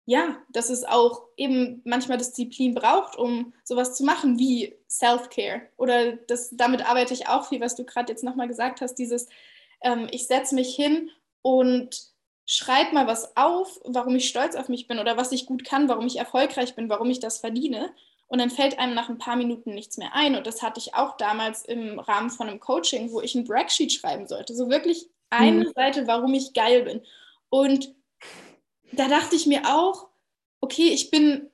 ja, 0.06 0.38
dass 0.50 0.70
es 0.70 0.84
auch 0.84 1.24
eben 1.36 1.82
manchmal 1.84 2.20
Disziplin 2.20 2.76
braucht, 2.76 3.18
um 3.18 3.54
sowas 3.64 3.96
zu 3.96 4.04
machen 4.04 4.38
wie 4.38 4.76
Self-Care. 4.88 5.64
Oder 5.78 6.14
das, 6.14 6.52
damit 6.54 6.88
arbeite 6.88 7.14
ich 7.14 7.28
auch 7.28 7.48
viel, 7.48 7.60
was 7.60 7.76
du 7.76 7.86
gerade 7.86 8.12
jetzt 8.12 8.24
nochmal 8.24 8.48
gesagt 8.48 8.82
hast, 8.82 8.96
dieses, 8.96 9.28
ähm, 9.82 10.08
ich 10.12 10.28
setze 10.28 10.54
mich 10.54 10.76
hin 10.76 11.10
und 11.42 12.14
schreibe 12.46 12.94
mal 12.94 13.08
was 13.08 13.36
auf, 13.36 13.80
warum 13.84 14.16
ich 14.16 14.30
stolz 14.30 14.56
auf 14.56 14.70
mich 14.70 14.88
bin 14.88 15.00
oder 15.00 15.18
was 15.18 15.32
ich 15.32 15.48
gut 15.48 15.66
kann, 15.66 15.90
warum 15.90 16.06
ich 16.06 16.18
erfolgreich 16.18 16.76
bin, 16.76 16.90
warum 16.90 17.10
ich 17.10 17.20
das 17.20 17.40
verdiene. 17.40 17.92
Und 18.28 18.40
dann 18.40 18.50
fällt 18.50 18.80
einem 18.80 18.96
nach 18.96 19.10
ein 19.10 19.18
paar 19.18 19.36
Minuten 19.36 19.74
nichts 19.74 19.98
mehr 19.98 20.14
ein. 20.14 20.36
Und 20.36 20.48
das 20.48 20.62
hatte 20.62 20.80
ich 20.80 20.96
auch 20.96 21.16
damals 21.18 21.64
im 21.64 22.00
Rahmen 22.00 22.30
von 22.30 22.50
einem 22.50 22.60
Coaching, 22.60 23.12
wo 23.12 23.22
ich 23.22 23.36
ein 23.36 23.46
Bracksheet 23.46 23.94
schreiben 23.94 24.28
sollte. 24.28 24.56
So 24.56 24.70
wirklich 24.70 25.08
eine 25.30 25.66
mhm. 25.66 25.72
Seite, 25.76 26.08
warum 26.08 26.34
ich 26.34 26.54
geil 26.54 26.84
bin. 26.84 27.02
Und 27.50 27.94
da 28.92 29.08
dachte 29.08 29.36
ich 29.36 29.46
mir 29.46 29.62
auch, 29.66 30.08
okay, 30.60 30.90
ich 30.90 31.12
bin 31.12 31.50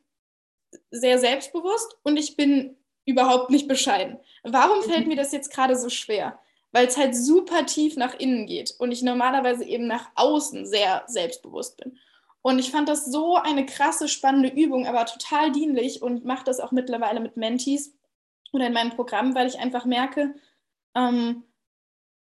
sehr 0.90 1.20
selbstbewusst 1.20 1.98
und 2.04 2.18
ich 2.18 2.38
bin 2.38 2.78
überhaupt 3.06 3.50
nicht 3.50 3.68
bescheiden. 3.68 4.18
Warum 4.44 4.80
mhm. 4.80 4.90
fällt 4.90 5.08
mir 5.08 5.18
das 5.18 5.32
jetzt 5.32 5.52
gerade 5.54 5.76
so 5.78 5.90
schwer? 5.90 6.40
Weil 6.72 6.88
es 6.88 6.96
halt 6.98 7.16
super 7.16 7.66
tief 7.66 7.98
nach 7.98 8.14
innen 8.14 8.48
geht 8.48 8.74
und 8.80 8.92
ich 8.94 9.02
normalerweise 9.02 9.66
eben 9.66 9.88
nach 9.88 10.10
außen 10.16 10.66
sehr 10.66 11.04
selbstbewusst 11.08 11.78
bin. 11.78 11.98
Und 12.42 12.60
ich 12.60 12.72
fand 12.72 12.90
das 12.90 13.06
so 13.06 13.36
eine 13.36 13.66
krasse, 13.66 14.08
spannende 14.08 14.50
Übung, 14.50 14.88
aber 14.88 15.06
total 15.06 15.52
dienlich 15.52 16.02
und 16.02 16.26
mache 16.26 16.44
das 16.44 16.60
auch 16.60 16.72
mittlerweile 16.72 17.20
mit 17.20 17.38
Mentees 17.38 17.94
oder 18.52 18.68
in 18.68 18.74
meinem 18.74 18.92
Programm, 18.92 19.36
weil 19.36 19.48
ich 19.48 19.60
einfach 19.60 19.86
merke, 19.86 20.34
ähm, 20.96 21.44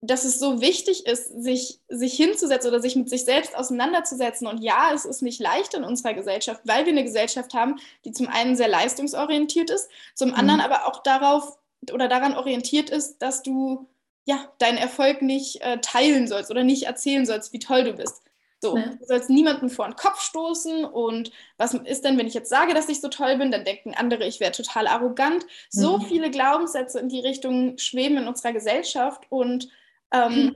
dass 0.05 0.25
es 0.25 0.41
so 0.41 0.61
wichtig 0.61 1.07
ist, 1.07 1.29
sich, 1.43 1.81
sich 1.89 2.15
hinzusetzen 2.15 2.69
oder 2.69 2.81
sich 2.81 2.97
mit 2.97 3.09
sich 3.09 3.25
selbst 3.25 3.57
auseinanderzusetzen. 3.57 4.49
Und 4.49 4.59
ja, 4.59 4.91
es 4.93 5.05
ist 5.05 5.23
nicht 5.23 5.41
leicht 5.41 5.75
in 5.75 5.85
unserer 5.85 6.13
Gesellschaft, 6.13 6.61
weil 6.65 6.85
wir 6.85 6.93
eine 6.93 7.05
Gesellschaft 7.05 7.55
haben, 7.55 7.77
die 8.05 8.11
zum 8.11 8.27
einen 8.27 8.57
sehr 8.57 8.69
leistungsorientiert 8.69 9.71
ist, 9.71 9.89
zum 10.15 10.31
mhm. 10.31 10.35
anderen 10.35 10.61
aber 10.61 10.89
auch 10.89 11.03
darauf 11.05 11.57
oder 11.93 12.09
daran 12.09 12.37
orientiert 12.37 12.91
ist, 12.91 13.19
dass 13.19 13.43
du 13.43 13.89
ja 14.25 14.53
deinen 14.59 14.79
Erfolg 14.79 15.23
nicht 15.23 15.63
äh, 15.63 15.79
teilen 15.81 16.27
sollst 16.27 16.51
oder 16.51 16.65
nicht 16.65 16.85
erzählen 16.85 17.25
sollst, 17.25 17.53
wie 17.53 17.59
toll 17.61 17.85
du 17.85 17.93
bist. 17.95 18.23
So, 18.63 18.77
ja. 18.77 18.87
du 18.87 19.05
sollst 19.05 19.29
niemanden 19.29 19.69
vor 19.71 19.87
den 19.87 19.97
Kopf 19.97 20.21
stoßen 20.21 20.85
und 20.85 21.33
was 21.57 21.75
ist 21.75 22.05
denn, 22.05 22.17
wenn 22.17 22.29
ich 22.29 22.35
jetzt 22.35 22.49
sage, 22.49 22.75
dass 22.75 22.89
ich 22.89 23.01
so 23.01 23.09
toll 23.09 23.37
bin, 23.37 23.51
dann 23.51 23.65
denken 23.65 23.93
andere, 23.93 24.25
ich 24.25 24.39
wäre 24.39 24.53
total 24.53 24.87
arrogant. 24.87 25.45
So 25.69 25.99
mhm. 25.99 26.03
viele 26.03 26.31
Glaubenssätze 26.31 27.01
in 27.01 27.09
die 27.09 27.19
Richtung 27.19 27.77
schweben 27.79 28.19
in 28.19 28.29
unserer 28.29 28.53
Gesellschaft 28.53 29.25
und 29.31 29.69
ähm, 30.13 30.55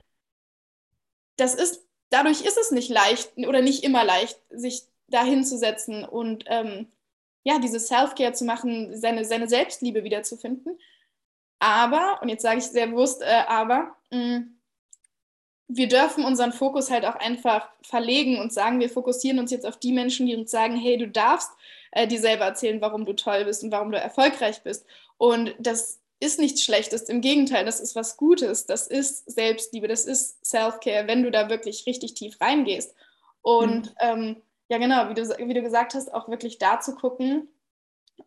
das 1.35 1.53
ist, 1.53 1.85
dadurch 2.09 2.43
ist 2.43 2.57
es 2.57 2.71
nicht 2.71 2.89
leicht 2.89 3.35
oder 3.37 3.61
nicht 3.61 3.83
immer 3.83 4.05
leicht, 4.05 4.39
sich 4.51 4.83
da 5.09 5.25
hinzusetzen 5.25 6.05
und 6.05 6.45
ähm, 6.47 6.87
ja, 7.43 7.59
diese 7.59 7.79
Self-Care 7.79 8.31
zu 8.31 8.45
machen, 8.45 8.97
seine, 8.97 9.25
seine 9.25 9.49
Selbstliebe 9.49 10.05
wiederzufinden. 10.05 10.79
Aber, 11.59 12.21
und 12.21 12.29
jetzt 12.29 12.43
sage 12.43 12.59
ich 12.59 12.65
sehr 12.65 12.87
bewusst, 12.87 13.21
äh, 13.21 13.43
aber, 13.47 13.97
mh, 14.11 14.39
mm, 14.39 14.56
wir 15.67 15.87
dürfen 15.87 16.23
unseren 16.23 16.53
Fokus 16.53 16.89
halt 16.89 17.05
auch 17.05 17.15
einfach 17.15 17.69
verlegen 17.81 18.39
und 18.39 18.53
sagen, 18.53 18.79
wir 18.79 18.89
fokussieren 18.89 19.39
uns 19.39 19.51
jetzt 19.51 19.65
auf 19.65 19.77
die 19.77 19.91
Menschen, 19.91 20.25
die 20.25 20.35
uns 20.35 20.49
sagen, 20.49 20.75
hey, 20.75 20.97
du 20.97 21.07
darfst 21.07 21.51
äh, 21.91 22.07
dir 22.07 22.19
selber 22.19 22.45
erzählen, 22.45 22.81
warum 22.81 23.05
du 23.05 23.13
toll 23.13 23.45
bist 23.45 23.63
und 23.63 23.71
warum 23.71 23.91
du 23.91 23.97
erfolgreich 23.97 24.63
bist. 24.63 24.85
Und 25.17 25.55
das 25.59 25.99
ist 26.19 26.39
nichts 26.39 26.63
Schlechtes. 26.63 27.03
Im 27.03 27.21
Gegenteil, 27.21 27.65
das 27.65 27.79
ist 27.79 27.95
was 27.95 28.17
Gutes. 28.17 28.65
Das 28.65 28.87
ist 28.87 29.29
Selbstliebe, 29.29 29.87
das 29.87 30.05
ist 30.05 30.43
Self-Care, 30.45 31.07
wenn 31.07 31.23
du 31.23 31.31
da 31.31 31.49
wirklich 31.49 31.85
richtig 31.85 32.13
tief 32.13 32.39
reingehst. 32.39 32.95
Und 33.41 33.87
mhm. 33.87 33.95
ähm, 33.99 34.41
ja, 34.69 34.77
genau, 34.77 35.09
wie 35.09 35.13
du, 35.13 35.23
wie 35.23 35.53
du 35.53 35.61
gesagt 35.61 35.93
hast, 35.93 36.13
auch 36.13 36.27
wirklich 36.29 36.57
da 36.57 36.79
zu 36.79 36.95
gucken, 36.95 37.49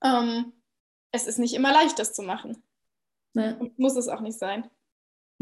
ähm, 0.03 0.53
es 1.13 1.27
ist 1.27 1.39
nicht 1.39 1.55
immer 1.55 1.73
leicht, 1.73 1.99
das 1.99 2.13
zu 2.13 2.23
machen. 2.23 2.63
Ja. 3.35 3.57
Und 3.57 3.79
muss 3.79 3.97
es 3.97 4.09
auch 4.09 4.21
nicht 4.21 4.39
sein. 4.39 4.71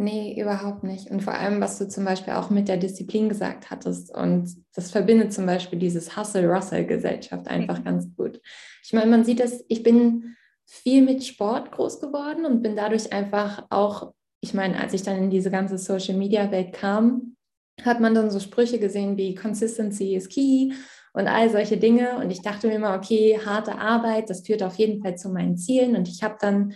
Nee, 0.01 0.41
überhaupt 0.41 0.85
nicht. 0.85 1.11
Und 1.11 1.25
vor 1.25 1.35
allem, 1.35 1.61
was 1.61 1.77
du 1.77 1.89
zum 1.89 2.05
Beispiel 2.05 2.35
auch 2.35 2.51
mit 2.51 2.69
der 2.69 2.77
Disziplin 2.77 3.29
gesagt 3.29 3.69
hattest. 3.69 4.15
Und 4.15 4.49
das 4.73 4.93
verbindet 4.93 5.33
zum 5.33 5.45
Beispiel 5.45 5.77
dieses 5.77 6.17
Hustle-Russell-Gesellschaft 6.17 7.49
einfach 7.49 7.81
mhm. 7.81 7.85
ganz 7.85 8.17
gut. 8.17 8.41
Ich 8.85 8.93
meine, 8.93 9.11
man 9.11 9.25
sieht 9.25 9.41
das, 9.41 9.65
ich 9.67 9.83
bin 9.83 10.37
viel 10.67 11.03
mit 11.03 11.25
Sport 11.25 11.73
groß 11.73 11.99
geworden 11.99 12.47
und 12.47 12.63
bin 12.63 12.77
dadurch 12.77 13.13
einfach 13.13 13.67
auch, 13.71 14.13
ich 14.41 14.55
meine, 14.55 14.79
als 14.79 14.93
ich 14.93 15.03
dann 15.03 15.17
in 15.17 15.31
diese 15.31 15.51
ganze 15.51 15.79
Social-Media-Welt 15.79 16.75
kam, 16.75 17.35
hat 17.85 17.99
man 17.99 18.15
dann 18.15 18.31
so 18.31 18.39
Sprüche 18.39 18.79
gesehen 18.79 19.17
wie 19.17 19.35
Consistency 19.35 20.15
is 20.15 20.29
key 20.29 20.75
und 21.13 21.27
all 21.27 21.51
solche 21.51 21.77
Dinge. 21.77 22.19
Und 22.19 22.31
ich 22.31 22.43
dachte 22.43 22.69
mir 22.69 22.75
immer, 22.75 22.95
okay, 22.95 23.41
harte 23.45 23.77
Arbeit, 23.77 24.31
das 24.31 24.47
führt 24.47 24.63
auf 24.63 24.77
jeden 24.77 25.03
Fall 25.03 25.19
zu 25.19 25.29
meinen 25.29 25.57
Zielen. 25.57 25.97
Und 25.97 26.07
ich 26.07 26.23
habe 26.23 26.37
dann 26.41 26.75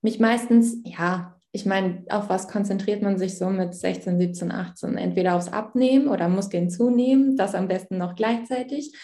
mich 0.00 0.18
meistens, 0.18 0.78
ja, 0.86 1.38
ich 1.52 1.66
meine, 1.66 2.04
auf 2.08 2.30
was 2.30 2.48
konzentriert 2.48 3.02
man 3.02 3.18
sich 3.18 3.36
so 3.36 3.50
mit 3.50 3.74
16, 3.74 4.18
17, 4.18 4.50
18? 4.50 4.96
Entweder 4.96 5.34
aufs 5.34 5.52
Abnehmen 5.52 6.08
oder 6.08 6.28
Muskeln 6.28 6.70
zunehmen, 6.70 7.36
das 7.36 7.54
am 7.54 7.68
besten 7.68 7.98
noch 7.98 8.14
gleichzeitig. 8.14 8.96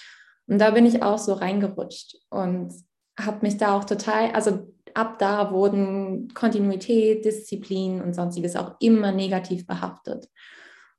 Und 0.46 0.58
da 0.58 0.70
bin 0.70 0.86
ich 0.86 1.02
auch 1.02 1.18
so 1.18 1.34
reingerutscht. 1.34 2.16
Und 2.30 2.72
habe 3.18 3.38
mich 3.42 3.58
da 3.58 3.76
auch 3.76 3.84
total, 3.84 4.30
also 4.30 4.72
ab 4.94 5.18
da 5.18 5.52
wurden 5.52 6.32
Kontinuität, 6.32 7.26
Disziplin 7.26 8.00
und 8.00 8.14
sonstiges 8.14 8.56
auch 8.56 8.76
immer 8.80 9.12
negativ 9.12 9.66
behaftet. 9.66 10.28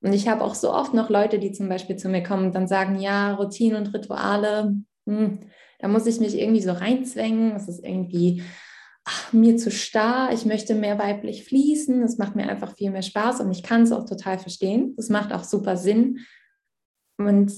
Und 0.01 0.13
ich 0.13 0.27
habe 0.27 0.43
auch 0.43 0.53
so 0.53 0.71
oft 0.71 0.93
noch 0.93 1.09
Leute, 1.09 1.39
die 1.39 1.51
zum 1.51 1.67
Beispiel 1.67 1.95
zu 1.95 2.09
mir 2.09 2.21
kommen 2.21 2.47
und 2.47 2.55
dann 2.55 2.67
sagen, 2.67 2.99
ja, 2.99 3.33
Routinen 3.33 3.77
und 3.77 3.93
Rituale, 3.93 4.75
hm, 5.07 5.39
da 5.79 5.87
muss 5.87 6.05
ich 6.05 6.19
mich 6.19 6.37
irgendwie 6.37 6.61
so 6.61 6.73
reinzwängen. 6.73 7.53
Das 7.53 7.67
ist 7.67 7.83
irgendwie 7.83 8.43
ach, 9.09 9.33
mir 9.33 9.57
zu 9.57 9.71
starr. 9.71 10.31
Ich 10.33 10.45
möchte 10.45 10.75
mehr 10.75 10.99
weiblich 10.99 11.43
fließen. 11.43 12.01
Das 12.01 12.17
macht 12.17 12.35
mir 12.35 12.47
einfach 12.47 12.75
viel 12.75 12.91
mehr 12.91 13.01
Spaß 13.01 13.41
und 13.41 13.51
ich 13.51 13.63
kann 13.63 13.81
es 13.81 13.91
auch 13.91 14.05
total 14.05 14.37
verstehen. 14.37 14.93
Das 14.97 15.09
macht 15.09 15.33
auch 15.33 15.43
super 15.43 15.77
Sinn. 15.77 16.19
Und 17.17 17.51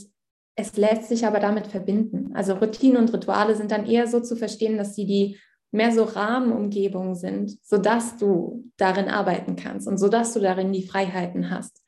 es 0.56 0.78
lässt 0.78 1.10
sich 1.10 1.26
aber 1.26 1.40
damit 1.40 1.68
verbinden. 1.68 2.32
Also 2.34 2.54
Routinen 2.54 2.98
und 2.98 3.14
Rituale 3.14 3.56
sind 3.56 3.72
dann 3.72 3.86
eher 3.86 4.08
so 4.08 4.22
zu 4.22 4.36
verstehen, 4.36 4.78
dass 4.78 4.96
sie 4.96 5.06
die 5.06 5.38
mehr 5.72 5.92
so 5.92 6.04
Rahmenumgebungen 6.04 7.16
sind, 7.16 7.58
sodass 7.64 8.18
du 8.18 8.70
darin 8.78 9.08
arbeiten 9.08 9.56
kannst 9.56 9.88
und 9.88 9.98
sodass 9.98 10.34
du 10.34 10.40
darin 10.40 10.74
die 10.74 10.86
Freiheiten 10.86 11.50
hast. 11.50 11.82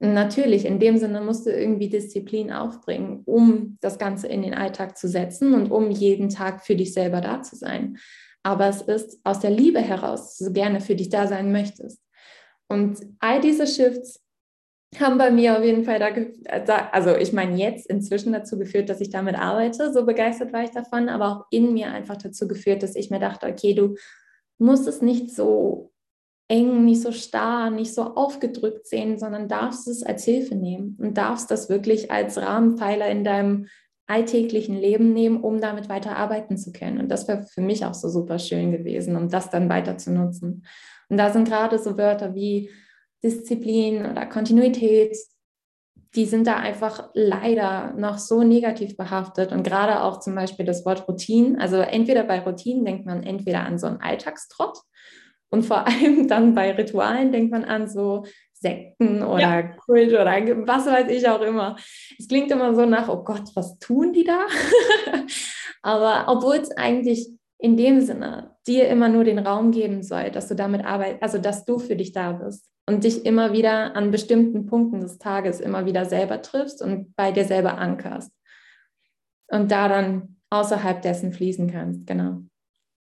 Und 0.00 0.14
natürlich, 0.14 0.64
in 0.64 0.78
dem 0.78 0.96
Sinne 0.96 1.20
musst 1.20 1.46
du 1.46 1.50
irgendwie 1.50 1.88
Disziplin 1.88 2.52
aufbringen, 2.52 3.22
um 3.24 3.78
das 3.80 3.98
Ganze 3.98 4.28
in 4.28 4.42
den 4.42 4.54
Alltag 4.54 4.96
zu 4.96 5.08
setzen 5.08 5.54
und 5.54 5.70
um 5.70 5.90
jeden 5.90 6.28
Tag 6.28 6.64
für 6.64 6.76
dich 6.76 6.92
selber 6.92 7.20
da 7.20 7.42
zu 7.42 7.56
sein. 7.56 7.98
Aber 8.42 8.68
es 8.68 8.82
ist 8.82 9.20
aus 9.24 9.40
der 9.40 9.50
Liebe 9.50 9.80
heraus, 9.80 10.38
so 10.38 10.52
gerne 10.52 10.80
für 10.80 10.94
dich 10.94 11.08
da 11.08 11.26
sein 11.26 11.52
möchtest. 11.52 12.00
Und 12.68 12.98
all 13.18 13.40
diese 13.40 13.66
Shifts 13.66 14.22
haben 14.98 15.18
bei 15.18 15.30
mir 15.30 15.58
auf 15.58 15.64
jeden 15.64 15.84
Fall 15.84 15.98
da, 15.98 16.88
also 16.92 17.14
ich 17.14 17.32
meine 17.32 17.56
jetzt 17.56 17.86
inzwischen 17.90 18.32
dazu 18.32 18.58
geführt, 18.58 18.88
dass 18.88 19.00
ich 19.00 19.10
damit 19.10 19.38
arbeite. 19.38 19.92
So 19.92 20.06
begeistert 20.06 20.52
war 20.52 20.64
ich 20.64 20.70
davon, 20.70 21.08
aber 21.08 21.28
auch 21.28 21.44
in 21.50 21.74
mir 21.74 21.92
einfach 21.92 22.16
dazu 22.16 22.48
geführt, 22.48 22.82
dass 22.82 22.96
ich 22.96 23.10
mir 23.10 23.18
dachte, 23.20 23.46
okay, 23.46 23.74
du 23.74 23.96
musst 24.58 24.88
es 24.88 25.02
nicht 25.02 25.34
so 25.34 25.92
eng, 26.48 26.86
nicht 26.86 27.02
so 27.02 27.12
starr, 27.12 27.70
nicht 27.70 27.94
so 27.94 28.02
aufgedrückt 28.02 28.86
sehen, 28.86 29.18
sondern 29.18 29.48
darfst 29.48 29.86
es 29.86 30.02
als 30.02 30.24
Hilfe 30.24 30.54
nehmen 30.54 30.96
und 30.98 31.18
darfst 31.18 31.50
das 31.50 31.68
wirklich 31.68 32.10
als 32.10 32.38
Rahmenpfeiler 32.38 33.08
in 33.08 33.24
deinem 33.24 33.66
alltäglichen 34.08 34.76
Leben 34.76 35.12
nehmen, 35.12 35.40
um 35.40 35.60
damit 35.60 35.88
weiter 35.88 36.16
arbeiten 36.16 36.56
zu 36.56 36.72
können. 36.72 36.98
Und 36.98 37.08
das 37.08 37.28
wäre 37.28 37.44
für 37.44 37.60
mich 37.60 37.84
auch 37.84 37.94
so 37.94 38.08
super 38.08 38.38
schön 38.38 38.72
gewesen, 38.72 39.16
um 39.16 39.28
das 39.28 39.50
dann 39.50 39.68
weiter 39.68 39.98
zu 39.98 40.10
nutzen. 40.10 40.64
Und 41.08 41.16
da 41.18 41.30
sind 41.30 41.46
gerade 41.46 41.78
so 41.78 41.96
Wörter 41.96 42.34
wie 42.34 42.70
Disziplin 43.22 44.06
oder 44.06 44.26
Kontinuität, 44.26 45.16
die 46.14 46.24
sind 46.24 46.46
da 46.46 46.56
einfach 46.56 47.10
leider 47.12 47.92
noch 47.96 48.16
so 48.18 48.42
negativ 48.42 48.96
behaftet. 48.96 49.52
Und 49.52 49.62
gerade 49.62 50.02
auch 50.02 50.20
zum 50.20 50.34
Beispiel 50.34 50.64
das 50.64 50.86
Wort 50.86 51.06
Routine. 51.06 51.60
Also 51.60 51.76
entweder 51.76 52.24
bei 52.24 52.40
Routinen 52.40 52.86
denkt 52.86 53.04
man 53.04 53.22
entweder 53.22 53.60
an 53.64 53.78
so 53.78 53.86
einen 53.86 54.00
Alltagstrott 54.00 54.78
und 55.50 55.64
vor 55.64 55.86
allem 55.86 56.28
dann 56.28 56.54
bei 56.54 56.72
Ritualen 56.72 57.32
denkt 57.32 57.52
man 57.52 57.64
an 57.64 57.88
so 57.88 58.24
Sekten 58.60 59.22
oder 59.22 59.40
ja. 59.40 59.62
Kult 59.62 60.12
oder 60.12 60.26
was 60.66 60.86
weiß 60.86 61.10
ich 61.10 61.28
auch 61.28 61.42
immer. 61.42 61.76
Es 62.18 62.28
klingt 62.28 62.50
immer 62.50 62.74
so 62.74 62.86
nach, 62.86 63.08
oh 63.08 63.22
Gott, 63.22 63.50
was 63.54 63.78
tun 63.78 64.12
die 64.12 64.24
da? 64.24 64.46
Aber 65.82 66.24
obwohl 66.28 66.56
es 66.56 66.76
eigentlich 66.76 67.28
in 67.58 67.76
dem 67.76 68.00
Sinne 68.00 68.56
dir 68.66 68.88
immer 68.88 69.08
nur 69.08 69.24
den 69.24 69.38
Raum 69.38 69.70
geben 69.70 70.02
soll, 70.02 70.30
dass 70.30 70.48
du 70.48 70.54
damit 70.54 70.84
arbeitest, 70.84 71.22
also 71.22 71.38
dass 71.38 71.64
du 71.64 71.78
für 71.78 71.96
dich 71.96 72.12
da 72.12 72.32
bist 72.32 72.70
und 72.86 73.04
dich 73.04 73.26
immer 73.26 73.52
wieder 73.52 73.96
an 73.96 74.10
bestimmten 74.10 74.66
Punkten 74.66 75.00
des 75.00 75.18
Tages 75.18 75.60
immer 75.60 75.84
wieder 75.84 76.04
selber 76.04 76.40
triffst 76.40 76.82
und 76.82 77.14
bei 77.16 77.32
dir 77.32 77.44
selber 77.44 77.78
ankerst 77.78 78.32
und 79.48 79.70
da 79.70 79.88
dann 79.88 80.36
außerhalb 80.50 81.02
dessen 81.02 81.32
fließen 81.32 81.70
kannst, 81.70 82.06
genau. 82.06 82.42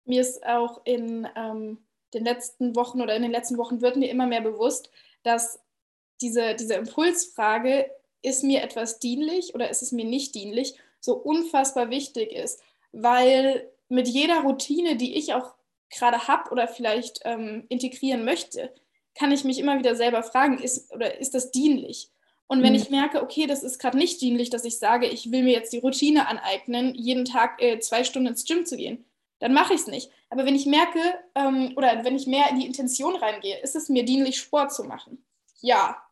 Mir 0.06 0.20
ist 0.20 0.44
auch 0.46 0.82
in 0.84 1.26
ähm, 1.36 1.78
den 2.12 2.24
letzten 2.24 2.76
Wochen 2.76 3.00
oder 3.00 3.16
in 3.16 3.22
den 3.22 3.32
letzten 3.32 3.58
Wochen 3.58 3.82
wird 3.82 3.96
mir 3.96 4.10
immer 4.10 4.26
mehr 4.26 4.42
bewusst, 4.42 4.90
dass 5.24 5.60
diese, 6.20 6.54
diese 6.54 6.74
Impulsfrage, 6.74 7.90
ist 8.22 8.42
mir 8.42 8.62
etwas 8.62 8.98
dienlich 9.00 9.54
oder 9.54 9.68
ist 9.68 9.82
es 9.82 9.92
mir 9.92 10.04
nicht 10.04 10.34
dienlich, 10.34 10.74
so 10.98 11.14
unfassbar 11.14 11.90
wichtig 11.90 12.32
ist, 12.32 12.62
weil 12.92 13.70
mit 13.88 14.08
jeder 14.08 14.40
Routine, 14.40 14.96
die 14.96 15.14
ich 15.16 15.34
auch 15.34 15.54
gerade 15.90 16.26
habe 16.26 16.50
oder 16.50 16.66
vielleicht 16.66 17.20
ähm, 17.24 17.64
integrieren 17.68 18.24
möchte, 18.24 18.72
kann 19.14 19.30
ich 19.30 19.44
mich 19.44 19.58
immer 19.58 19.78
wieder 19.78 19.94
selber 19.94 20.22
fragen, 20.22 20.58
ist, 20.58 20.92
oder 20.92 21.18
ist 21.20 21.34
das 21.34 21.50
dienlich? 21.50 22.10
Und 22.46 22.62
wenn 22.62 22.72
mhm. 22.72 22.78
ich 22.78 22.90
merke, 22.90 23.22
okay, 23.22 23.46
das 23.46 23.62
ist 23.62 23.78
gerade 23.78 23.96
nicht 23.96 24.20
dienlich, 24.20 24.50
dass 24.50 24.64
ich 24.64 24.78
sage, 24.78 25.06
ich 25.06 25.30
will 25.30 25.42
mir 25.42 25.52
jetzt 25.52 25.72
die 25.72 25.78
Routine 25.78 26.26
aneignen, 26.26 26.94
jeden 26.94 27.24
Tag 27.24 27.62
äh, 27.62 27.78
zwei 27.78 28.04
Stunden 28.04 28.28
ins 28.28 28.44
Gym 28.44 28.64
zu 28.66 28.76
gehen, 28.76 29.04
dann 29.44 29.52
mache 29.52 29.74
ich 29.74 29.80
es 29.80 29.86
nicht. 29.88 30.10
Aber 30.30 30.46
wenn 30.46 30.54
ich 30.54 30.64
merke 30.64 31.00
ähm, 31.34 31.74
oder 31.76 32.02
wenn 32.02 32.16
ich 32.16 32.26
mehr 32.26 32.48
in 32.48 32.60
die 32.60 32.66
Intention 32.66 33.14
reingehe, 33.14 33.60
ist 33.60 33.76
es 33.76 33.90
mir 33.90 34.02
dienlich, 34.02 34.38
Sport 34.38 34.72
zu 34.72 34.84
machen? 34.84 35.22
Ja. 35.60 36.02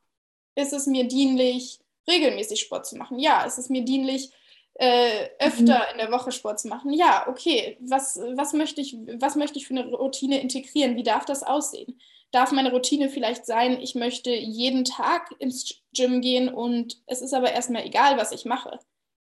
Ist 0.55 0.75
es 0.75 0.87
mir 0.87 1.09
dienlich, 1.09 1.81
regelmäßig 2.07 2.61
Sport 2.61 2.85
zu 2.85 2.99
machen? 2.99 3.18
Ja. 3.18 3.45
Ist 3.45 3.57
es 3.57 3.71
mir 3.71 3.87
dienlich, 3.87 4.33
äh, 4.75 5.31
öfter 5.38 5.79
mhm. 5.79 5.92
in 5.92 5.99
der 5.99 6.12
Woche 6.12 6.31
Sport 6.31 6.61
zu 6.61 6.68
machen? 6.68 6.92
Ja, 6.92 7.27
okay. 7.27 7.79
Was, 7.81 8.21
was, 8.35 8.53
möchte 8.53 8.83
ich, 8.83 8.99
was 9.18 9.35
möchte 9.35 9.59
ich 9.59 9.66
für 9.66 9.73
eine 9.73 9.87
Routine 9.87 10.38
integrieren? 10.42 10.97
Wie 10.97 11.03
darf 11.03 11.25
das 11.25 11.42
aussehen? 11.42 11.99
Darf 12.33 12.53
meine 12.53 12.71
Routine 12.71 13.09
vielleicht 13.09 13.47
sein, 13.47 13.81
ich 13.81 13.95
möchte 13.95 14.31
jeden 14.31 14.85
Tag 14.85 15.35
ins 15.38 15.75
Gym 15.97 16.21
gehen 16.21 16.53
und 16.53 16.99
es 17.07 17.23
ist 17.23 17.33
aber 17.33 17.51
erstmal 17.51 17.87
egal, 17.87 18.18
was 18.18 18.31
ich 18.31 18.45
mache. 18.45 18.79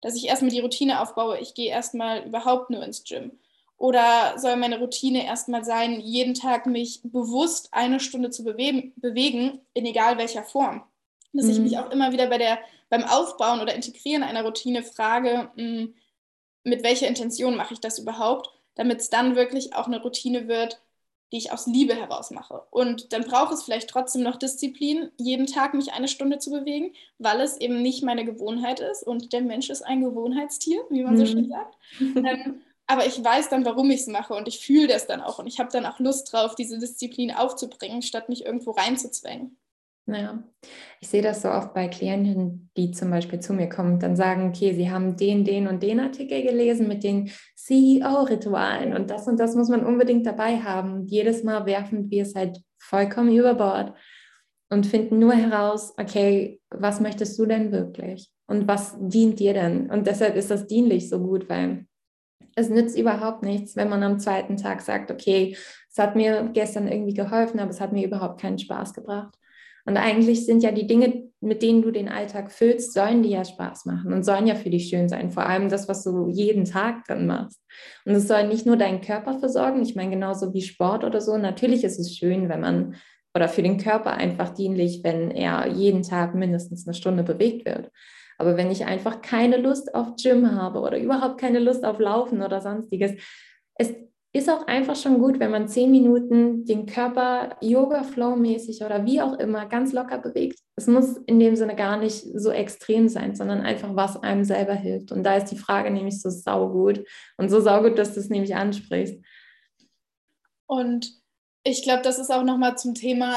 Dass 0.03 0.15
ich 0.15 0.27
erstmal 0.27 0.51
die 0.51 0.61
Routine 0.61 1.01
aufbaue, 1.01 1.39
ich 1.39 1.55
gehe 1.55 1.71
erstmal 1.71 2.27
überhaupt 2.27 2.69
nur 2.69 2.85
ins 2.85 3.03
Gym 3.05 3.39
oder 3.85 4.39
soll 4.39 4.57
meine 4.57 4.79
Routine 4.79 5.27
erstmal 5.27 5.63
sein, 5.63 6.01
jeden 6.01 6.33
Tag 6.33 6.65
mich 6.65 7.03
bewusst 7.03 7.69
eine 7.73 8.01
Stunde 8.01 8.31
zu 8.31 8.43
bewegen, 8.43 8.95
bewegen 8.97 9.61
in 9.75 9.85
egal 9.85 10.17
welcher 10.17 10.43
Form? 10.43 10.83
Dass 11.35 11.45
mhm. 11.45 11.51
ich 11.51 11.59
mich 11.59 11.79
auch 11.79 11.91
immer 11.91 12.11
wieder 12.11 12.29
bei 12.29 12.39
der, 12.39 12.59
beim 12.89 13.05
Aufbauen 13.05 13.61
oder 13.61 13.75
Integrieren 13.75 14.23
einer 14.23 14.43
Routine 14.43 14.83
frage, 14.83 15.51
mh, 15.57 15.63
hm, 15.63 15.95
mit 16.63 16.83
welcher 16.83 17.09
Intention 17.09 17.57
mache 17.57 17.75
ich 17.75 17.81
das 17.81 17.99
überhaupt, 17.99 18.49
damit 18.75 19.03
es 19.03 19.11
dann 19.11 19.37
wirklich 19.37 19.75
auch 19.75 19.87
eine 19.87 20.01
Routine 20.01 20.49
wird, 20.49 20.81
die 21.31 21.37
ich 21.37 21.53
aus 21.53 21.67
Liebe 21.67 21.95
heraus 21.95 22.31
mache. 22.31 22.63
Und 22.71 23.13
dann 23.13 23.25
braucht 23.25 23.53
es 23.53 23.65
vielleicht 23.65 23.91
trotzdem 23.91 24.23
noch 24.23 24.37
Disziplin, 24.37 25.11
jeden 25.19 25.47
Tag 25.47 25.75
mich 25.75 25.93
eine 25.93 26.09
Stunde 26.09 26.39
zu 26.39 26.51
bewegen, 26.51 26.95
weil 27.19 27.39
es 27.43 27.59
eben 27.59 27.83
nicht 27.83 28.03
meine 28.03 28.25
Gewohnheit 28.25 28.81
ist. 28.81 29.03
Und 29.03 29.35
der 29.35 29.43
Mensch 29.43 29.69
ist 29.69 29.83
ein 29.83 30.01
Gewohnheitstier, 30.01 30.81
wie 30.89 31.03
man 31.03 31.19
so 31.19 31.27
schön 31.27 31.49
mhm. 31.49 31.51
sagt. 31.51 31.77
ähm, 32.01 32.63
aber 32.87 33.07
ich 33.07 33.23
weiß 33.23 33.49
dann, 33.49 33.65
warum 33.65 33.91
ich 33.91 34.01
es 34.01 34.07
mache 34.07 34.35
und 34.35 34.49
ich 34.49 34.65
fühle 34.65 34.89
das 34.89 35.07
dann 35.07 35.21
auch 35.21 35.39
und 35.39 35.47
ich 35.47 35.59
habe 35.59 35.71
dann 35.73 35.87
auch 35.87 35.99
Lust 35.99 36.33
drauf, 36.33 36.55
diese 36.55 36.79
Disziplin 36.79 37.33
aufzubringen, 37.33 38.03
statt 38.03 38.29
mich 38.29 38.45
irgendwo 38.45 38.73
reinzuzwängen. 38.73 39.57
Ja, 40.07 40.45
ich 41.01 41.09
sehe 41.09 41.23
das 41.23 41.41
so 41.41 41.49
oft 41.49 41.73
bei 41.73 41.89
Klienten, 41.89 42.71
die 42.77 42.91
zum 42.91 43.11
Beispiel 43.11 43.41
zu 43.41 43.55
mir 43.55 43.71
kommen 43.71 43.95
und 43.95 44.03
dann 44.03 44.17
sagen, 44.17 44.51
okay, 44.51 44.75
sie 44.75 44.91
haben 44.91 45.17
den, 45.17 45.47
den 45.47 45.67
und 45.67 45.83
den 45.83 45.99
Artikel 45.99 46.43
gelesen 46.43 46.89
mit 46.89 47.03
den 47.03 47.31
CEO-Ritualen 47.57 48.95
und 48.95 49.09
das 49.09 49.27
und 49.27 49.41
das 49.41 49.55
muss 49.55 49.71
man 49.71 49.85
unbedingt 49.85 50.27
dabei 50.27 50.59
haben. 50.59 51.07
Jedes 51.07 51.43
Mal 51.43 51.65
werfen 51.65 52.11
wir 52.11 52.23
es 52.25 52.35
halt 52.35 52.61
vollkommen 52.79 53.35
über 53.35 53.55
Bord 53.55 53.95
und 54.69 54.85
finden 54.87 55.19
nur 55.19 55.33
heraus, 55.33 55.95
okay, 55.97 56.61
was 56.69 57.01
möchtest 57.01 57.39
du 57.39 57.47
denn 57.47 57.73
wirklich? 57.73 58.29
Und 58.47 58.69
was 58.69 58.97
dient 58.99 59.41
dir 59.41 59.55
denn? 59.55 59.91
Und 59.91 60.07
deshalb 60.07 60.37
ist 60.37 60.51
das 60.51 60.67
dienlich 60.67 61.09
so 61.09 61.19
gut, 61.19 61.49
weil 61.49 61.87
es 62.57 62.69
nützt 62.69 62.97
überhaupt 62.97 63.43
nichts, 63.43 63.77
wenn 63.77 63.89
man 63.89 64.03
am 64.03 64.19
zweiten 64.19 64.57
Tag 64.57 64.81
sagt, 64.81 65.11
okay, 65.11 65.57
es 65.91 65.99
hat 65.99 66.17
mir 66.17 66.51
gestern 66.53 66.89
irgendwie 66.89 67.15
geholfen, 67.15 67.61
aber 67.61 67.71
es 67.71 67.81
hat 67.81 67.93
mir 67.93 68.07
überhaupt 68.07 68.41
keinen 68.41 68.59
Spaß 68.59 68.95
gebracht. 68.95 69.35
Und 69.87 69.97
eigentlich 69.99 70.47
sind 70.47 70.63
ja 70.63 70.73
die 70.73 70.87
Dinge, 70.87 71.31
mit 71.41 71.63
denen 71.63 71.83
du 71.83 71.91
den 71.91 72.09
Alltag 72.09 72.51
füllst, 72.51 72.95
sollen 72.95 73.23
dir 73.23 73.33
ja 73.33 73.45
Spaß 73.45 73.85
machen 73.85 74.15
und 74.15 74.25
sollen 74.25 74.47
ja 74.47 74.55
für 74.55 74.71
dich 74.71 74.89
schön 74.89 75.11
sein. 75.11 75.31
Vor 75.31 75.47
allem 75.47 75.69
das, 75.69 75.89
was 75.89 76.03
du 76.05 76.29
jeden 76.29 76.65
Tag 76.65 77.05
dann 77.07 77.27
machst. 77.27 77.61
Und 78.07 78.15
es 78.15 78.27
soll 78.27 78.49
nicht 78.49 78.65
nur 78.65 78.79
deinen 78.79 79.03
Körper 79.03 79.39
versorgen. 79.39 79.83
Ich 79.83 79.95
meine, 79.95 80.11
genauso 80.11 80.55
wie 80.55 80.63
Sport 80.63 81.05
oder 81.05 81.21
so. 81.21 81.37
Natürlich 81.37 81.85
ist 81.85 81.99
es 81.99 82.17
schön, 82.17 82.49
wenn 82.49 82.61
man 82.61 82.95
oder 83.35 83.49
für 83.49 83.63
den 83.63 83.79
Körper 83.79 84.13
einfach 84.13 84.51
dienlich, 84.51 85.03
wenn 85.03 85.31
er 85.31 85.67
jeden 85.67 86.03
Tag 86.03 86.35
mindestens 86.35 86.87
eine 86.87 86.95
Stunde 86.95 87.25
bewegt 87.25 87.67
wird. 87.67 87.91
Aber 88.39 88.57
wenn 88.57 88.71
ich 88.71 88.85
einfach 88.85 89.23
keine 89.23 89.57
Lust 89.57 89.95
auf 89.95 90.17
Gym 90.17 90.53
habe 90.53 90.81
oder 90.81 90.99
überhaupt 90.99 91.39
keine 91.39 91.59
Lust 91.59 91.85
auf 91.85 91.99
Laufen 91.99 92.43
oder 92.43 92.61
sonstiges, 92.61 93.13
es 93.77 93.95
ist 94.35 94.51
auch 94.51 94.67
einfach 94.67 94.97
schon 94.97 95.21
gut, 95.21 95.39
wenn 95.39 95.53
man 95.53 95.69
zehn 95.69 95.93
Minuten 95.93 96.65
den 96.65 96.87
Körper 96.87 97.57
Yoga-Flow-mäßig 97.61 98.85
oder 98.85 99.07
wie 99.07 99.21
auch 99.21 99.35
immer 99.39 99.67
ganz 99.67 99.93
locker 99.93 100.19
bewegt. 100.19 100.59
Es 100.75 100.89
muss 100.89 101.19
in 101.27 101.39
dem 101.39 101.55
Sinne 101.55 101.77
gar 101.77 101.97
nicht 101.97 102.27
so 102.35 102.51
extrem 102.51 103.09
sein, 103.09 103.37
sondern 103.37 103.61
einfach, 103.61 103.95
was 103.95 104.21
einem 104.21 104.43
selber 104.43 104.75
hilft. 104.75 105.13
Und 105.13 105.23
da 105.23 105.37
ist 105.37 105.53
die 105.53 105.59
Frage 105.59 105.93
nämlich 105.93 106.21
so 106.21 106.31
saugut 106.31 107.07
und 107.37 107.49
so 107.49 107.61
saugut, 107.61 107.97
dass 107.97 108.15
du 108.15 108.21
es 108.21 108.29
nämlich 108.29 108.57
ansprichst. 108.57 109.25
Und 110.67 111.13
ich 111.63 111.85
glaube, 111.85 112.03
das 112.03 112.19
ist 112.19 112.33
auch 112.33 112.43
nochmal 112.43 112.77
zum 112.77 112.95
Thema 112.95 113.37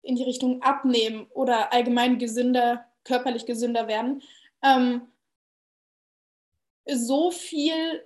in 0.00 0.16
die 0.16 0.24
Richtung 0.24 0.62
Abnehmen 0.62 1.26
oder 1.34 1.74
allgemein 1.74 2.16
gesünder 2.16 2.86
körperlich 3.04 3.46
gesünder 3.46 3.88
werden. 3.88 4.22
Ähm, 4.62 5.02
so 6.86 7.30
viel, 7.30 8.04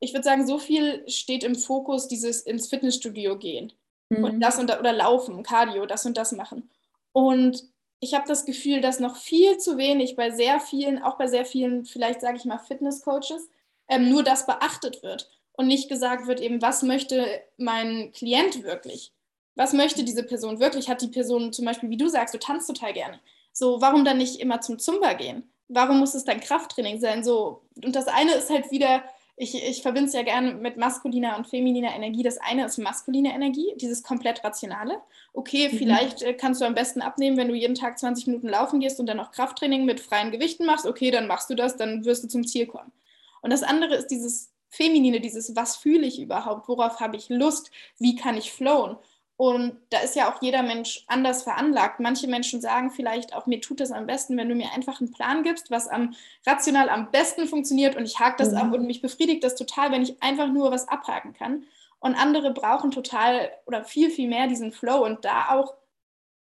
ich 0.00 0.12
würde 0.12 0.24
sagen, 0.24 0.46
so 0.46 0.58
viel 0.58 1.08
steht 1.08 1.44
im 1.44 1.54
Fokus, 1.54 2.08
dieses 2.08 2.42
ins 2.42 2.68
Fitnessstudio 2.68 3.38
gehen 3.38 3.72
mhm. 4.08 4.24
und 4.24 4.40
das 4.40 4.58
und 4.58 4.68
da, 4.68 4.78
oder 4.78 4.92
laufen, 4.92 5.42
Cardio, 5.42 5.86
das 5.86 6.06
und 6.06 6.16
das 6.16 6.32
machen. 6.32 6.70
Und 7.12 7.62
ich 8.00 8.14
habe 8.14 8.26
das 8.26 8.44
Gefühl, 8.44 8.80
dass 8.80 9.00
noch 9.00 9.16
viel 9.16 9.58
zu 9.58 9.76
wenig 9.76 10.16
bei 10.16 10.30
sehr 10.30 10.58
vielen, 10.60 11.02
auch 11.02 11.18
bei 11.18 11.28
sehr 11.28 11.44
vielen, 11.44 11.84
vielleicht 11.84 12.20
sage 12.20 12.36
ich 12.36 12.44
mal, 12.44 12.58
Fitnesscoaches, 12.58 13.48
ähm, 13.88 14.08
nur 14.08 14.22
das 14.22 14.46
beachtet 14.46 15.02
wird 15.02 15.30
und 15.52 15.66
nicht 15.68 15.88
gesagt 15.88 16.26
wird, 16.26 16.40
eben, 16.40 16.62
was 16.62 16.82
möchte 16.82 17.42
mein 17.58 18.12
Klient 18.12 18.64
wirklich? 18.64 19.12
Was 19.54 19.72
möchte 19.72 20.02
diese 20.02 20.24
Person 20.24 20.60
wirklich? 20.60 20.88
Hat 20.88 21.02
die 21.02 21.08
Person 21.08 21.52
zum 21.52 21.64
Beispiel, 21.64 21.90
wie 21.90 21.96
du 21.96 22.08
sagst, 22.08 22.34
du 22.34 22.38
tanzt 22.38 22.66
total 22.66 22.92
gerne. 22.92 23.20
So, 23.52 23.80
warum 23.80 24.04
dann 24.04 24.18
nicht 24.18 24.40
immer 24.40 24.60
zum 24.60 24.78
Zumba 24.78 25.12
gehen? 25.14 25.50
Warum 25.68 25.98
muss 25.98 26.14
es 26.14 26.24
dann 26.24 26.40
Krafttraining 26.40 27.00
sein? 27.00 27.24
So, 27.24 27.62
und 27.82 27.94
das 27.94 28.08
eine 28.08 28.32
ist 28.34 28.50
halt 28.50 28.70
wieder, 28.70 29.02
ich, 29.36 29.54
ich 29.54 29.82
verbinde 29.82 30.08
es 30.08 30.14
ja 30.14 30.22
gerne 30.22 30.54
mit 30.54 30.76
maskuliner 30.76 31.36
und 31.36 31.46
femininer 31.46 31.94
Energie. 31.94 32.22
Das 32.22 32.38
eine 32.38 32.66
ist 32.66 32.78
maskuline 32.78 33.32
Energie, 33.32 33.72
dieses 33.76 34.02
komplett 34.02 34.44
rationale. 34.44 35.00
Okay, 35.32 35.68
mhm. 35.70 35.78
vielleicht 35.78 36.22
äh, 36.22 36.34
kannst 36.34 36.60
du 36.60 36.64
am 36.64 36.74
besten 36.74 37.00
abnehmen, 37.00 37.36
wenn 37.36 37.48
du 37.48 37.54
jeden 37.54 37.74
Tag 37.74 37.98
20 37.98 38.26
Minuten 38.26 38.48
laufen 38.48 38.80
gehst 38.80 39.00
und 39.00 39.06
dann 39.06 39.16
noch 39.16 39.32
Krafttraining 39.32 39.84
mit 39.84 40.00
freien 40.00 40.30
Gewichten 40.30 40.66
machst. 40.66 40.86
Okay, 40.86 41.10
dann 41.10 41.26
machst 41.26 41.48
du 41.50 41.54
das, 41.54 41.76
dann 41.76 42.04
wirst 42.04 42.24
du 42.24 42.28
zum 42.28 42.46
Ziel 42.46 42.66
kommen. 42.66 42.92
Und 43.40 43.50
das 43.50 43.62
andere 43.62 43.96
ist 43.96 44.08
dieses 44.08 44.52
Feminine, 44.68 45.20
dieses, 45.20 45.54
was 45.54 45.76
fühle 45.76 46.06
ich 46.06 46.20
überhaupt, 46.20 46.66
worauf 46.68 47.00
habe 47.00 47.16
ich 47.16 47.28
Lust, 47.28 47.70
wie 47.98 48.16
kann 48.16 48.38
ich 48.38 48.52
flowen. 48.52 48.96
Und 49.42 49.76
da 49.90 49.98
ist 49.98 50.14
ja 50.14 50.32
auch 50.32 50.40
jeder 50.40 50.62
Mensch 50.62 51.02
anders 51.08 51.42
veranlagt. 51.42 51.98
Manche 51.98 52.28
Menschen 52.28 52.60
sagen 52.60 52.92
vielleicht 52.92 53.34
auch, 53.34 53.46
mir 53.46 53.60
tut 53.60 53.80
es 53.80 53.90
am 53.90 54.06
besten, 54.06 54.36
wenn 54.36 54.48
du 54.48 54.54
mir 54.54 54.70
einfach 54.72 55.00
einen 55.00 55.10
Plan 55.10 55.42
gibst, 55.42 55.68
was 55.68 55.88
am 55.88 56.14
rational 56.46 56.88
am 56.88 57.10
besten 57.10 57.48
funktioniert 57.48 57.96
und 57.96 58.04
ich 58.04 58.20
hake 58.20 58.36
das 58.38 58.52
mhm. 58.52 58.58
ab 58.58 58.72
und 58.72 58.86
mich 58.86 59.02
befriedigt 59.02 59.42
das 59.42 59.56
total, 59.56 59.90
wenn 59.90 60.04
ich 60.04 60.22
einfach 60.22 60.46
nur 60.46 60.70
was 60.70 60.86
abhaken 60.86 61.32
kann. 61.32 61.64
Und 61.98 62.14
andere 62.14 62.52
brauchen 62.52 62.92
total 62.92 63.50
oder 63.66 63.82
viel, 63.82 64.10
viel 64.10 64.28
mehr 64.28 64.46
diesen 64.46 64.70
Flow 64.70 65.04
und 65.04 65.24
da 65.24 65.48
auch 65.48 65.74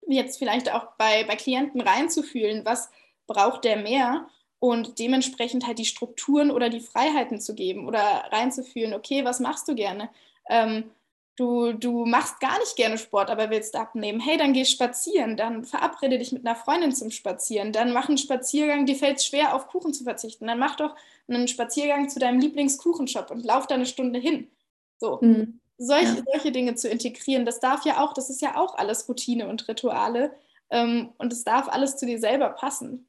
jetzt 0.08 0.36
vielleicht 0.36 0.74
auch 0.74 0.88
bei, 0.98 1.22
bei 1.22 1.36
Klienten 1.36 1.80
reinzufühlen, 1.80 2.64
was 2.64 2.90
braucht 3.28 3.62
der 3.62 3.76
mehr 3.76 4.26
und 4.58 4.98
dementsprechend 4.98 5.68
halt 5.68 5.78
die 5.78 5.84
Strukturen 5.84 6.50
oder 6.50 6.68
die 6.68 6.80
Freiheiten 6.80 7.38
zu 7.38 7.54
geben 7.54 7.86
oder 7.86 8.24
reinzufühlen, 8.32 8.92
okay, 8.92 9.24
was 9.24 9.38
machst 9.38 9.68
du 9.68 9.76
gerne? 9.76 10.10
Ähm, 10.50 10.90
du, 11.38 11.72
du 11.72 12.04
machst 12.04 12.40
gar 12.40 12.58
nicht 12.58 12.76
gerne 12.76 12.98
Sport, 12.98 13.30
aber 13.30 13.50
willst 13.50 13.76
abnehmen. 13.76 14.20
Hey, 14.20 14.36
dann 14.36 14.52
geh 14.52 14.64
spazieren, 14.64 15.36
dann 15.36 15.64
verabrede 15.64 16.18
dich 16.18 16.32
mit 16.32 16.44
einer 16.44 16.56
Freundin 16.56 16.92
zum 16.92 17.10
Spazieren, 17.10 17.72
dann 17.72 17.92
mach 17.92 18.08
einen 18.08 18.18
Spaziergang, 18.18 18.86
dir 18.86 18.96
fällt 18.96 19.18
es 19.18 19.26
schwer, 19.26 19.54
auf 19.54 19.68
Kuchen 19.68 19.94
zu 19.94 20.04
verzichten. 20.04 20.46
Dann 20.46 20.58
mach 20.58 20.76
doch 20.76 20.96
einen 21.28 21.46
Spaziergang 21.46 22.08
zu 22.08 22.18
deinem 22.18 22.40
Lieblingskuchenshop 22.40 23.30
und 23.30 23.44
lauf 23.44 23.66
da 23.66 23.76
eine 23.76 23.86
Stunde 23.86 24.18
hin. 24.18 24.50
So. 24.98 25.18
Mhm. 25.20 25.60
Solch, 25.80 26.02
ja. 26.02 26.16
Solche 26.32 26.50
Dinge 26.50 26.74
zu 26.74 26.88
integrieren, 26.88 27.46
das 27.46 27.60
darf 27.60 27.84
ja 27.84 28.02
auch, 28.02 28.12
das 28.12 28.30
ist 28.30 28.42
ja 28.42 28.56
auch 28.56 28.76
alles 28.76 29.08
Routine 29.08 29.48
und 29.48 29.68
Rituale. 29.68 30.32
Ähm, 30.70 31.10
und 31.18 31.32
es 31.32 31.44
darf 31.44 31.68
alles 31.68 31.96
zu 31.96 32.04
dir 32.04 32.18
selber 32.18 32.50
passen. 32.50 33.08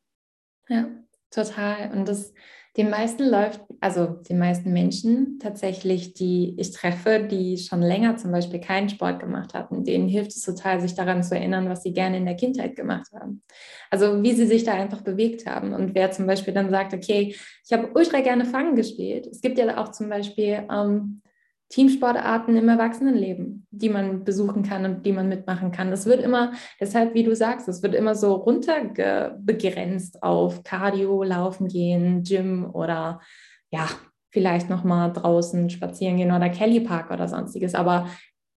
Ja, 0.67 0.85
total. 1.31 1.91
Und 1.91 2.07
das 2.07 2.31
den 2.79 2.89
meisten 2.89 3.29
läuft, 3.29 3.59
also 3.81 4.05
den 4.05 4.39
meisten 4.39 4.71
Menschen 4.71 5.37
tatsächlich, 5.39 6.13
die 6.13 6.55
ich 6.57 6.71
treffe, 6.71 7.27
die 7.29 7.57
schon 7.57 7.81
länger 7.81 8.15
zum 8.15 8.31
Beispiel 8.31 8.61
keinen 8.61 8.87
Sport 8.87 9.19
gemacht 9.19 9.53
hatten, 9.53 9.83
denen 9.83 10.07
hilft 10.07 10.31
es 10.31 10.43
total, 10.43 10.79
sich 10.79 10.95
daran 10.95 11.21
zu 11.21 11.35
erinnern, 11.35 11.67
was 11.67 11.83
sie 11.83 11.91
gerne 11.91 12.15
in 12.15 12.25
der 12.25 12.37
Kindheit 12.37 12.77
gemacht 12.77 13.07
haben. 13.13 13.43
Also 13.89 14.23
wie 14.23 14.31
sie 14.31 14.47
sich 14.47 14.63
da 14.63 14.75
einfach 14.75 15.01
bewegt 15.01 15.45
haben. 15.45 15.73
Und 15.73 15.93
wer 15.93 16.11
zum 16.11 16.25
Beispiel 16.25 16.53
dann 16.53 16.69
sagt, 16.69 16.93
okay, 16.93 17.35
ich 17.65 17.73
habe 17.73 17.89
ultra 17.93 18.21
gerne 18.21 18.45
Fangen 18.45 18.77
gespielt. 18.77 19.27
Es 19.27 19.41
gibt 19.41 19.57
ja 19.57 19.77
auch 19.77 19.91
zum 19.91 20.07
Beispiel 20.07 20.65
ähm, 20.71 21.21
Teamsportarten 21.69 22.57
im 22.57 22.67
Erwachsenenleben, 22.67 23.67
die 23.69 23.89
man 23.89 24.23
besuchen 24.23 24.63
kann 24.63 24.85
und 24.85 25.05
die 25.05 25.11
man 25.11 25.29
mitmachen 25.29 25.71
kann. 25.71 25.91
Das 25.91 26.07
wird 26.07 26.21
immer, 26.21 26.53
deshalb, 26.79 27.13
wie 27.13 27.23
du 27.23 27.35
sagst, 27.35 27.67
es 27.67 27.83
wird 27.83 27.93
immer 27.93 28.15
so 28.15 28.33
runtergebegrenzt 28.33 30.23
auf 30.23 30.63
Cardio, 30.63 31.23
Laufen 31.23 31.67
gehen, 31.67 32.23
Gym 32.23 32.69
oder 32.73 33.21
ja, 33.69 33.87
vielleicht 34.31 34.69
nochmal 34.69 35.13
draußen 35.13 35.69
spazieren 35.69 36.17
gehen 36.17 36.31
oder 36.31 36.49
Kelly 36.49 36.79
Park 36.79 37.11
oder 37.11 37.27
sonstiges. 37.27 37.75
Aber 37.75 38.07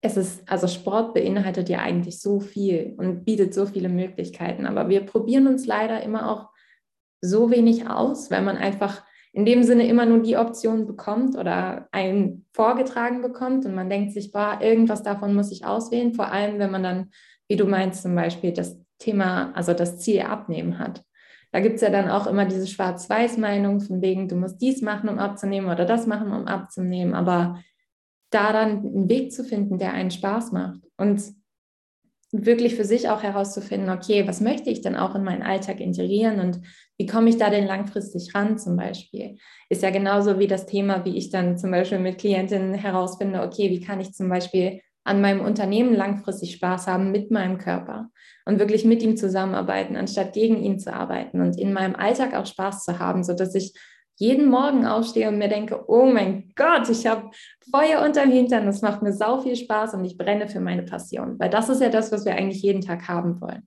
es 0.00 0.16
ist, 0.16 0.48
also 0.50 0.66
Sport 0.66 1.12
beinhaltet 1.12 1.68
ja 1.68 1.80
eigentlich 1.80 2.18
so 2.18 2.40
viel 2.40 2.94
und 2.96 3.24
bietet 3.24 3.52
so 3.52 3.66
viele 3.66 3.90
Möglichkeiten. 3.90 4.66
Aber 4.66 4.88
wir 4.88 5.04
probieren 5.04 5.46
uns 5.46 5.66
leider 5.66 6.02
immer 6.02 6.30
auch 6.30 6.48
so 7.20 7.50
wenig 7.50 7.88
aus, 7.88 8.30
weil 8.30 8.42
man 8.42 8.56
einfach 8.56 9.04
in 9.32 9.46
dem 9.46 9.62
Sinne 9.62 9.88
immer 9.88 10.04
nur 10.04 10.20
die 10.20 10.36
Option 10.36 10.86
bekommt 10.86 11.36
oder 11.36 11.88
einen 11.90 12.46
vorgetragen 12.52 13.22
bekommt 13.22 13.64
und 13.64 13.74
man 13.74 13.88
denkt 13.88 14.12
sich, 14.12 14.30
boah, 14.30 14.58
irgendwas 14.60 15.02
davon 15.02 15.34
muss 15.34 15.50
ich 15.50 15.64
auswählen, 15.64 16.14
vor 16.14 16.30
allem 16.30 16.58
wenn 16.58 16.70
man 16.70 16.82
dann, 16.82 17.10
wie 17.48 17.56
du 17.56 17.64
meinst, 17.64 18.02
zum 18.02 18.14
Beispiel 18.14 18.52
das 18.52 18.78
Thema, 18.98 19.52
also 19.54 19.72
das 19.72 19.98
Ziel 19.98 20.20
abnehmen 20.20 20.78
hat. 20.78 21.02
Da 21.50 21.60
gibt 21.60 21.76
es 21.76 21.80
ja 21.82 21.90
dann 21.90 22.08
auch 22.08 22.26
immer 22.26 22.44
diese 22.44 22.66
Schwarz-Weiß-Meinung 22.66 23.80
von 23.80 24.02
wegen, 24.02 24.28
du 24.28 24.36
musst 24.36 24.60
dies 24.60 24.82
machen, 24.82 25.08
um 25.08 25.18
abzunehmen 25.18 25.70
oder 25.70 25.84
das 25.84 26.06
machen, 26.06 26.32
um 26.32 26.46
abzunehmen, 26.46 27.14
aber 27.14 27.62
da 28.30 28.52
dann 28.52 28.78
einen 28.78 29.08
Weg 29.08 29.32
zu 29.32 29.44
finden, 29.44 29.78
der 29.78 29.92
einen 29.92 30.10
Spaß 30.10 30.52
macht 30.52 30.80
und 30.96 31.22
wirklich 32.32 32.74
für 32.74 32.86
sich 32.86 33.10
auch 33.10 33.22
herauszufinden, 33.22 33.90
okay, 33.90 34.26
was 34.26 34.40
möchte 34.40 34.70
ich 34.70 34.80
denn 34.80 34.96
auch 34.96 35.14
in 35.14 35.24
meinen 35.24 35.42
Alltag 35.42 35.80
integrieren 35.80 36.40
und 36.40 36.62
wie 37.02 37.06
komme 37.06 37.30
ich 37.30 37.36
da 37.36 37.50
denn 37.50 37.66
langfristig 37.66 38.32
ran 38.32 38.60
zum 38.60 38.76
Beispiel? 38.76 39.36
Ist 39.68 39.82
ja 39.82 39.90
genauso 39.90 40.38
wie 40.38 40.46
das 40.46 40.66
Thema, 40.66 41.04
wie 41.04 41.16
ich 41.16 41.30
dann 41.30 41.58
zum 41.58 41.72
Beispiel 41.72 41.98
mit 41.98 42.18
Klientinnen 42.18 42.74
herausfinde, 42.74 43.42
okay, 43.42 43.70
wie 43.70 43.80
kann 43.80 43.98
ich 43.98 44.12
zum 44.12 44.28
Beispiel 44.28 44.80
an 45.02 45.20
meinem 45.20 45.40
Unternehmen 45.40 45.96
langfristig 45.96 46.52
Spaß 46.52 46.86
haben 46.86 47.10
mit 47.10 47.32
meinem 47.32 47.58
Körper 47.58 48.08
und 48.44 48.60
wirklich 48.60 48.84
mit 48.84 49.02
ihm 49.02 49.16
zusammenarbeiten, 49.16 49.96
anstatt 49.96 50.32
gegen 50.32 50.62
ihn 50.62 50.78
zu 50.78 50.94
arbeiten 50.94 51.40
und 51.40 51.58
in 51.58 51.72
meinem 51.72 51.96
Alltag 51.96 52.36
auch 52.36 52.46
Spaß 52.46 52.84
zu 52.84 53.00
haben, 53.00 53.24
sodass 53.24 53.56
ich 53.56 53.74
jeden 54.14 54.48
Morgen 54.48 54.86
aufstehe 54.86 55.26
und 55.26 55.38
mir 55.38 55.48
denke, 55.48 55.82
oh 55.88 56.06
mein 56.06 56.52
Gott, 56.54 56.88
ich 56.88 57.04
habe 57.08 57.30
Feuer 57.68 58.04
unterm 58.04 58.30
Hintern, 58.30 58.64
das 58.64 58.80
macht 58.80 59.02
mir 59.02 59.12
sau 59.12 59.40
viel 59.40 59.56
Spaß 59.56 59.94
und 59.94 60.04
ich 60.04 60.16
brenne 60.16 60.46
für 60.46 60.60
meine 60.60 60.84
Passion, 60.84 61.36
weil 61.40 61.50
das 61.50 61.68
ist 61.68 61.82
ja 61.82 61.88
das, 61.88 62.12
was 62.12 62.24
wir 62.24 62.36
eigentlich 62.36 62.62
jeden 62.62 62.82
Tag 62.82 63.08
haben 63.08 63.40
wollen. 63.40 63.66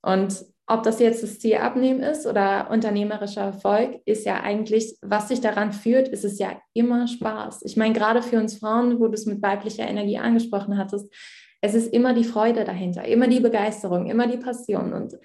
Und 0.00 0.53
ob 0.66 0.82
das 0.82 0.98
jetzt 0.98 1.22
das 1.22 1.38
Ziel 1.38 1.56
abnehmen 1.56 2.00
ist 2.00 2.26
oder 2.26 2.70
unternehmerischer 2.70 3.42
Erfolg, 3.42 4.00
ist 4.06 4.24
ja 4.24 4.40
eigentlich, 4.40 4.96
was 5.02 5.28
sich 5.28 5.40
daran 5.40 5.72
führt, 5.72 6.08
ist 6.08 6.24
es 6.24 6.38
ja 6.38 6.58
immer 6.72 7.06
Spaß. 7.06 7.62
Ich 7.64 7.76
meine, 7.76 7.92
gerade 7.92 8.22
für 8.22 8.38
uns 8.38 8.58
Frauen, 8.58 8.98
wo 8.98 9.08
du 9.08 9.14
es 9.14 9.26
mit 9.26 9.42
weiblicher 9.42 9.86
Energie 9.86 10.18
angesprochen 10.18 10.78
hattest, 10.78 11.12
es 11.60 11.74
ist 11.74 11.92
immer 11.92 12.14
die 12.14 12.24
Freude 12.24 12.64
dahinter, 12.64 13.04
immer 13.04 13.28
die 13.28 13.40
Begeisterung, 13.40 14.06
immer 14.06 14.26
die 14.26 14.38
Passion. 14.38 14.92
Und 14.94 15.18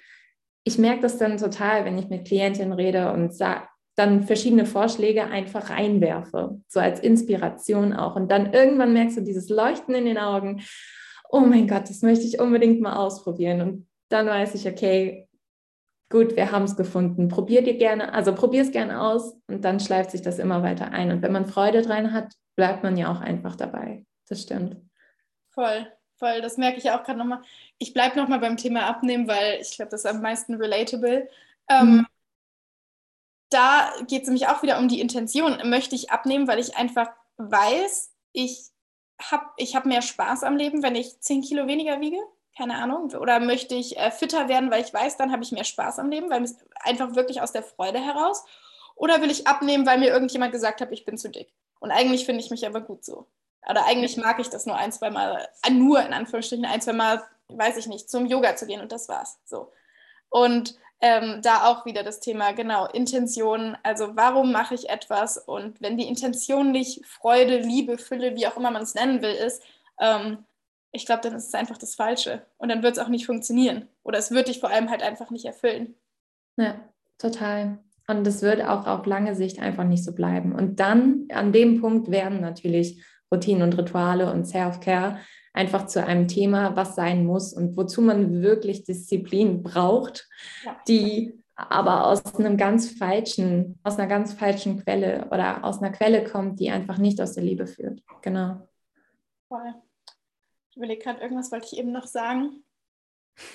ich 0.64 0.78
merke 0.78 1.02
das 1.02 1.16
dann 1.16 1.38
total, 1.38 1.84
wenn 1.84 1.98
ich 1.98 2.08
mit 2.08 2.26
Klientinnen 2.26 2.72
rede 2.72 3.12
und 3.12 3.34
sage, 3.34 3.62
dann 3.96 4.22
verschiedene 4.22 4.66
Vorschläge 4.66 5.24
einfach 5.24 5.70
reinwerfe, 5.70 6.60
so 6.68 6.80
als 6.80 7.00
Inspiration 7.00 7.92
auch. 7.92 8.16
Und 8.16 8.30
dann 8.30 8.52
irgendwann 8.52 8.92
merkst 8.92 9.18
du 9.18 9.20
dieses 9.22 9.48
Leuchten 9.48 9.94
in 9.94 10.04
den 10.04 10.18
Augen. 10.18 10.62
Oh 11.30 11.40
mein 11.40 11.66
Gott, 11.66 11.88
das 11.88 12.02
möchte 12.02 12.24
ich 12.24 12.40
unbedingt 12.40 12.80
mal 12.80 12.96
ausprobieren. 12.96 13.60
Und 13.60 13.86
dann 14.08 14.26
weiß 14.26 14.54
ich, 14.54 14.66
okay, 14.66 15.28
gut, 16.10 16.36
wir 16.36 16.52
haben 16.52 16.64
es 16.64 16.76
gefunden. 16.76 17.28
Probier 17.28 17.62
dir 17.62 17.78
gerne, 17.78 18.12
also 18.12 18.34
probier 18.34 18.62
es 18.62 18.72
gerne 18.72 19.00
aus 19.00 19.36
und 19.46 19.64
dann 19.64 19.80
schleift 19.80 20.10
sich 20.10 20.20
das 20.20 20.38
immer 20.38 20.62
weiter 20.62 20.92
ein. 20.92 21.10
Und 21.10 21.22
wenn 21.22 21.32
man 21.32 21.46
Freude 21.46 21.80
dran 21.82 22.12
hat, 22.12 22.34
bleibt 22.56 22.82
man 22.82 22.96
ja 22.96 23.10
auch 23.10 23.20
einfach 23.20 23.56
dabei. 23.56 24.04
Das 24.28 24.42
stimmt. 24.42 24.76
Voll, 25.50 25.86
voll. 26.16 26.42
Das 26.42 26.58
merke 26.58 26.78
ich 26.78 26.90
auch 26.90 27.04
gerade 27.04 27.18
nochmal. 27.18 27.42
Ich 27.78 27.94
bleibe 27.94 28.18
nochmal 28.18 28.40
beim 28.40 28.56
Thema 28.56 28.86
Abnehmen, 28.86 29.28
weil 29.28 29.60
ich 29.60 29.70
glaube, 29.76 29.90
das 29.90 30.04
ist 30.04 30.10
am 30.10 30.20
meisten 30.20 30.54
relatable. 30.54 31.28
Ähm, 31.68 31.92
mhm. 31.92 32.06
Da 33.48 33.92
geht 34.06 34.22
es 34.22 34.28
nämlich 34.28 34.48
auch 34.48 34.62
wieder 34.62 34.78
um 34.78 34.88
die 34.88 35.00
Intention. 35.00 35.58
Möchte 35.70 35.94
ich 35.94 36.10
abnehmen, 36.10 36.46
weil 36.48 36.58
ich 36.58 36.76
einfach 36.76 37.08
weiß, 37.36 38.12
ich 38.32 38.70
habe 39.20 39.46
ich 39.56 39.76
hab 39.76 39.86
mehr 39.86 40.02
Spaß 40.02 40.44
am 40.44 40.56
Leben, 40.56 40.82
wenn 40.82 40.94
ich 40.94 41.20
10 41.20 41.42
Kilo 41.42 41.66
weniger 41.66 42.00
wiege? 42.00 42.18
Keine 42.56 42.76
Ahnung, 42.76 43.12
oder 43.14 43.40
möchte 43.40 43.74
ich 43.74 43.96
äh, 43.98 44.10
fitter 44.10 44.48
werden, 44.48 44.70
weil 44.70 44.82
ich 44.82 44.92
weiß, 44.92 45.16
dann 45.16 45.32
habe 45.32 45.42
ich 45.42 45.52
mehr 45.52 45.64
Spaß 45.64 45.98
am 45.98 46.10
Leben, 46.10 46.30
weil 46.30 46.48
einfach 46.80 47.14
wirklich 47.14 47.40
aus 47.40 47.52
der 47.52 47.62
Freude 47.62 47.98
heraus. 47.98 48.44
Oder 48.96 49.22
will 49.22 49.30
ich 49.30 49.46
abnehmen, 49.46 49.86
weil 49.86 49.98
mir 49.98 50.08
irgendjemand 50.08 50.52
gesagt 50.52 50.80
hat, 50.80 50.92
ich 50.92 51.04
bin 51.04 51.16
zu 51.16 51.30
dick. 51.30 51.52
Und 51.78 51.90
eigentlich 51.90 52.26
finde 52.26 52.42
ich 52.42 52.50
mich 52.50 52.66
aber 52.66 52.82
gut 52.82 53.04
so. 53.04 53.26
Oder 53.68 53.86
eigentlich 53.86 54.16
mag 54.16 54.38
ich 54.40 54.48
das 54.48 54.66
nur 54.66 54.76
ein, 54.76 54.92
zwei 54.92 55.10
Mal, 55.10 55.48
äh, 55.66 55.70
nur 55.70 56.02
in 56.02 56.12
Anführungsstrichen, 56.12 56.64
ein, 56.64 56.80
zwei 56.80 56.92
Mal, 56.92 57.22
weiß 57.48 57.76
ich 57.78 57.86
nicht, 57.86 58.10
zum 58.10 58.26
Yoga 58.26 58.56
zu 58.56 58.66
gehen 58.66 58.80
und 58.80 58.92
das 58.92 59.08
war's. 59.08 59.38
So. 59.44 59.72
Und 60.28 60.76
ähm, 61.00 61.40
da 61.42 61.66
auch 61.66 61.86
wieder 61.86 62.02
das 62.02 62.20
Thema, 62.20 62.52
genau, 62.52 62.86
Intention. 62.86 63.76
Also 63.82 64.16
warum 64.16 64.52
mache 64.52 64.74
ich 64.74 64.90
etwas? 64.90 65.38
Und 65.38 65.80
wenn 65.80 65.96
die 65.96 66.08
Intention 66.08 66.72
nicht 66.72 67.04
Freude, 67.06 67.58
Liebe, 67.58 67.96
Fülle, 67.96 68.36
wie 68.36 68.46
auch 68.46 68.56
immer 68.56 68.70
man 68.70 68.82
es 68.82 68.94
nennen 68.94 69.22
will, 69.22 69.32
ist, 69.32 69.62
ähm, 69.98 70.44
ich 70.92 71.06
glaube, 71.06 71.22
dann 71.22 71.34
ist 71.34 71.48
es 71.48 71.54
einfach 71.54 71.78
das 71.78 71.94
Falsche. 71.94 72.42
Und 72.58 72.68
dann 72.68 72.82
wird 72.82 72.96
es 72.96 73.02
auch 73.02 73.08
nicht 73.08 73.26
funktionieren. 73.26 73.88
Oder 74.02 74.18
es 74.18 74.30
wird 74.30 74.48
dich 74.48 74.60
vor 74.60 74.70
allem 74.70 74.90
halt 74.90 75.02
einfach 75.02 75.30
nicht 75.30 75.44
erfüllen. 75.44 75.94
Ja, 76.56 76.80
total. 77.18 77.78
Und 78.08 78.26
es 78.26 78.42
wird 78.42 78.62
auch 78.62 78.86
auf 78.86 79.06
lange 79.06 79.34
Sicht 79.36 79.60
einfach 79.60 79.84
nicht 79.84 80.04
so 80.04 80.12
bleiben. 80.12 80.52
Und 80.52 80.80
dann 80.80 81.28
an 81.32 81.52
dem 81.52 81.80
Punkt 81.80 82.10
werden 82.10 82.40
natürlich 82.40 83.04
Routinen 83.32 83.62
und 83.62 83.78
Rituale 83.78 84.32
und 84.32 84.46
Self-Care 84.46 85.18
einfach 85.52 85.86
zu 85.86 86.04
einem 86.04 86.26
Thema, 86.26 86.76
was 86.76 86.96
sein 86.96 87.24
muss 87.24 87.52
und 87.52 87.76
wozu 87.76 88.02
man 88.02 88.42
wirklich 88.42 88.84
Disziplin 88.84 89.62
braucht, 89.62 90.28
ja. 90.64 90.76
die 90.88 91.40
aber 91.54 92.06
aus 92.06 92.34
einem 92.34 92.56
ganz 92.56 92.90
falschen, 92.90 93.78
aus 93.82 93.98
einer 93.98 94.08
ganz 94.08 94.32
falschen 94.32 94.82
Quelle 94.82 95.28
oder 95.30 95.62
aus 95.64 95.80
einer 95.80 95.92
Quelle 95.92 96.24
kommt, 96.24 96.58
die 96.58 96.70
einfach 96.70 96.98
nicht 96.98 97.20
aus 97.20 97.34
der 97.34 97.44
Liebe 97.44 97.66
führt. 97.66 98.02
Genau. 98.22 98.68
Voll. 99.48 99.74
Überlege 100.80 101.04
gerade, 101.04 101.20
irgendwas 101.20 101.52
wollte 101.52 101.66
ich 101.66 101.76
eben 101.76 101.92
noch 101.92 102.06
sagen. 102.06 102.64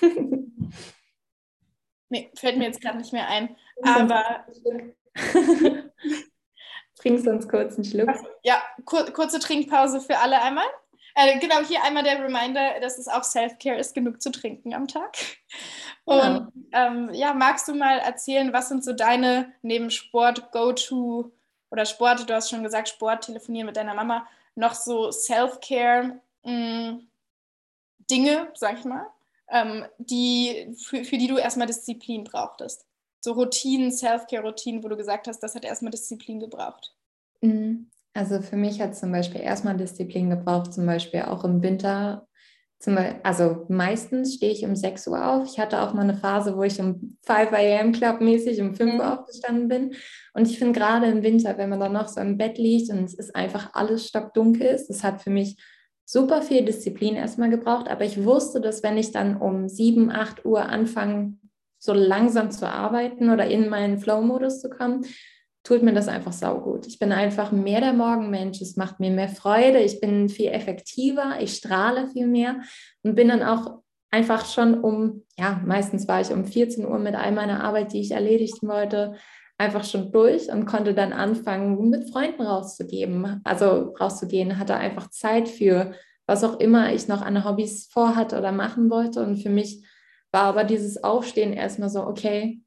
nee, 2.08 2.30
fällt 2.36 2.56
mir 2.56 2.66
jetzt 2.66 2.80
gerade 2.80 2.98
nicht 2.98 3.12
mehr 3.12 3.26
ein. 3.26 3.56
Aber. 3.82 4.46
Trinkst 6.96 7.26
uns 7.28 7.48
kurz 7.48 7.74
einen 7.74 7.84
Schluck? 7.84 8.10
Ja, 8.44 8.62
kur 8.84 9.06
kurze 9.06 9.40
Trinkpause 9.40 10.00
für 10.00 10.18
alle 10.18 10.40
einmal. 10.40 10.66
Äh, 11.16 11.40
genau, 11.40 11.58
hier 11.62 11.82
einmal 11.82 12.04
der 12.04 12.22
Reminder, 12.22 12.78
dass 12.80 12.96
es 12.96 13.08
auch 13.08 13.24
Self-Care 13.24 13.76
ist, 13.76 13.92
genug 13.94 14.22
zu 14.22 14.30
trinken 14.30 14.72
am 14.72 14.86
Tag. 14.86 15.16
Genau. 16.06 16.36
Und 16.36 16.52
ähm, 16.70 17.10
ja, 17.12 17.34
magst 17.34 17.66
du 17.66 17.74
mal 17.74 17.98
erzählen, 17.98 18.52
was 18.52 18.68
sind 18.68 18.84
so 18.84 18.92
deine 18.92 19.52
neben 19.62 19.90
Sport 19.90 20.52
Go-To 20.52 21.32
oder 21.72 21.86
Sport, 21.86 22.30
du 22.30 22.34
hast 22.34 22.50
schon 22.50 22.62
gesagt, 22.62 22.88
Sport, 22.88 23.24
telefonieren 23.24 23.66
mit 23.66 23.76
deiner 23.76 23.94
Mama, 23.94 24.28
noch 24.54 24.74
so 24.74 25.10
Self-Care 25.10 26.20
Mm, 26.46 27.08
Dinge, 28.10 28.48
sag 28.54 28.78
ich 28.78 28.84
mal, 28.84 29.06
ähm, 29.50 29.84
die, 29.98 30.74
für, 30.76 31.04
für 31.04 31.18
die 31.18 31.28
du 31.28 31.38
erstmal 31.38 31.66
Disziplin 31.66 32.24
brauchtest? 32.24 32.86
So 33.20 33.32
Routinen, 33.32 33.90
Self-Care-Routinen, 33.90 34.84
wo 34.84 34.88
du 34.88 34.96
gesagt 34.96 35.28
hast, 35.28 35.40
das 35.40 35.54
hat 35.54 35.64
erstmal 35.64 35.90
Disziplin 35.90 36.40
gebraucht. 36.40 36.94
Mhm. 37.40 37.90
Also 38.14 38.40
für 38.40 38.56
mich 38.56 38.80
hat 38.80 38.92
es 38.92 39.00
zum 39.00 39.12
Beispiel 39.12 39.42
erstmal 39.42 39.76
Disziplin 39.76 40.30
gebraucht, 40.30 40.72
zum 40.72 40.86
Beispiel 40.86 41.22
auch 41.22 41.44
im 41.44 41.62
Winter. 41.62 42.26
Zum, 42.78 42.98
also 43.22 43.66
meistens 43.68 44.34
stehe 44.34 44.52
ich 44.52 44.64
um 44.64 44.74
6 44.74 45.08
Uhr 45.08 45.26
auf. 45.26 45.48
Ich 45.48 45.58
hatte 45.58 45.82
auch 45.82 45.92
mal 45.92 46.02
eine 46.02 46.16
Phase, 46.16 46.56
wo 46.56 46.62
ich 46.62 46.80
um 46.80 47.18
5 47.26 47.52
a.m. 47.52 47.92
Club-mäßig 47.92 48.60
um 48.62 48.74
5 48.74 48.94
Uhr 48.94 49.04
mhm. 49.04 49.12
aufgestanden 49.12 49.68
bin. 49.68 49.94
Und 50.32 50.48
ich 50.48 50.58
finde 50.58 50.78
gerade 50.78 51.06
im 51.06 51.22
Winter, 51.22 51.58
wenn 51.58 51.68
man 51.68 51.80
dann 51.80 51.92
noch 51.92 52.08
so 52.08 52.20
im 52.20 52.38
Bett 52.38 52.56
liegt 52.58 52.90
und 52.90 53.04
es 53.04 53.14
ist 53.14 53.36
einfach 53.36 53.70
alles 53.74 54.08
stockdunkel 54.08 54.66
ist, 54.66 54.88
das 54.88 55.02
hat 55.02 55.20
für 55.20 55.30
mich 55.30 55.56
super 56.06 56.40
viel 56.40 56.64
Disziplin 56.64 57.16
erstmal 57.16 57.50
gebraucht, 57.50 57.88
aber 57.88 58.04
ich 58.04 58.24
wusste, 58.24 58.60
dass 58.60 58.82
wenn 58.82 58.96
ich 58.96 59.12
dann 59.12 59.36
um 59.36 59.68
7, 59.68 60.10
8 60.10 60.46
Uhr 60.46 60.66
anfange, 60.66 61.34
so 61.78 61.92
langsam 61.92 62.50
zu 62.50 62.66
arbeiten 62.66 63.30
oder 63.30 63.46
in 63.46 63.68
meinen 63.68 63.98
Flow-Modus 63.98 64.60
zu 64.60 64.70
kommen, 64.70 65.04
tut 65.62 65.82
mir 65.82 65.92
das 65.92 66.08
einfach 66.08 66.32
saugut. 66.32 66.86
Ich 66.86 66.98
bin 66.98 67.12
einfach 67.12 67.50
mehr 67.50 67.80
der 67.80 67.92
Morgenmensch, 67.92 68.60
es 68.60 68.76
macht 68.76 69.00
mir 69.00 69.10
mehr 69.10 69.28
Freude, 69.28 69.80
ich 69.80 70.00
bin 70.00 70.28
viel 70.28 70.48
effektiver, 70.48 71.38
ich 71.40 71.54
strahle 71.54 72.06
viel 72.08 72.28
mehr 72.28 72.60
und 73.02 73.16
bin 73.16 73.28
dann 73.28 73.42
auch 73.42 73.82
einfach 74.12 74.46
schon 74.46 74.80
um, 74.80 75.24
ja, 75.36 75.60
meistens 75.66 76.06
war 76.06 76.20
ich 76.20 76.30
um 76.30 76.44
14 76.44 76.86
Uhr 76.86 76.98
mit 77.00 77.16
all 77.16 77.32
meiner 77.32 77.64
Arbeit, 77.64 77.92
die 77.92 78.00
ich 78.00 78.12
erledigen 78.12 78.68
wollte, 78.68 79.16
einfach 79.58 79.84
schon 79.84 80.12
durch 80.12 80.50
und 80.52 80.66
konnte 80.66 80.94
dann 80.94 81.12
anfangen, 81.12 81.90
mit 81.90 82.10
Freunden 82.10 82.42
rauszugeben, 82.42 83.40
also 83.44 83.94
rauszugehen, 83.98 84.58
hatte 84.58 84.76
einfach 84.76 85.10
Zeit 85.10 85.48
für 85.48 85.94
was 86.26 86.44
auch 86.44 86.58
immer 86.58 86.92
ich 86.92 87.08
noch 87.08 87.22
an 87.22 87.44
Hobbys 87.44 87.88
vorhatte 87.90 88.36
oder 88.36 88.52
machen 88.52 88.90
wollte. 88.90 89.22
Und 89.22 89.36
für 89.36 89.48
mich 89.48 89.86
war 90.32 90.42
aber 90.42 90.64
dieses 90.64 91.02
Aufstehen 91.02 91.52
erstmal 91.52 91.88
so, 91.88 92.04
okay, 92.04 92.60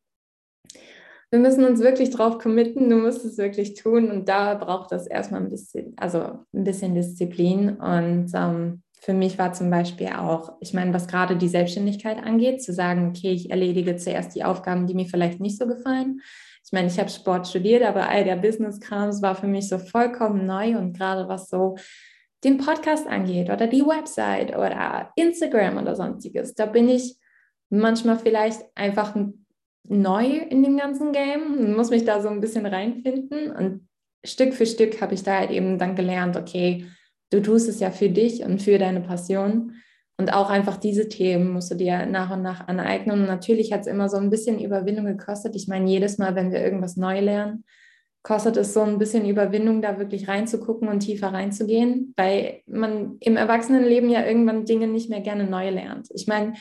wir 1.30 1.40
müssen 1.40 1.64
uns 1.64 1.82
wirklich 1.82 2.10
drauf 2.10 2.40
committen, 2.40 2.90
du 2.90 2.96
musst 2.96 3.24
es 3.24 3.38
wirklich 3.38 3.76
tun. 3.76 4.10
Und 4.10 4.30
da 4.30 4.56
braucht 4.56 4.92
das 4.92 5.06
erstmal 5.06 5.42
ein 5.42 5.50
bisschen, 5.50 5.94
also 5.98 6.40
ein 6.54 6.64
bisschen 6.64 6.96
Disziplin. 6.96 7.76
Und 7.76 8.32
ähm, 8.34 8.82
für 9.00 9.14
mich 9.14 9.38
war 9.38 9.54
zum 9.54 9.70
Beispiel 9.70 10.08
auch, 10.08 10.54
ich 10.62 10.74
meine, 10.74 10.94
was 10.94 11.08
gerade 11.08 11.36
die 11.36 11.48
Selbstständigkeit 11.50 12.24
angeht, 12.24 12.64
zu 12.64 12.74
sagen, 12.74 13.10
okay, 13.10 13.32
ich 13.32 13.52
erledige 13.52 13.98
zuerst 13.98 14.36
die 14.36 14.44
Aufgaben, 14.44 14.88
die 14.88 14.96
mir 14.96 15.06
vielleicht 15.06 15.40
nicht 15.40 15.60
so 15.60 15.68
gefallen 15.68 16.22
ich 16.70 16.74
meine, 16.74 16.88
ich 16.88 17.00
habe 17.00 17.10
Sport 17.10 17.48
studiert, 17.48 17.82
aber 17.82 18.08
all 18.10 18.24
der 18.24 18.36
Business-Krams 18.36 19.24
war 19.24 19.34
für 19.34 19.48
mich 19.48 19.68
so 19.68 19.80
vollkommen 19.80 20.46
neu 20.46 20.78
und 20.78 20.96
gerade 20.96 21.28
was 21.28 21.50
so 21.50 21.78
den 22.44 22.60
Podcast 22.60 23.08
angeht 23.08 23.50
oder 23.50 23.66
die 23.66 23.82
Website 23.82 24.56
oder 24.56 25.12
Instagram 25.16 25.78
oder 25.78 25.96
sonstiges, 25.96 26.54
da 26.54 26.68
bin 26.68 26.88
ich 26.88 27.18
manchmal 27.72 28.20
vielleicht 28.20 28.62
einfach 28.76 29.16
neu 29.88 30.28
in 30.28 30.62
dem 30.62 30.78
ganzen 30.78 31.12
Game, 31.12 31.76
muss 31.76 31.90
mich 31.90 32.06
da 32.06 32.22
so 32.22 32.30
ein 32.30 32.40
bisschen 32.40 32.68
reinfinden 32.68 33.50
und 33.50 33.90
Stück 34.24 34.54
für 34.54 34.68
Stück 34.68 35.02
habe 35.02 35.16
ich 35.16 35.24
da 35.24 35.40
halt 35.40 35.50
eben 35.50 35.80
dann 35.80 35.96
gelernt, 35.96 36.38
okay, 36.38 36.86
du 37.32 37.42
tust 37.42 37.68
es 37.68 37.80
ja 37.80 37.90
für 37.90 38.10
dich 38.10 38.44
und 38.44 38.62
für 38.62 38.78
deine 38.78 39.02
Passion 39.02 39.74
und 40.20 40.34
auch 40.34 40.50
einfach 40.50 40.76
diese 40.76 41.08
Themen 41.08 41.50
musst 41.54 41.72
du 41.72 41.76
dir 41.76 42.06
nach 42.06 42.30
und 42.30 42.42
nach 42.42 42.68
aneignen. 42.68 43.22
Und 43.22 43.28
natürlich 43.28 43.72
hat 43.72 43.82
es 43.82 43.88
immer 43.88 44.10
so 44.10 44.18
ein 44.18 44.30
bisschen 44.30 44.60
Überwindung 44.60 45.06
gekostet. 45.06 45.56
Ich 45.56 45.70
meine, 45.70 45.90
jedes 45.90 46.18
Mal, 46.18 46.36
wenn 46.36 46.52
wir 46.52 46.62
irgendwas 46.62 46.98
neu 46.98 47.22
lernen, 47.22 47.64
kostet 48.22 48.58
es 48.58 48.74
so 48.74 48.82
ein 48.82 48.98
bisschen 48.98 49.26
Überwindung, 49.26 49.82
da 49.82 49.98
wirklich 49.98 50.28
reinzugucken 50.28 50.90
und 50.90 51.00
tiefer 51.00 51.32
reinzugehen, 51.32 52.14
weil 52.18 52.64
man 52.66 53.16
im 53.22 53.38
Erwachsenenleben 53.38 54.10
ja 54.10 54.26
irgendwann 54.26 54.66
Dinge 54.66 54.88
nicht 54.88 55.10
mehr 55.10 55.22
gerne 55.22 55.46
neu 55.46 55.70
lernt. 55.70 56.10
Ich 56.14 56.28
meine, 56.28 56.52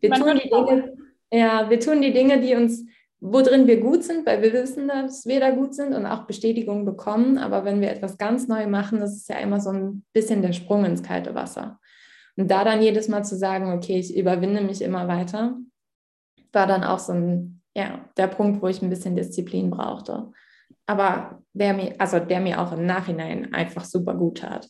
wir 0.00 0.10
man 0.10 0.20
tun 0.20 0.38
die 0.44 0.50
Dinge, 0.50 0.92
ja, 1.32 1.70
wir 1.70 1.80
tun 1.80 2.02
die 2.02 2.12
Dinge, 2.12 2.38
die 2.38 2.54
uns, 2.54 2.84
worin 3.20 3.66
wir 3.66 3.80
gut 3.80 4.04
sind, 4.04 4.26
weil 4.26 4.42
wir 4.42 4.52
wissen, 4.52 4.88
dass 4.88 5.24
wir 5.24 5.40
da 5.40 5.52
gut 5.52 5.74
sind 5.74 5.94
und 5.94 6.04
auch 6.04 6.26
Bestätigung 6.26 6.84
bekommen. 6.84 7.38
Aber 7.38 7.64
wenn 7.64 7.80
wir 7.80 7.88
etwas 7.88 8.18
ganz 8.18 8.46
neu 8.46 8.66
machen, 8.66 9.00
das 9.00 9.16
ist 9.16 9.30
ja 9.30 9.38
immer 9.38 9.58
so 9.58 9.70
ein 9.70 10.04
bisschen 10.12 10.42
der 10.42 10.52
Sprung 10.52 10.84
ins 10.84 11.02
kalte 11.02 11.34
Wasser. 11.34 11.80
Und 12.36 12.50
da 12.50 12.64
dann 12.64 12.82
jedes 12.82 13.08
Mal 13.08 13.24
zu 13.24 13.36
sagen, 13.36 13.72
okay, 13.72 13.98
ich 13.98 14.16
überwinde 14.16 14.60
mich 14.60 14.82
immer 14.82 15.08
weiter, 15.08 15.56
war 16.52 16.66
dann 16.66 16.84
auch 16.84 16.98
so 16.98 17.12
ein, 17.12 17.62
ja, 17.74 18.04
der 18.16 18.26
Punkt, 18.26 18.62
wo 18.62 18.68
ich 18.68 18.82
ein 18.82 18.90
bisschen 18.90 19.16
Disziplin 19.16 19.70
brauchte. 19.70 20.32
Aber 20.86 21.42
der 21.52 21.74
mir, 21.74 21.94
also 21.98 22.18
der 22.18 22.40
mir 22.40 22.60
auch 22.60 22.72
im 22.72 22.86
Nachhinein 22.86 23.52
einfach 23.52 23.84
super 23.84 24.14
gut 24.14 24.38
tat. 24.38 24.68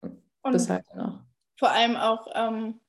Und 0.00 0.52
bis 0.52 0.70
heute 0.70 0.96
noch. 0.96 1.20
Vor 1.58 1.70
allem 1.70 1.96
auch, 1.96 2.26
ähm, 2.34 2.80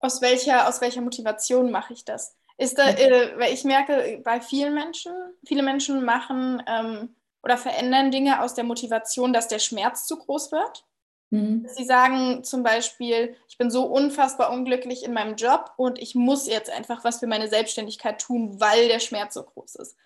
aus, 0.00 0.20
welcher, 0.20 0.68
aus 0.68 0.80
welcher 0.80 1.00
Motivation 1.00 1.70
mache 1.70 1.92
ich 1.92 2.04
das? 2.04 2.36
Ist 2.56 2.78
da, 2.78 2.88
äh, 2.88 3.38
weil 3.38 3.52
ich 3.52 3.64
merke, 3.64 4.20
bei 4.24 4.40
vielen 4.40 4.74
Menschen, 4.74 5.12
viele 5.46 5.62
Menschen 5.62 6.04
machen 6.04 6.62
ähm, 6.66 7.16
oder 7.42 7.56
verändern 7.56 8.10
Dinge 8.10 8.42
aus 8.42 8.54
der 8.54 8.64
Motivation, 8.64 9.32
dass 9.32 9.48
der 9.48 9.58
Schmerz 9.58 10.06
zu 10.06 10.18
groß 10.18 10.52
wird. 10.52 10.86
Mhm. 11.30 11.66
Sie 11.68 11.84
sagen 11.84 12.44
zum 12.44 12.62
Beispiel, 12.62 13.36
ich 13.48 13.58
bin 13.58 13.70
so 13.70 13.84
unfassbar 13.84 14.52
unglücklich 14.52 15.04
in 15.04 15.12
meinem 15.12 15.36
Job 15.36 15.72
und 15.76 15.98
ich 15.98 16.14
muss 16.14 16.46
jetzt 16.46 16.70
einfach 16.70 17.04
was 17.04 17.18
für 17.18 17.26
meine 17.26 17.48
Selbstständigkeit 17.48 18.20
tun, 18.20 18.60
weil 18.60 18.88
der 18.88 19.00
Schmerz 19.00 19.34
so 19.34 19.42
groß 19.42 19.76
ist. 19.76 19.96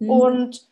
Mhm. 0.00 0.10
Und 0.10 0.68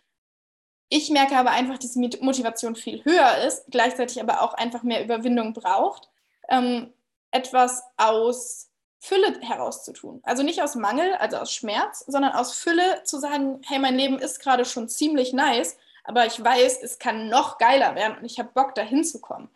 ich 0.88 1.10
merke 1.10 1.36
aber 1.36 1.50
einfach, 1.50 1.78
dass 1.78 1.92
die 1.92 2.10
Motivation 2.20 2.74
viel 2.74 3.04
höher 3.04 3.38
ist, 3.46 3.64
gleichzeitig 3.70 4.20
aber 4.20 4.42
auch 4.42 4.54
einfach 4.54 4.82
mehr 4.82 5.04
Überwindung 5.04 5.52
braucht, 5.52 6.08
ähm, 6.48 6.92
etwas 7.30 7.84
aus 7.96 8.70
Fülle 8.98 9.40
herauszutun. 9.40 10.20
Also 10.24 10.42
nicht 10.42 10.62
aus 10.62 10.74
Mangel, 10.74 11.14
also 11.14 11.38
aus 11.38 11.52
Schmerz, 11.52 12.04
sondern 12.06 12.32
aus 12.32 12.54
Fülle 12.54 13.02
zu 13.04 13.18
sagen, 13.18 13.60
hey, 13.66 13.78
mein 13.78 13.96
Leben 13.96 14.18
ist 14.18 14.40
gerade 14.40 14.64
schon 14.64 14.88
ziemlich 14.88 15.32
nice, 15.32 15.76
aber 16.04 16.26
ich 16.26 16.42
weiß, 16.42 16.82
es 16.82 16.98
kann 16.98 17.28
noch 17.28 17.58
geiler 17.58 17.94
werden 17.94 18.18
und 18.18 18.24
ich 18.24 18.38
habe 18.38 18.50
Bock, 18.52 18.74
da 18.74 18.82
hinzukommen. 18.82 19.48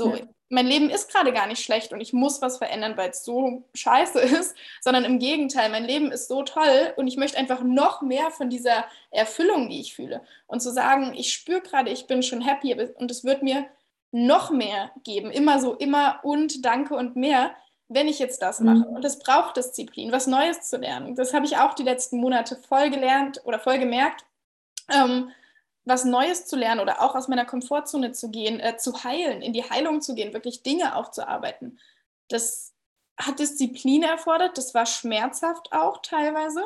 So, 0.00 0.14
ja. 0.14 0.22
mein 0.48 0.66
Leben 0.66 0.88
ist 0.88 1.10
gerade 1.10 1.32
gar 1.32 1.46
nicht 1.46 1.62
schlecht 1.62 1.92
und 1.92 2.00
ich 2.00 2.12
muss 2.12 2.40
was 2.40 2.58
verändern, 2.58 2.96
weil 2.96 3.10
es 3.10 3.22
so 3.22 3.64
scheiße 3.74 4.18
ist, 4.40 4.56
sondern 4.80 5.04
im 5.04 5.18
Gegenteil, 5.18 5.70
mein 5.70 5.84
Leben 5.84 6.10
ist 6.10 6.28
so 6.28 6.42
toll 6.42 6.94
und 6.96 7.06
ich 7.06 7.16
möchte 7.16 7.36
einfach 7.36 7.62
noch 7.62 8.02
mehr 8.02 8.30
von 8.30 8.48
dieser 8.48 8.86
Erfüllung, 9.10 9.68
die 9.68 9.80
ich 9.80 9.94
fühle. 9.94 10.22
Und 10.46 10.60
zu 10.60 10.72
sagen, 10.72 11.12
ich 11.14 11.32
spüre 11.32 11.60
gerade, 11.60 11.90
ich 11.90 12.06
bin 12.06 12.22
schon 12.22 12.40
happy 12.40 12.74
und 12.96 13.10
es 13.10 13.24
wird 13.24 13.42
mir 13.42 13.66
noch 14.12 14.50
mehr 14.50 14.90
geben, 15.04 15.30
immer 15.30 15.60
so, 15.60 15.74
immer 15.74 16.20
und 16.22 16.64
danke 16.64 16.96
und 16.96 17.14
mehr, 17.14 17.54
wenn 17.88 18.08
ich 18.08 18.18
jetzt 18.18 18.40
das 18.40 18.60
mache. 18.60 18.88
Mhm. 18.88 18.96
Und 18.96 19.04
es 19.04 19.18
braucht 19.18 19.56
Disziplin, 19.56 20.12
was 20.12 20.26
Neues 20.26 20.62
zu 20.62 20.78
lernen. 20.78 21.14
Das 21.14 21.34
habe 21.34 21.44
ich 21.44 21.58
auch 21.58 21.74
die 21.74 21.82
letzten 21.82 22.18
Monate 22.18 22.56
voll 22.56 22.88
gelernt 22.90 23.42
oder 23.44 23.58
voll 23.58 23.78
gemerkt. 23.78 24.24
Ähm, 24.88 25.30
was 25.84 26.04
Neues 26.04 26.46
zu 26.46 26.56
lernen 26.56 26.80
oder 26.80 27.02
auch 27.02 27.14
aus 27.14 27.28
meiner 27.28 27.44
Komfortzone 27.44 28.12
zu 28.12 28.30
gehen, 28.30 28.60
äh, 28.60 28.76
zu 28.76 29.04
heilen, 29.04 29.42
in 29.42 29.52
die 29.52 29.68
Heilung 29.68 30.00
zu 30.00 30.14
gehen, 30.14 30.32
wirklich 30.32 30.62
Dinge 30.62 30.94
aufzuarbeiten. 30.94 31.78
Das 32.28 32.72
hat 33.18 33.38
Disziplin 33.38 34.02
erfordert, 34.02 34.56
das 34.58 34.74
war 34.74 34.86
schmerzhaft 34.86 35.72
auch 35.72 35.98
teilweise. 36.02 36.64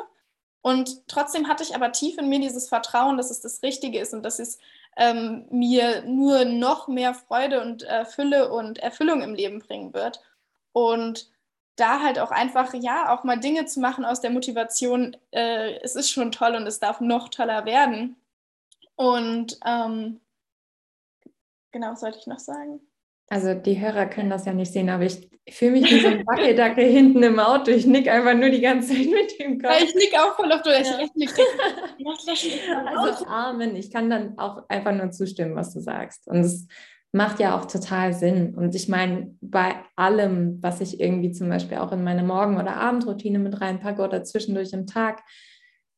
Und 0.61 1.07
trotzdem 1.07 1.47
hatte 1.47 1.63
ich 1.63 1.75
aber 1.75 1.91
tief 1.91 2.17
in 2.17 2.29
mir 2.29 2.39
dieses 2.39 2.69
Vertrauen, 2.69 3.17
dass 3.17 3.29
es 3.29 3.41
das 3.41 3.61
Richtige 3.61 3.99
ist 3.99 4.13
und 4.13 4.23
dass 4.23 4.39
es 4.39 4.57
ähm, 4.97 5.45
mir 5.51 6.03
nur 6.03 6.45
noch 6.45 6.87
mehr 6.87 7.13
Freude 7.13 7.61
und 7.61 7.83
äh, 7.83 8.05
Fülle 8.05 8.51
und 8.51 8.79
Erfüllung 8.79 9.21
im 9.21 9.35
Leben 9.35 9.59
bringen 9.59 9.93
wird. 9.93 10.21
Und 10.71 11.29
da 11.75 12.01
halt 12.01 12.19
auch 12.19 12.31
einfach, 12.31 12.73
ja, 12.73 13.13
auch 13.13 13.23
mal 13.23 13.39
Dinge 13.39 13.65
zu 13.65 13.79
machen 13.79 14.05
aus 14.05 14.21
der 14.21 14.31
Motivation, 14.31 15.15
äh, 15.31 15.79
es 15.81 15.95
ist 15.95 16.09
schon 16.09 16.31
toll 16.31 16.55
und 16.55 16.65
es 16.67 16.79
darf 16.79 17.01
noch 17.01 17.29
toller 17.29 17.65
werden. 17.65 18.15
Und 18.95 19.59
ähm, 19.65 20.21
genau, 21.71 21.91
was 21.91 22.01
sollte 22.01 22.19
ich 22.19 22.27
noch 22.27 22.39
sagen? 22.39 22.79
Also 23.27 23.53
die 23.55 23.79
Hörer 23.79 24.05
können 24.05 24.29
das 24.29 24.45
ja 24.45 24.53
nicht 24.53 24.71
sehen, 24.71 24.89
aber 24.89 25.03
ich 25.03 25.29
fühle 25.49 25.71
mich 25.71 25.91
wie 25.91 25.99
so 25.99 26.07
ein 26.07 26.25
Wackeldacke 26.25 26.81
hinten 26.83 27.23
im 27.23 27.39
Auto. 27.39 27.71
Ich 27.71 27.85
nick 27.85 28.07
einfach 28.07 28.35
nur 28.35 28.49
die 28.49 28.61
ganze 28.61 28.89
Zeit 28.93 29.07
mit 29.07 29.39
dem 29.39 29.59
Kopf. 29.59 29.71
Ja, 29.71 29.83
ich 29.83 29.95
nick 29.95 30.13
auch 30.17 30.35
voll 30.35 30.51
auf 30.51 30.61
du. 30.61 30.69
Ich 30.69 30.87
ja. 30.87 31.09
nick. 31.15 31.31
also 32.97 33.25
Amen. 33.25 33.75
Ich 33.75 33.91
kann 33.91 34.09
dann 34.09 34.37
auch 34.37 34.69
einfach 34.69 34.93
nur 34.93 35.11
zustimmen, 35.11 35.55
was 35.55 35.73
du 35.73 35.79
sagst. 35.79 36.27
Und 36.27 36.41
es 36.41 36.67
macht 37.11 37.39
ja 37.39 37.57
auch 37.57 37.65
total 37.65 38.13
Sinn. 38.13 38.53
Und 38.55 38.75
ich 38.75 38.89
meine, 38.89 39.35
bei 39.41 39.75
allem, 39.95 40.61
was 40.61 40.81
ich 40.81 40.99
irgendwie 40.99 41.31
zum 41.31 41.49
Beispiel 41.49 41.77
auch 41.77 41.91
in 41.91 42.03
meine 42.03 42.23
Morgen- 42.23 42.59
oder 42.59 42.75
Abendroutine 42.75 43.39
mit 43.39 43.59
reinpacke 43.59 44.03
oder 44.03 44.23
zwischendurch 44.23 44.71
im 44.73 44.85
Tag, 44.85 45.23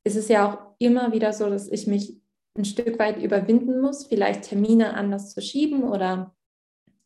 ist 0.06 0.16
es 0.16 0.30
ja 0.30 0.48
auch 0.48 0.76
immer 0.80 1.12
wieder 1.12 1.34
so, 1.34 1.50
dass 1.50 1.70
ich 1.70 1.88
mich 1.88 2.16
ein 2.58 2.66
Stück 2.66 3.00
weit 3.00 3.22
überwinden 3.22 3.82
muss, 3.82 4.08
vielleicht 4.08 4.44
Termine 4.44 4.94
anders 4.94 5.34
zu 5.34 5.42
schieben 5.42 5.84
oder 5.84 6.36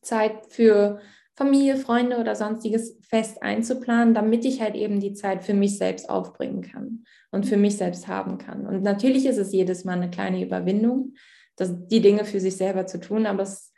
Zeit 0.01 0.47
für 0.49 0.99
Familie, 1.35 1.77
Freunde 1.77 2.17
oder 2.17 2.35
sonstiges 2.35 2.97
fest 3.01 3.41
einzuplanen, 3.41 4.13
damit 4.13 4.45
ich 4.45 4.61
halt 4.61 4.75
eben 4.75 4.99
die 4.99 5.13
Zeit 5.13 5.43
für 5.43 5.53
mich 5.53 5.77
selbst 5.77 6.09
aufbringen 6.09 6.61
kann 6.61 7.05
und 7.31 7.45
für 7.45 7.57
mich 7.57 7.77
selbst 7.77 8.07
haben 8.07 8.37
kann. 8.37 8.67
Und 8.67 8.83
natürlich 8.83 9.25
ist 9.25 9.37
es 9.37 9.51
jedes 9.51 9.85
Mal 9.85 9.93
eine 9.93 10.11
kleine 10.11 10.43
Überwindung, 10.43 11.15
das, 11.55 11.71
die 11.87 12.01
Dinge 12.01 12.25
für 12.25 12.39
sich 12.39 12.57
selber 12.57 12.85
zu 12.85 12.99
tun, 12.99 13.25
aber 13.25 13.43
es 13.43 13.71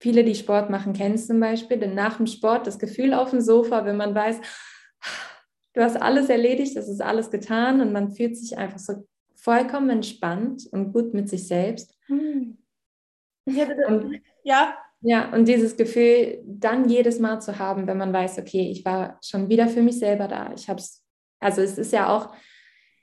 viele, 0.00 0.24
die 0.24 0.34
Sport 0.34 0.70
machen, 0.70 0.92
kennen 0.92 1.16
zum 1.16 1.40
Beispiel, 1.40 1.78
denn 1.78 1.94
nach 1.94 2.18
dem 2.18 2.26
Sport 2.26 2.66
das 2.66 2.78
Gefühl 2.78 3.14
auf 3.14 3.30
dem 3.30 3.40
Sofa, 3.40 3.84
wenn 3.84 3.96
man 3.96 4.14
weiß, 4.14 4.38
du 5.74 5.82
hast 5.82 5.96
alles 5.96 6.28
erledigt, 6.28 6.76
es 6.76 6.88
ist 6.88 7.00
alles 7.00 7.30
getan 7.30 7.80
und 7.80 7.92
man 7.92 8.10
fühlt 8.10 8.36
sich 8.36 8.58
einfach 8.58 8.78
so 8.78 9.06
vollkommen 9.44 9.90
entspannt 9.90 10.66
und 10.72 10.92
gut 10.92 11.12
mit 11.12 11.28
sich 11.28 11.46
selbst. 11.46 11.94
Hm. 12.06 12.56
Ja, 13.46 13.66
und, 13.88 14.20
ja. 14.42 14.74
Ja, 15.02 15.30
und 15.34 15.46
dieses 15.46 15.76
Gefühl 15.76 16.42
dann 16.46 16.88
jedes 16.88 17.20
Mal 17.20 17.38
zu 17.40 17.58
haben, 17.58 17.86
wenn 17.86 17.98
man 17.98 18.10
weiß, 18.10 18.38
okay, 18.38 18.70
ich 18.70 18.86
war 18.86 19.18
schon 19.22 19.50
wieder 19.50 19.68
für 19.68 19.82
mich 19.82 19.98
selber 19.98 20.28
da. 20.28 20.50
Ich 20.56 20.70
habe 20.70 20.80
es, 20.80 21.04
also 21.40 21.60
es 21.60 21.76
ist 21.76 21.92
ja 21.92 22.08
auch, 22.08 22.34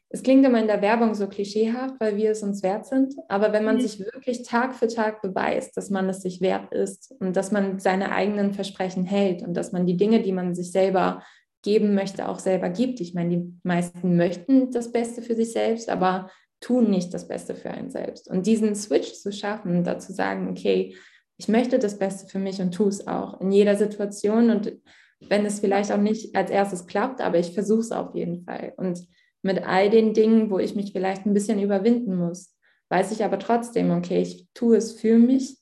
es 0.10 0.24
klingt 0.24 0.44
immer 0.44 0.60
in 0.60 0.66
der 0.66 0.82
Werbung 0.82 1.14
so 1.14 1.28
klischeehaft, 1.28 1.94
weil 2.00 2.18
wir 2.18 2.32
es 2.32 2.42
uns 2.42 2.64
wert 2.64 2.88
sind. 2.88 3.14
Aber 3.30 3.54
wenn 3.54 3.64
man 3.64 3.76
mhm. 3.76 3.82
sich 3.82 4.00
wirklich 4.00 4.42
Tag 4.42 4.74
für 4.74 4.88
Tag 4.88 5.22
beweist, 5.22 5.78
dass 5.78 5.92
man 5.92 6.10
es 6.10 6.24
sich 6.24 6.42
wert 6.42 6.74
ist 6.74 7.14
und 7.20 7.36
dass 7.36 7.52
man 7.52 7.78
seine 7.78 8.12
eigenen 8.12 8.54
Versprechen 8.54 9.04
hält 9.04 9.44
und 9.44 9.54
dass 9.54 9.72
man 9.72 9.86
die 9.86 9.96
Dinge, 9.96 10.24
die 10.24 10.34
man 10.34 10.56
sich 10.56 10.72
selber 10.72 11.22
geben 11.62 11.94
möchte, 11.94 12.28
auch 12.28 12.40
selber 12.40 12.70
gibt. 12.70 13.00
Ich 13.02 13.14
meine, 13.14 13.38
die 13.38 13.54
meisten 13.64 14.16
möchten 14.16 14.72
das 14.72 14.92
Beste 14.92 15.22
für 15.22 15.36
sich 15.36 15.52
selbst, 15.52 15.90
aber 15.90 16.30
tun 16.60 16.90
nicht 16.90 17.14
das 17.14 17.28
Beste 17.28 17.56
für 17.56 17.72
einen 17.72 17.90
selbst. 17.90 18.30
Und 18.30 18.46
diesen 18.46 18.76
Switch 18.76 19.14
zu 19.14 19.32
schaffen, 19.32 19.84
dazu 19.84 20.14
sagen, 20.14 20.50
okay, 20.50 20.96
ich 21.38 21.48
möchte 21.48 21.80
das 21.80 21.98
Beste 21.98 22.28
für 22.28 22.40
mich 22.40 22.62
und 22.62 22.74
tue 22.74 22.90
es 22.90 23.08
auch 23.08 23.42
in 23.42 23.52
jeder 23.52 23.76
Situation. 23.76 24.52
Und 24.52 24.74
wenn 25.22 25.46
es 25.46 25.60
vielleicht 25.60 25.92
auch 25.92 25.98
nicht 25.98 26.36
als 26.36 26.52
erstes 26.52 26.86
klappt, 26.86 27.20
aber 27.20 27.40
ich 27.40 27.54
versuche 27.54 27.82
es 27.82 27.92
auf 27.92 28.16
jeden 28.16 28.44
Fall. 28.44 28.74
Und 28.78 29.08
mit 29.42 29.64
all 29.66 29.90
den 29.90 30.14
Dingen, 30.14 30.52
wo 30.52 30.60
ich 30.60 30.76
mich 30.76 30.92
vielleicht 30.92 31.26
ein 31.26 31.34
bisschen 31.34 31.60
überwinden 31.60 32.16
muss, 32.16 32.56
weiß 32.90 33.12
ich 33.12 33.24
aber 33.24 33.40
trotzdem, 33.40 33.90
okay, 33.92 34.22
ich 34.22 34.48
tue 34.54 34.78
es 34.78 34.94
für 34.94 35.18
mich. 35.18 35.58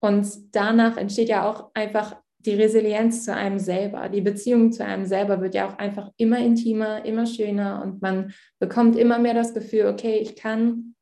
Und 0.00 0.26
danach 0.54 0.96
entsteht 0.96 1.28
ja 1.28 1.50
auch 1.50 1.70
einfach 1.74 2.16
die 2.46 2.54
Resilienz 2.54 3.24
zu 3.24 3.34
einem 3.34 3.58
selber. 3.58 4.08
Die 4.08 4.20
Beziehung 4.20 4.72
zu 4.72 4.84
einem 4.84 5.04
selber 5.04 5.40
wird 5.40 5.54
ja 5.54 5.68
auch 5.68 5.78
einfach 5.78 6.10
immer 6.16 6.38
intimer, 6.38 7.04
immer 7.04 7.26
schöner 7.26 7.82
und 7.82 8.00
man 8.00 8.32
bekommt 8.58 8.96
immer 8.96 9.18
mehr 9.18 9.34
das 9.34 9.52
Gefühl, 9.52 9.86
okay, 9.86 10.18
ich 10.18 10.36
kann 10.36 10.94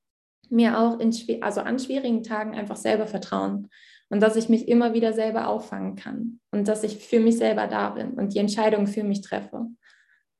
mir 0.51 0.78
auch 0.78 0.99
in, 0.99 1.14
also 1.42 1.61
an 1.61 1.78
schwierigen 1.78 2.22
Tagen 2.22 2.55
einfach 2.55 2.76
selber 2.76 3.07
vertrauen 3.07 3.68
und 4.09 4.20
dass 4.20 4.36
ich 4.36 4.49
mich 4.49 4.68
immer 4.68 4.95
wieder 4.95 5.12
selber 5.12 5.49
auffangen 5.49 5.97
kann 5.97 6.40
und 6.51 6.68
dass 6.68 6.84
ich 6.84 6.99
für 6.99 7.20
mich 7.20 7.38
selber 7.38 7.66
da 7.66 7.90
bin 7.90 8.14
und 8.14 8.34
die 8.34 8.38
Entscheidung 8.38 8.86
für 8.86 9.05
mich 9.05 9.20
treffe. 9.20 9.66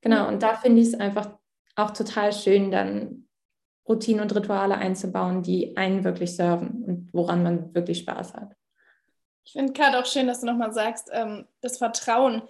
Genau, 0.01 0.27
und 0.27 0.43
da 0.43 0.55
finde 0.55 0.81
ich 0.81 0.89
es 0.89 0.99
einfach 0.99 1.37
auch 1.75 1.91
total 1.91 2.31
schön, 2.31 2.71
dann 2.71 3.27
Routinen 3.87 4.21
und 4.21 4.35
Rituale 4.35 4.77
einzubauen, 4.77 5.43
die 5.43 5.77
einen 5.77 6.03
wirklich 6.03 6.35
serven 6.35 6.83
und 6.83 7.13
woran 7.13 7.43
man 7.43 7.73
wirklich 7.75 7.99
Spaß 7.99 8.33
hat. 8.33 8.55
Ich 9.45 9.53
finde 9.53 9.73
gerade 9.73 9.99
auch 9.99 10.05
schön, 10.05 10.27
dass 10.27 10.41
du 10.41 10.47
nochmal 10.47 10.73
sagst, 10.73 11.09
ähm, 11.13 11.47
das 11.61 11.77
Vertrauen. 11.77 12.41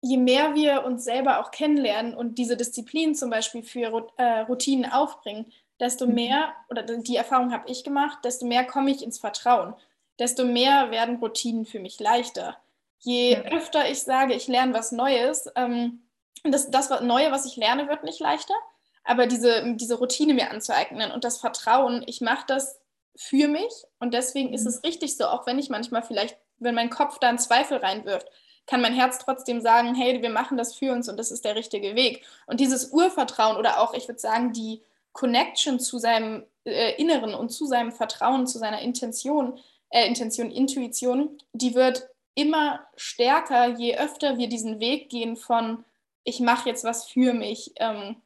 Je 0.00 0.16
mehr 0.16 0.54
wir 0.54 0.84
uns 0.84 1.04
selber 1.04 1.40
auch 1.40 1.50
kennenlernen 1.50 2.14
und 2.14 2.36
diese 2.36 2.56
Disziplin 2.56 3.14
zum 3.14 3.30
Beispiel 3.30 3.62
für 3.62 4.08
äh, 4.16 4.40
Routinen 4.40 4.90
aufbringen, 4.90 5.52
desto 5.80 6.06
mhm. 6.06 6.14
mehr, 6.14 6.52
oder 6.70 6.82
die 6.82 7.16
Erfahrung 7.16 7.52
habe 7.52 7.70
ich 7.70 7.84
gemacht, 7.84 8.18
desto 8.24 8.46
mehr 8.46 8.64
komme 8.64 8.90
ich 8.90 9.02
ins 9.02 9.18
Vertrauen. 9.18 9.74
Desto 10.18 10.44
mehr 10.44 10.90
werden 10.90 11.16
Routinen 11.16 11.66
für 11.66 11.78
mich 11.78 12.00
leichter. 12.00 12.56
Je 13.00 13.36
öfter 13.36 13.90
ich 13.90 14.02
sage, 14.02 14.34
ich 14.34 14.48
lerne 14.48 14.72
was 14.72 14.92
Neues, 14.92 15.50
ähm, 15.56 16.04
das, 16.42 16.70
das 16.70 16.88
Neue, 17.00 17.30
was 17.32 17.46
ich 17.46 17.56
lerne, 17.56 17.88
wird 17.88 18.04
nicht 18.04 18.20
leichter, 18.20 18.54
aber 19.02 19.26
diese, 19.26 19.74
diese 19.76 19.96
Routine 19.96 20.34
mir 20.34 20.50
anzueignen 20.50 21.10
und 21.10 21.24
das 21.24 21.38
Vertrauen, 21.38 22.02
ich 22.06 22.20
mache 22.20 22.44
das 22.46 22.80
für 23.16 23.48
mich 23.48 23.72
und 23.98 24.14
deswegen 24.14 24.52
ist 24.52 24.62
mhm. 24.62 24.68
es 24.68 24.84
richtig 24.84 25.16
so, 25.16 25.26
auch 25.26 25.46
wenn 25.46 25.58
ich 25.58 25.70
manchmal 25.70 26.02
vielleicht, 26.02 26.36
wenn 26.58 26.74
mein 26.74 26.90
Kopf 26.90 27.18
da 27.18 27.28
einen 27.28 27.38
Zweifel 27.38 27.78
reinwirft, 27.78 28.28
kann 28.66 28.80
mein 28.80 28.94
Herz 28.94 29.18
trotzdem 29.18 29.60
sagen, 29.60 29.94
hey, 29.94 30.22
wir 30.22 30.30
machen 30.30 30.56
das 30.56 30.74
für 30.74 30.92
uns 30.92 31.08
und 31.08 31.18
das 31.18 31.30
ist 31.30 31.44
der 31.44 31.54
richtige 31.54 31.94
Weg. 31.94 32.24
Und 32.46 32.60
dieses 32.60 32.92
Urvertrauen 32.92 33.56
oder 33.56 33.80
auch, 33.80 33.94
ich 33.94 34.08
würde 34.08 34.20
sagen, 34.20 34.52
die 34.52 34.82
Connection 35.12 35.78
zu 35.78 35.98
seinem 35.98 36.44
äh, 36.64 36.94
Inneren 37.00 37.34
und 37.34 37.50
zu 37.50 37.66
seinem 37.66 37.92
Vertrauen, 37.92 38.46
zu 38.46 38.58
seiner 38.58 38.80
Intention, 38.80 39.58
äh, 39.90 40.06
Intention, 40.06 40.50
Intuition, 40.50 41.38
die 41.52 41.74
wird 41.74 42.08
immer 42.34 42.80
stärker, 42.96 43.76
je 43.76 43.96
öfter 43.96 44.38
wir 44.38 44.48
diesen 44.48 44.80
Weg 44.80 45.08
gehen 45.08 45.36
von, 45.36 45.84
ich 46.24 46.40
mache 46.40 46.68
jetzt 46.68 46.84
was 46.84 47.04
für 47.04 47.32
mich, 47.34 47.72
ähm, 47.76 48.16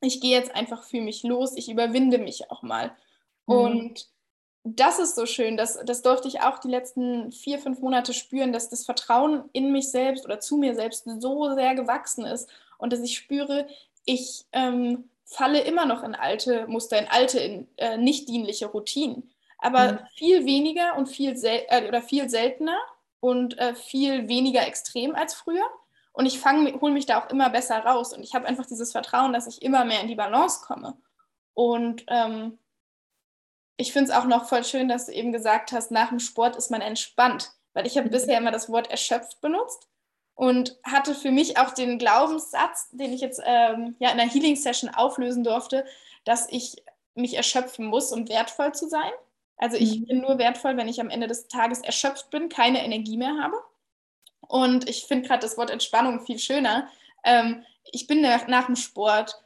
ich 0.00 0.20
gehe 0.20 0.36
jetzt 0.36 0.54
einfach 0.54 0.84
für 0.84 1.00
mich 1.00 1.24
los, 1.24 1.52
ich 1.56 1.68
überwinde 1.68 2.18
mich 2.18 2.50
auch 2.50 2.62
mal. 2.62 2.96
Mhm. 3.46 3.54
Und 3.54 4.08
das 4.62 4.98
ist 4.98 5.14
so 5.14 5.24
schön, 5.24 5.56
das, 5.56 5.78
das 5.84 6.02
durfte 6.02 6.28
ich 6.28 6.42
auch 6.42 6.58
die 6.58 6.68
letzten 6.68 7.32
vier, 7.32 7.58
fünf 7.58 7.80
Monate 7.80 8.12
spüren, 8.12 8.52
dass 8.52 8.68
das 8.68 8.84
Vertrauen 8.84 9.44
in 9.52 9.72
mich 9.72 9.90
selbst 9.90 10.24
oder 10.24 10.38
zu 10.40 10.56
mir 10.56 10.74
selbst 10.74 11.08
so 11.18 11.54
sehr 11.54 11.74
gewachsen 11.74 12.26
ist 12.26 12.48
und 12.76 12.92
dass 12.92 13.00
ich 13.00 13.16
spüre, 13.16 13.66
ich 14.04 14.44
ähm, 14.52 15.08
falle 15.24 15.60
immer 15.60 15.86
noch 15.86 16.02
in 16.02 16.14
alte 16.14 16.66
Muster, 16.66 16.98
in 16.98 17.08
alte, 17.08 17.38
in, 17.38 17.68
äh, 17.78 17.96
nicht 17.96 18.28
dienliche 18.28 18.66
Routinen, 18.66 19.30
aber 19.58 19.92
mhm. 19.92 19.98
viel 20.14 20.44
weniger 20.44 20.96
und 20.96 21.06
viel, 21.06 21.36
sel 21.36 21.62
äh, 21.68 21.88
oder 21.88 22.02
viel 22.02 22.28
seltener 22.28 22.78
und 23.20 23.58
äh, 23.58 23.74
viel 23.74 24.28
weniger 24.28 24.66
extrem 24.66 25.14
als 25.14 25.34
früher. 25.34 25.64
Und 26.12 26.26
ich 26.26 26.44
hole 26.44 26.92
mich 26.92 27.06
da 27.06 27.20
auch 27.20 27.30
immer 27.30 27.48
besser 27.50 27.78
raus 27.78 28.12
und 28.12 28.22
ich 28.22 28.34
habe 28.34 28.46
einfach 28.46 28.66
dieses 28.66 28.92
Vertrauen, 28.92 29.32
dass 29.32 29.46
ich 29.46 29.62
immer 29.62 29.84
mehr 29.84 30.00
in 30.00 30.08
die 30.08 30.16
Balance 30.16 30.60
komme. 30.66 30.96
Und 31.54 32.04
ähm, 32.08 32.58
ich 33.80 33.92
finde 33.94 34.10
es 34.10 34.16
auch 34.16 34.26
noch 34.26 34.46
voll 34.46 34.62
schön, 34.62 34.88
dass 34.88 35.06
du 35.06 35.12
eben 35.12 35.32
gesagt 35.32 35.72
hast, 35.72 35.90
nach 35.90 36.10
dem 36.10 36.20
Sport 36.20 36.54
ist 36.54 36.70
man 36.70 36.82
entspannt. 36.82 37.52
Weil 37.72 37.86
ich 37.86 37.96
habe 37.96 38.08
mhm. 38.08 38.12
bisher 38.12 38.36
immer 38.36 38.50
das 38.50 38.70
Wort 38.70 38.90
erschöpft 38.90 39.40
benutzt 39.40 39.88
und 40.34 40.76
hatte 40.84 41.14
für 41.14 41.30
mich 41.30 41.58
auch 41.58 41.70
den 41.72 41.98
Glaubenssatz, 41.98 42.90
den 42.90 43.12
ich 43.12 43.22
jetzt 43.22 43.40
ähm, 43.44 43.96
ja, 43.98 44.10
in 44.10 44.20
einer 44.20 44.30
Healing-Session 44.30 44.90
auflösen 44.90 45.44
durfte, 45.44 45.86
dass 46.24 46.46
ich 46.50 46.82
mich 47.14 47.34
erschöpfen 47.34 47.86
muss, 47.86 48.12
um 48.12 48.28
wertvoll 48.28 48.72
zu 48.72 48.86
sein. 48.88 49.10
Also 49.56 49.78
ich 49.78 50.00
mhm. 50.00 50.06
bin 50.06 50.20
nur 50.20 50.38
wertvoll, 50.38 50.76
wenn 50.76 50.88
ich 50.88 51.00
am 51.00 51.10
Ende 51.10 51.26
des 51.26 51.48
Tages 51.48 51.80
erschöpft 51.80 52.28
bin, 52.30 52.50
keine 52.50 52.84
Energie 52.84 53.16
mehr 53.16 53.36
habe. 53.40 53.56
Und 54.40 54.88
ich 54.90 55.04
finde 55.04 55.26
gerade 55.26 55.42
das 55.42 55.56
Wort 55.56 55.70
Entspannung 55.70 56.20
viel 56.26 56.38
schöner. 56.38 56.88
Ähm, 57.24 57.64
ich 57.92 58.06
bin 58.06 58.20
nach, 58.20 58.46
nach 58.46 58.66
dem 58.66 58.76
Sport 58.76 59.42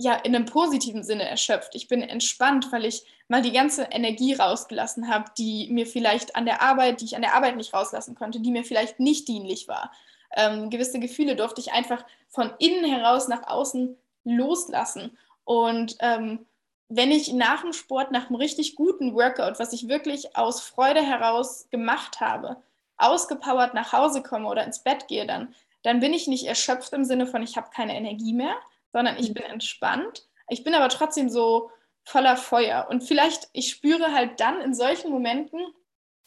ja 0.00 0.14
in 0.14 0.34
einem 0.34 0.46
positiven 0.46 1.02
Sinne 1.04 1.28
erschöpft. 1.28 1.74
Ich 1.74 1.86
bin 1.86 2.02
entspannt, 2.02 2.72
weil 2.72 2.86
ich 2.86 3.04
mal 3.28 3.42
die 3.42 3.52
ganze 3.52 3.82
Energie 3.84 4.32
rausgelassen 4.34 5.12
habe, 5.12 5.26
die 5.36 5.68
mir 5.70 5.86
vielleicht 5.86 6.36
an 6.36 6.46
der 6.46 6.62
Arbeit, 6.62 7.00
die 7.00 7.04
ich 7.04 7.16
an 7.16 7.22
der 7.22 7.34
Arbeit 7.34 7.56
nicht 7.56 7.74
rauslassen 7.74 8.14
konnte, 8.14 8.40
die 8.40 8.50
mir 8.50 8.64
vielleicht 8.64 8.98
nicht 8.98 9.28
dienlich 9.28 9.68
war. 9.68 9.92
Ähm, 10.34 10.70
gewisse 10.70 11.00
Gefühle 11.00 11.36
durfte 11.36 11.60
ich 11.60 11.72
einfach 11.72 12.04
von 12.28 12.50
innen 12.58 12.84
heraus 12.84 13.28
nach 13.28 13.46
außen 13.46 13.96
loslassen. 14.24 15.18
Und 15.44 15.96
ähm, 16.00 16.46
wenn 16.88 17.10
ich 17.10 17.32
nach 17.34 17.60
dem 17.60 17.74
Sport, 17.74 18.10
nach 18.10 18.28
einem 18.28 18.36
richtig 18.36 18.76
guten 18.76 19.14
Workout, 19.14 19.58
was 19.58 19.72
ich 19.74 19.88
wirklich 19.88 20.34
aus 20.34 20.62
Freude 20.62 21.02
heraus 21.02 21.68
gemacht 21.70 22.20
habe, 22.20 22.56
ausgepowert 22.96 23.74
nach 23.74 23.92
Hause 23.92 24.22
komme 24.22 24.48
oder 24.48 24.64
ins 24.64 24.78
Bett 24.78 25.08
gehe, 25.08 25.26
dann, 25.26 25.54
dann 25.82 26.00
bin 26.00 26.14
ich 26.14 26.26
nicht 26.26 26.46
erschöpft 26.46 26.92
im 26.94 27.04
Sinne 27.04 27.26
von, 27.26 27.42
ich 27.42 27.56
habe 27.56 27.68
keine 27.74 27.96
Energie 27.96 28.32
mehr, 28.32 28.54
sondern 28.92 29.18
ich 29.18 29.32
bin 29.34 29.44
entspannt. 29.44 30.26
Ich 30.48 30.64
bin 30.64 30.74
aber 30.74 30.88
trotzdem 30.88 31.28
so 31.28 31.70
voller 32.04 32.36
Feuer. 32.36 32.86
Und 32.90 33.02
vielleicht, 33.02 33.48
ich 33.52 33.70
spüre 33.70 34.12
halt 34.12 34.40
dann 34.40 34.60
in 34.60 34.74
solchen 34.74 35.10
Momenten, 35.10 35.60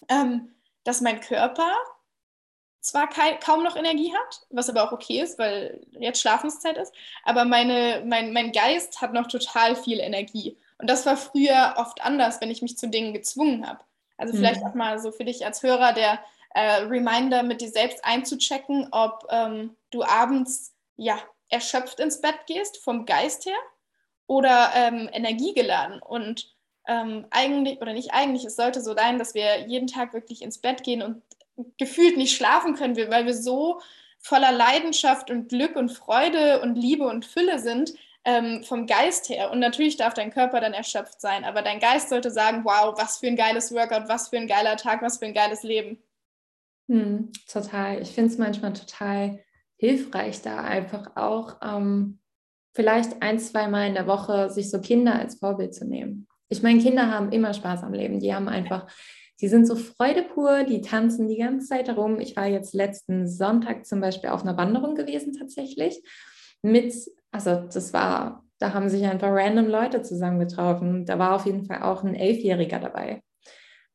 ähm, 0.09 0.53
dass 0.84 1.01
mein 1.01 1.20
Körper 1.20 1.72
zwar 2.84 3.09
kaum 3.39 3.64
noch 3.64 3.78
Energie 3.78 4.14
hat, 4.14 4.41
was 4.49 4.70
aber 4.70 4.84
auch 4.84 4.91
okay 4.91 5.22
ist, 5.22 5.39
weil 5.39 5.86
jetzt 5.91 6.20
Schlafenszeit 6.20 6.78
ist, 6.78 6.93
aber 7.24 7.45
meine, 7.45 8.03
mein, 8.05 8.34
mein 8.34 8.51
Geist 8.51 9.01
hat 9.01 9.14
noch 9.14 9.28
total 9.28 9.76
viel 9.76 9.99
Energie. 9.99 10.57
Und 10.78 10.89
das 10.89 11.05
war 11.05 11.16
früher 11.16 11.76
oft 11.78 12.01
anders, 12.01 12.41
wenn 12.41 12.51
ich 12.51 12.61
mich 12.61 12.78
zu 12.78 12.89
Dingen 12.89 13.14
gezwungen 13.14 13.68
habe. 13.68 13.80
Also 14.18 14.34
vielleicht 14.34 14.61
mhm. 14.61 14.68
auch 14.68 14.74
mal 14.74 14.99
so 14.99 15.11
für 15.11 15.24
dich 15.24 15.45
als 15.45 15.64
Hörer 15.64 15.93
der 15.93 16.20
äh, 16.53 16.82
Reminder 16.84 17.43
mit 17.43 17.61
dir 17.61 17.70
selbst 17.70 18.03
einzuchecken, 18.03 18.89
ob 18.91 19.26
ähm, 19.30 19.76
du 19.91 20.03
abends 20.03 20.76
ja 20.97 21.18
erschöpft 21.54 21.99
ins 21.99 22.20
Bett 22.20 22.45
gehst, 22.47 22.84
vom 22.84 23.06
Geist 23.06 23.45
her, 23.45 23.58
oder 24.28 24.72
ähm, 24.76 25.10
energiegeladen. 25.12 26.01
Und 26.01 26.54
ähm, 26.88 27.26
eigentlich, 27.32 27.80
oder 27.82 27.93
nicht 27.93 28.14
eigentlich, 28.14 28.45
es 28.45 28.56
sollte 28.56 28.82
so 28.82 28.93
sein, 28.93 29.18
dass 29.18 29.34
wir 29.34 29.68
jeden 29.68 29.88
Tag 29.88 30.14
wirklich 30.14 30.41
ins 30.41 30.58
Bett 30.58 30.84
gehen 30.84 31.01
und 31.01 31.22
gefühlt 31.78 32.18
nicht 32.18 32.36
schlafen 32.36 32.76
können, 32.76 32.97
weil 32.97 33.26
wir 33.26 33.36
so 33.36 33.80
voller 34.20 34.51
Leidenschaft 34.51 35.30
und 35.30 35.49
Glück 35.49 35.76
und 35.76 35.89
Freude 35.89 36.62
und 36.62 36.76
Liebe 36.76 37.06
und 37.06 37.26
Fülle 37.26 37.60
sind, 37.60 37.93
ähm, 38.26 38.64
vom 38.64 38.88
Geist 38.88 39.30
her. 39.30 39.51
Und 39.51 39.60
natürlich 39.60 39.97
darf 39.97 40.14
dein 40.14 40.32
Körper 40.32 40.62
dann 40.62 40.74
erschöpft 40.74 41.20
sein, 41.20 41.43
aber 41.43 41.62
dein 41.62 41.80
Geist 41.80 42.10
sollte 42.10 42.32
sagen, 42.32 42.64
wow, 42.64 42.95
was 42.97 43.18
für 43.18 43.28
ein 43.28 43.36
geiles 43.36 43.74
Workout, 43.74 44.08
was 44.08 44.30
für 44.30 44.38
ein 44.38 44.47
geiler 44.47 44.78
Tag, 44.78 45.01
was 45.01 45.18
für 45.18 45.26
ein 45.26 45.34
geiles 45.34 45.64
Leben. 45.64 46.01
Hm, 46.88 47.32
total. 47.51 48.01
Ich 48.01 48.10
finde 48.10 48.32
es 48.32 48.38
manchmal 48.38 48.74
total 48.74 49.39
hilfreich, 49.84 50.42
da 50.42 50.58
einfach 50.58 51.16
auch 51.16 51.58
ähm, 51.62 52.20
vielleicht 52.74 53.22
ein, 53.22 53.40
zwei 53.40 53.68
Mal 53.68 53.88
in 53.88 53.94
der 53.96 54.08
Woche 54.08 54.50
sich 54.50 54.70
so 54.70 54.80
Kinder 54.80 55.16
als 55.16 55.36
Vorbild 55.36 55.74
zu 55.74 55.86
nehmen. 55.86 56.28
Ich 56.50 56.64
meine, 56.64 56.82
Kinder 56.82 57.12
haben 57.12 57.32
immer 57.32 57.54
Spaß 57.54 57.84
am 57.84 57.94
Leben. 57.94 58.20
Die 58.20 58.34
haben 58.34 58.48
einfach 58.48 58.88
die 59.44 59.50
sind 59.50 59.68
so 59.68 59.76
Freude 59.76 60.24
pur, 60.24 60.64
die 60.64 60.80
tanzen 60.80 61.28
die 61.28 61.38
ganze 61.38 61.68
Zeit 61.68 61.90
herum. 61.90 62.22
Ich 62.22 62.38
war 62.38 62.48
jetzt 62.48 62.74
letzten 62.74 63.28
Sonntag 63.28 63.86
zum 63.86 64.00
Beispiel 64.00 64.30
auf 64.30 64.44
einer 64.44 64.56
Wanderung 64.56 64.96
gewesen 64.96 65.34
tatsächlich 65.34 66.02
mit, 66.62 66.94
also 67.32 67.56
das 67.56 67.92
war, 67.92 68.46
da 68.60 68.74
haben 68.74 68.88
sich 68.88 69.04
einfach 69.04 69.28
random 69.32 69.68
Leute 69.68 70.02
zusammengetroffen. 70.02 71.06
Da 71.06 71.20
war 71.20 71.36
auf 71.36 71.46
jeden 71.46 71.66
Fall 71.66 71.82
auch 71.82 72.04
ein 72.04 72.16
Elfjähriger 72.16 72.80
dabei. 72.80 73.22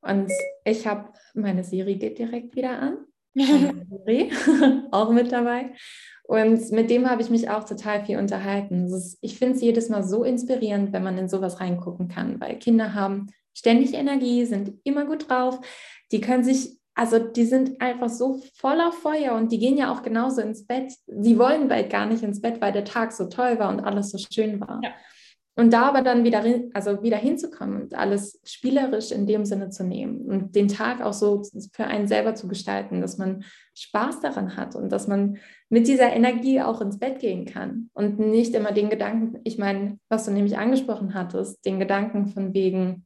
Und 0.03 0.30
ich 0.64 0.86
habe, 0.86 1.14
meine 1.32 1.64
Siri 1.64 1.97
geht 1.97 2.18
direkt 2.18 2.55
wieder 2.55 2.78
an. 2.78 2.99
Auch 4.91 5.11
mit 5.11 5.32
dabei. 5.32 5.72
Und 6.24 6.70
mit 6.72 6.91
dem 6.91 7.09
habe 7.09 7.22
ich 7.22 7.30
mich 7.30 7.49
auch 7.49 7.64
total 7.64 8.05
viel 8.05 8.18
unterhalten. 8.18 8.93
ich 9.22 9.39
finde 9.39 9.55
es 9.55 9.62
jedes 9.62 9.89
Mal 9.89 10.03
so 10.03 10.24
inspirierend, 10.24 10.93
wenn 10.93 11.03
man 11.03 11.16
in 11.16 11.26
sowas 11.26 11.59
reingucken 11.59 12.09
kann, 12.09 12.39
weil 12.39 12.59
Kinder 12.59 12.93
haben 12.93 13.28
ständig 13.55 13.95
Energie, 13.95 14.45
sind 14.45 14.74
immer 14.84 15.07
gut 15.07 15.30
drauf. 15.30 15.59
Die 16.12 16.20
können 16.20 16.45
sich, 16.45 16.78
also 16.95 17.18
die 17.18 17.47
sind 17.47 17.80
einfach 17.80 18.11
so 18.11 18.43
voller 18.57 18.93
Feuer 18.93 19.36
und 19.36 19.53
die 19.53 19.59
gehen 19.59 19.78
ja 19.78 19.91
auch 19.91 20.03
genauso 20.03 20.43
ins 20.43 20.66
Bett. 20.66 20.93
Die 21.07 21.39
wollen 21.39 21.66
bald 21.66 21.89
gar 21.89 22.05
nicht 22.05 22.22
ins 22.22 22.43
Bett, 22.43 22.61
weil 22.61 22.72
der 22.72 22.84
Tag 22.84 23.12
so 23.12 23.24
toll 23.24 23.59
war 23.59 23.70
und 23.70 23.80
alles 23.80 24.11
so 24.11 24.18
schön 24.18 24.61
war. 24.61 24.80
Ja. 24.84 24.91
Und 25.59 25.72
da 25.72 25.88
aber 25.88 26.02
dann 26.02 26.22
wieder, 26.22 26.44
also 26.72 27.02
wieder 27.02 27.16
hinzukommen 27.16 27.82
und 27.82 27.94
alles 27.94 28.40
spielerisch 28.44 29.11
in 29.11 29.26
dem 29.26 29.44
Sinne 29.44 29.70
zu 29.70 29.82
nehmen 29.82 30.20
und 30.20 30.54
den 30.54 30.68
Tag 30.68 31.00
auch 31.00 31.12
so 31.12 31.42
für 31.72 31.82
einen 31.82 32.06
selber 32.06 32.36
zu 32.36 32.46
gestalten, 32.46 33.00
dass 33.00 33.18
man 33.18 33.42
Spaß 33.74 34.20
daran 34.20 34.56
hat 34.56 34.76
und 34.76 34.92
dass 34.92 35.09
man 35.09 35.38
mit 35.68 35.88
dieser 35.88 36.12
Energie 36.12 36.61
auch 36.61 36.80
ins 36.80 37.00
Bett 37.00 37.18
gehen 37.18 37.44
kann 37.44 37.90
und 37.92 38.20
nicht 38.20 38.54
immer 38.54 38.70
den 38.70 38.88
Gedanken, 38.88 39.40
ich 39.42 39.59
meine, 39.59 39.98
was 40.09 40.26
du 40.26 40.30
nämlich 40.30 40.56
angesprochen 40.56 41.14
hattest, 41.14 41.66
den 41.66 41.80
Gedanken 41.80 42.28
von 42.28 42.54
wegen, 42.54 43.04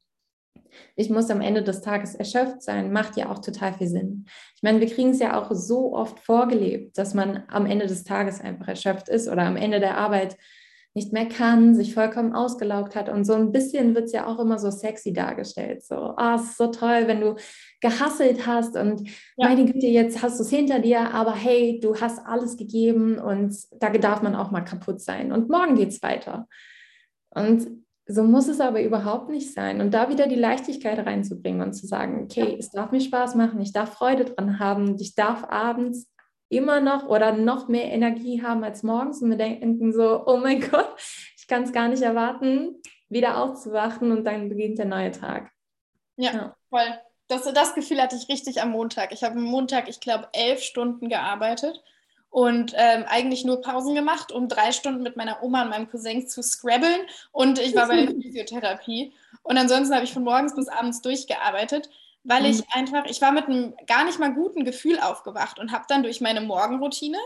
ich 0.95 1.09
muss 1.09 1.31
am 1.31 1.41
Ende 1.41 1.63
des 1.63 1.81
Tages 1.81 2.15
erschöpft 2.15 2.61
sein, 2.61 2.93
macht 2.93 3.17
ja 3.17 3.31
auch 3.31 3.39
total 3.39 3.73
viel 3.73 3.89
Sinn. 3.89 4.27
Ich 4.57 4.63
meine, 4.63 4.79
wir 4.79 4.89
kriegen 4.89 5.13
es 5.13 5.21
ja 5.21 5.41
auch 5.41 5.53
so 5.53 5.95
oft 5.95 6.21
vorgelebt, 6.21 6.99
dass 6.99 7.15
man 7.15 7.45
am 7.49 7.65
Ende 7.65 7.87
des 7.87 8.05
Tages 8.05 8.43
einfach 8.43 8.69
erschöpft 8.69 9.09
ist 9.09 9.27
oder 9.27 9.45
am 9.45 9.57
Ende 9.57 9.81
der 9.81 9.97
Arbeit 9.97 10.37
nicht 10.95 11.13
mehr 11.13 11.27
kann, 11.27 11.75
sich 11.75 11.95
vollkommen 11.95 12.35
ausgelaugt 12.35 12.95
hat. 12.95 13.09
Und 13.09 13.25
so 13.25 13.33
ein 13.33 13.51
bisschen 13.51 13.95
wird 13.95 14.05
es 14.05 14.13
ja 14.13 14.27
auch 14.27 14.39
immer 14.39 14.59
so 14.59 14.71
sexy 14.71 15.13
dargestellt. 15.13 15.83
So, 15.83 15.95
ah, 15.95 16.35
oh, 16.35 16.37
es 16.37 16.51
ist 16.51 16.59
so 16.59 16.67
toll, 16.67 17.05
wenn 17.07 17.21
du 17.21 17.37
gehasselt 17.81 18.47
hast 18.47 18.77
und 18.77 19.09
ja. 19.37 19.49
meine 19.49 19.65
Güte, 19.65 19.87
jetzt 19.87 20.23
hast 20.23 20.39
du 20.39 20.45
es 20.45 20.51
hinter 20.51 20.81
dir, 20.81 21.13
aber 21.15 21.35
hey, 21.35 21.81
du 21.83 21.97
hast 21.99 22.19
alles 22.27 22.57
gegeben 22.57 23.19
und 23.19 23.57
da 23.81 23.91
darf 23.91 24.23
man 24.23 24.35
auch 24.35 24.51
mal 24.51 24.61
kaputt 24.61 25.01
sein. 25.01 25.33
Und 25.33 25.49
morgen 25.49 25.77
geht 25.77 25.89
es 25.89 26.03
weiter. 26.03 26.47
Und 27.31 27.67
so 28.07 28.25
muss 28.25 28.49
es 28.49 28.61
aber 28.61 28.83
überhaupt 28.83 29.31
nicht 29.31 29.55
sein. 29.55 29.81
Und 29.81 29.95
da 29.95 30.11
wieder 30.11 30.27
die 30.27 30.35
Leichtigkeit 30.35 30.99
reinzubringen 30.99 31.63
und 31.63 31.73
zu 31.73 31.87
sagen, 31.87 32.25
okay, 32.25 32.57
es 32.59 32.71
darf 32.71 32.93
mir 32.93 33.01
Spaß 33.01 33.35
machen, 33.37 33.61
ich 33.61 33.73
darf 33.73 33.95
Freude 33.95 34.27
dran 34.27 34.59
haben, 34.59 34.97
ich 34.99 35.15
darf 35.15 35.45
abends 35.45 36.09
immer 36.53 36.81
noch 36.81 37.09
oder 37.09 37.33
noch 37.33 37.69
mehr 37.69 37.91
Energie 37.91 38.43
haben 38.43 38.63
als 38.63 38.83
morgens 38.83 39.23
und 39.23 39.31
wir 39.31 39.39
denken 39.39 39.93
so, 39.93 40.25
oh 40.27 40.37
mein 40.37 40.61
Gott, 40.61 40.95
ich 41.37 41.47
kann 41.49 41.63
es 41.63 41.73
gar 41.73 41.89
nicht 41.89 42.03
erwarten, 42.03 42.81
wieder 43.09 43.43
aufzuwachen 43.43 44.13
und 44.13 44.25
dann 44.25 44.49
beginnt 44.49 44.79
der 44.79 44.87
neue 44.87 45.11
Tag. 45.11 45.51
Ja, 46.17 46.33
ja. 46.33 46.57
voll. 46.69 46.87
Das, 47.29 47.51
das 47.53 47.75
Gefühl 47.75 48.01
hatte 48.01 48.17
ich 48.17 48.29
richtig 48.29 48.61
am 48.61 48.73
Montag. 48.73 49.13
Ich 49.13 49.25
habe 49.25 49.37
am 49.37 49.45
Montag, 49.45 49.89
ich 49.89 50.01
glaube, 50.01 50.29
elf 50.33 50.63
Stunden 50.63 51.09
gearbeitet 51.09 51.83
und 52.29 52.75
ähm, 52.77 53.05
eigentlich 53.09 53.45
nur 53.45 53.63
Pausen 53.63 53.95
gemacht, 53.95 54.31
um 54.31 54.49
drei 54.49 54.73
Stunden 54.73 55.03
mit 55.03 55.17
meiner 55.17 55.43
Oma 55.43 55.63
und 55.63 55.71
meinem 55.71 55.89
Cousin 55.89 56.29
zu 56.29 56.43
scrabbeln 56.43 57.01
und 57.31 57.59
ich 57.59 57.75
war 57.75 57.89
bei 57.89 58.05
der 58.05 58.15
Physiotherapie. 58.23 59.13
Und 59.43 59.57
ansonsten 59.57 59.95
habe 59.95 60.05
ich 60.05 60.13
von 60.13 60.25
morgens 60.25 60.55
bis 60.55 60.69
abends 60.69 61.01
durchgearbeitet 61.01 61.89
weil 62.25 62.47
ich 62.47 62.59
mhm. 62.59 62.67
einfach, 62.73 63.05
ich 63.07 63.21
war 63.21 63.33
mit 63.33 63.47
einem 63.47 63.75
gar 63.87 64.05
nicht 64.05 64.19
mal 64.19 64.33
guten 64.33 64.65
Gefühl 64.65 65.01
aufgewacht 65.01 65.59
und 65.59 65.73
habe 65.73 65.85
dann 65.89 66.03
durch 66.03 66.21
meine 66.21 66.41
Morgenroutine, 66.41 67.19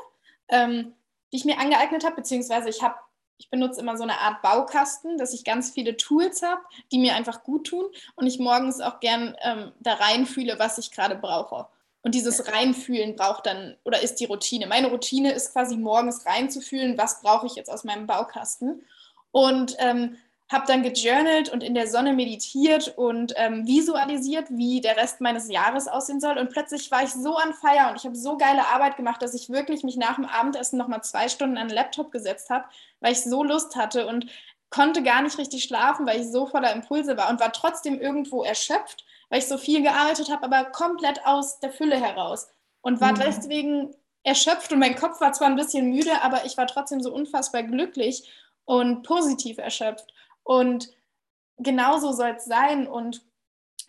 ähm, 0.49 0.95
die 1.33 1.37
ich 1.37 1.45
mir 1.45 1.59
angeeignet 1.59 2.05
habe, 2.05 2.17
beziehungsweise 2.17 2.69
ich 2.69 2.83
habe, 2.83 2.97
ich 3.39 3.51
benutze 3.51 3.81
immer 3.81 3.97
so 3.97 4.05
eine 4.05 4.19
Art 4.21 4.41
Baukasten, 4.43 5.19
dass 5.19 5.35
ich 5.35 5.45
ganz 5.45 5.71
viele 5.71 5.97
Tools 5.97 6.43
habe, 6.43 6.63
die 6.91 6.99
mir 6.99 7.15
einfach 7.15 7.43
gut 7.43 7.67
tun 7.67 7.85
und 8.15 8.27
ich 8.27 8.39
morgens 8.39 8.81
auch 8.81 9.01
gern 9.01 9.37
ähm, 9.43 9.73
da 9.81 9.95
reinfühle, 9.95 10.59
was 10.59 10.79
ich 10.79 10.91
gerade 10.91 11.17
brauche. 11.17 11.67
Und 12.03 12.15
dieses 12.15 12.53
Reinfühlen 12.53 13.17
braucht 13.17 13.47
dann, 13.47 13.77
oder 13.85 14.01
ist 14.01 14.21
die 14.21 14.27
Routine. 14.27 14.69
Meine 14.69 14.91
Routine 14.91 15.33
ist 15.33 15.53
quasi 15.53 15.77
morgens 15.77 16.25
reinzufühlen, 16.25 16.97
was 16.97 17.21
brauche 17.21 17.47
ich 17.47 17.57
jetzt 17.57 17.69
aus 17.69 17.83
meinem 17.83 18.07
Baukasten. 18.07 18.87
Und 19.33 19.75
ähm, 19.81 20.17
habe 20.49 20.65
dann 20.67 20.85
gejournalt 20.85 21.49
und 21.49 21.65
in 21.65 21.75
der 21.75 21.89
Sonne 21.89 22.13
meditiert 22.13 22.95
und 22.97 23.33
ähm, 23.37 23.67
visualisiert, 23.67 24.47
wie 24.51 24.81
der 24.81 24.97
Rest 24.97 25.21
meines 25.21 25.51
Jahres 25.51 25.89
aussehen 25.89 26.21
soll. 26.21 26.39
Und 26.39 26.51
plötzlich 26.51 26.91
war 26.93 27.03
ich 27.03 27.11
so 27.11 27.37
an 27.37 27.53
Feier 27.53 27.91
und 27.91 27.97
ich 27.97 28.05
habe 28.05 28.15
so 28.15 28.37
geile 28.37 28.67
Arbeit 28.69 28.97
gemacht, 28.97 29.21
dass 29.23 29.35
ich 29.35 29.51
wirklich 29.51 29.83
mich 29.83 29.97
nach 29.97 30.15
dem 30.15 30.25
Abendessen 30.25 30.79
nochmal 30.79 31.03
zwei 31.03 31.29
Stunden 31.29 31.59
an 31.59 31.69
den 31.69 31.75
Laptop 31.75 32.13
gesetzt 32.13 32.49
habe, 32.49 32.65
weil 33.01 33.13
ich 33.13 33.23
so 33.25 33.43
Lust 33.43 33.75
hatte 33.75 34.07
und 34.07 34.27
konnte 34.71 35.03
gar 35.03 35.23
nicht 35.23 35.39
richtig 35.39 35.65
schlafen, 35.65 36.07
weil 36.07 36.21
ich 36.21 36.31
so 36.31 36.47
voller 36.47 36.73
Impulse 36.73 37.17
war 37.17 37.29
und 37.29 37.41
war 37.41 37.53
trotzdem 37.53 38.01
irgendwo 38.01 38.45
erschöpft, 38.45 39.05
weil 39.31 39.41
ich 39.41 39.49
so 39.49 39.59
viel 39.59 39.83
gearbeitet 39.83 40.31
habe, 40.31 40.45
aber 40.45 40.71
komplett 40.71 41.27
aus 41.27 41.59
der 41.59 41.73
Fülle 41.73 41.97
heraus. 42.01 42.49
Und 42.83 43.01
war 43.01 43.13
mhm. 43.13 43.19
deswegen 43.19 43.95
erschöpft 44.23 44.73
und 44.73 44.79
mein 44.79 44.95
Kopf 44.95 45.21
war 45.21 45.33
zwar 45.33 45.49
ein 45.49 45.57
bisschen 45.57 45.91
müde, 45.91 46.23
aber 46.23 46.45
ich 46.45 46.57
war 46.57 46.69
trotzdem 46.69 47.01
so 47.01 47.13
unfassbar 47.13 47.65
glücklich 47.65 48.31
und 48.65 49.03
positiv 49.03 49.59
erschöpft. 49.59 50.13
Und 50.47 50.89
genauso 51.59 52.13
soll 52.13 52.37
es 52.37 52.45
sein. 52.45 52.87
Und 52.87 53.23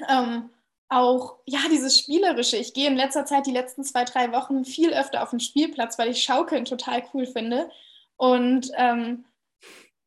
ähm, 0.10 0.50
auch, 0.90 1.38
ja, 1.46 1.60
dieses 1.70 2.00
Spielerische. 2.00 2.58
Ich 2.58 2.74
gehe 2.74 2.88
in 2.88 2.98
letzter 2.98 3.26
Zeit, 3.26 3.46
die 3.46 3.52
letzten 3.52 3.84
zwei, 3.84 4.06
drei 4.06 4.32
Wochen, 4.32 4.66
viel 4.66 4.92
öfter 4.92 5.22
auf 5.22 5.30
den 5.30 5.40
Spielplatz, 5.40 6.00
weil 6.00 6.10
ich 6.10 6.24
Schaukeln 6.24 6.66
total 6.66 7.04
cool 7.14 7.28
finde. 7.28 7.70
Und 8.16 8.72
ähm, 8.76 9.26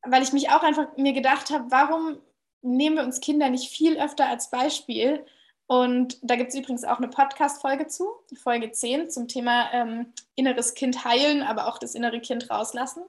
weil 0.03 0.23
ich 0.23 0.33
mich 0.33 0.51
auch 0.51 0.63
einfach 0.63 0.97
mir 0.97 1.13
gedacht 1.13 1.51
habe, 1.51 1.71
warum 1.71 2.19
nehmen 2.63 2.97
wir 2.97 3.05
uns 3.05 3.21
Kinder 3.21 3.49
nicht 3.49 3.71
viel 3.71 4.01
öfter 4.01 4.27
als 4.27 4.51
Beispiel? 4.51 5.25
Und 5.67 6.19
da 6.23 6.35
gibt 6.35 6.49
es 6.49 6.59
übrigens 6.59 6.83
auch 6.83 6.99
eine 6.99 7.09
Podcast-Folge 7.09 7.87
zu, 7.87 8.09
Folge 8.43 8.73
10, 8.73 9.09
zum 9.09 9.29
Thema 9.29 9.73
ähm, 9.73 10.13
inneres 10.35 10.75
Kind 10.75 11.05
heilen, 11.05 11.43
aber 11.43 11.69
auch 11.69 11.79
das 11.79 11.95
innere 11.95 12.21
Kind 12.21 12.51
rauslassen. 12.51 13.05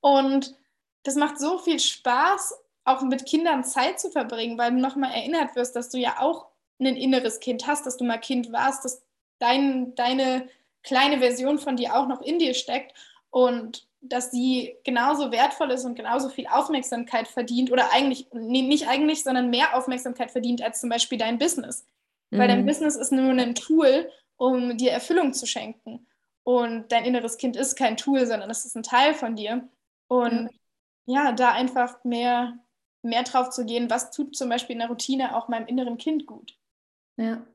Und 0.00 0.54
das 1.02 1.16
macht 1.16 1.40
so 1.40 1.58
viel 1.58 1.80
Spaß 1.80 2.54
auch 2.86 3.02
mit 3.02 3.26
Kindern 3.26 3.64
Zeit 3.64 4.00
zu 4.00 4.10
verbringen, 4.10 4.56
weil 4.56 4.70
du 4.70 4.78
nochmal 4.78 5.12
erinnert 5.12 5.54
wirst, 5.56 5.76
dass 5.76 5.90
du 5.90 5.98
ja 5.98 6.16
auch 6.20 6.46
ein 6.78 6.96
inneres 6.96 7.40
Kind 7.40 7.66
hast, 7.66 7.84
dass 7.84 7.96
du 7.96 8.04
mal 8.04 8.18
Kind 8.18 8.52
warst, 8.52 8.84
dass 8.84 9.02
dein, 9.38 9.94
deine 9.94 10.48
kleine 10.82 11.18
Version 11.18 11.58
von 11.58 11.76
dir 11.76 11.96
auch 11.96 12.06
noch 12.06 12.22
in 12.22 12.38
dir 12.38 12.54
steckt 12.54 12.94
und 13.30 13.86
dass 14.00 14.30
sie 14.30 14.76
genauso 14.84 15.32
wertvoll 15.32 15.72
ist 15.72 15.84
und 15.84 15.96
genauso 15.96 16.28
viel 16.28 16.46
Aufmerksamkeit 16.46 17.26
verdient 17.26 17.72
oder 17.72 17.92
eigentlich, 17.92 18.28
nee, 18.32 18.62
nicht 18.62 18.86
eigentlich, 18.86 19.24
sondern 19.24 19.50
mehr 19.50 19.76
Aufmerksamkeit 19.76 20.30
verdient 20.30 20.62
als 20.62 20.80
zum 20.80 20.90
Beispiel 20.90 21.18
dein 21.18 21.38
Business. 21.38 21.84
Mhm. 22.30 22.38
Weil 22.38 22.48
dein 22.48 22.62
mhm. 22.62 22.66
Business 22.66 22.94
ist 22.94 23.10
nur 23.10 23.32
ein 23.32 23.54
Tool, 23.56 24.10
um 24.36 24.76
dir 24.76 24.92
Erfüllung 24.92 25.32
zu 25.32 25.46
schenken. 25.46 26.06
Und 26.44 26.92
dein 26.92 27.04
inneres 27.04 27.36
Kind 27.36 27.56
ist 27.56 27.74
kein 27.74 27.96
Tool, 27.96 28.26
sondern 28.26 28.48
es 28.48 28.64
ist 28.64 28.76
ein 28.76 28.84
Teil 28.84 29.14
von 29.14 29.34
dir. 29.34 29.68
Und 30.06 30.44
mhm. 30.44 30.50
ja, 31.06 31.32
da 31.32 31.50
einfach 31.50 32.04
mehr 32.04 32.56
mehr 33.06 33.22
drauf 33.22 33.50
zu 33.50 33.64
gehen, 33.64 33.88
was 33.90 34.10
tut 34.10 34.36
zum 34.36 34.48
Beispiel 34.48 34.74
in 34.74 34.80
der 34.80 34.88
Routine 34.88 35.36
auch 35.36 35.48
meinem 35.48 35.66
inneren 35.66 35.96
Kind 35.96 36.26
gut. 36.26 36.58
Ja, 37.16 37.46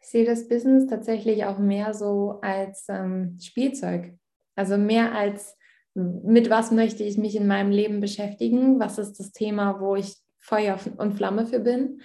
ich 0.00 0.08
sehe 0.08 0.24
das 0.24 0.48
Business 0.48 0.86
tatsächlich 0.86 1.44
auch 1.44 1.58
mehr 1.58 1.94
so 1.94 2.38
als 2.42 2.86
ähm, 2.88 3.38
Spielzeug. 3.40 4.14
Also 4.56 4.76
mehr 4.76 5.14
als, 5.14 5.56
mit 5.94 6.50
was 6.50 6.70
möchte 6.70 7.02
ich 7.02 7.18
mich 7.18 7.36
in 7.36 7.46
meinem 7.46 7.70
Leben 7.70 8.00
beschäftigen? 8.00 8.78
Was 8.80 8.98
ist 8.98 9.18
das 9.18 9.32
Thema, 9.32 9.80
wo 9.80 9.96
ich 9.96 10.16
Feuer 10.38 10.78
und 10.98 11.14
Flamme 11.14 11.46
für 11.46 11.60
bin? 11.60 12.02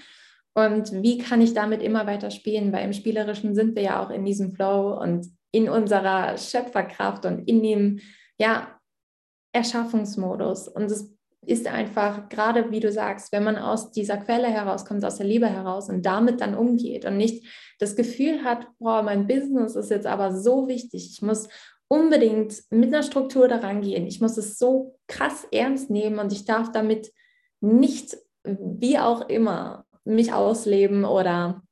Und 0.54 0.92
wie 1.04 1.18
kann 1.18 1.42
ich 1.42 1.54
damit 1.54 1.82
immer 1.82 2.08
weiter 2.08 2.32
spielen? 2.32 2.72
Weil 2.72 2.86
im 2.86 2.94
Spielerischen 2.94 3.54
sind 3.56 3.76
wir 3.76 3.84
ja 3.84 4.04
auch 4.04 4.10
in 4.10 4.26
diesem 4.26 4.52
Flow 4.52 5.00
und 5.00 5.28
in 5.52 5.70
unserer 5.70 6.38
Schöpferkraft 6.38 7.26
und 7.26 7.48
in 7.48 7.62
dem 7.62 8.00
ja, 8.38 8.80
Erschaffungsmodus. 9.54 10.68
Und 10.68 10.86
es 10.86 11.16
ist 11.50 11.68
einfach, 11.68 12.30
gerade 12.30 12.72
wie 12.72 12.80
du 12.80 12.92
sagst, 12.92 13.32
wenn 13.32 13.44
man 13.44 13.58
aus 13.58 13.92
dieser 13.92 14.18
Quelle 14.18 14.48
herauskommt, 14.48 15.04
aus 15.04 15.18
der 15.18 15.26
Liebe 15.26 15.48
heraus 15.48 15.90
und 15.90 16.06
damit 16.06 16.42
dann 16.42 16.54
umgeht 16.54 17.06
und 17.06 17.18
nicht 17.18 17.46
das 17.80 17.96
Gefühl 17.96 18.44
hat, 18.44 18.68
boah, 18.78 19.02
mein 19.02 19.26
Business 19.26 19.76
ist 19.76 19.90
jetzt 19.90 20.06
aber 20.06 20.36
so 20.36 20.68
wichtig, 20.68 21.10
ich 21.12 21.22
muss 21.22 21.50
unbedingt 21.88 22.54
mit 22.70 22.94
einer 22.94 23.04
Struktur 23.04 23.48
daran 23.48 23.82
gehen, 23.82 24.06
ich 24.06 24.22
muss 24.22 24.38
es 24.38 24.60
so 24.60 25.00
krass 25.08 25.48
ernst 25.52 25.90
nehmen 25.90 26.20
und 26.20 26.32
ich 26.32 26.46
darf 26.46 26.72
damit 26.72 27.12
nicht, 27.62 28.16
wie 28.44 29.00
auch 29.00 29.28
immer, 29.28 29.86
mich 30.06 30.32
ausleben 30.32 31.04
oder 31.04 31.64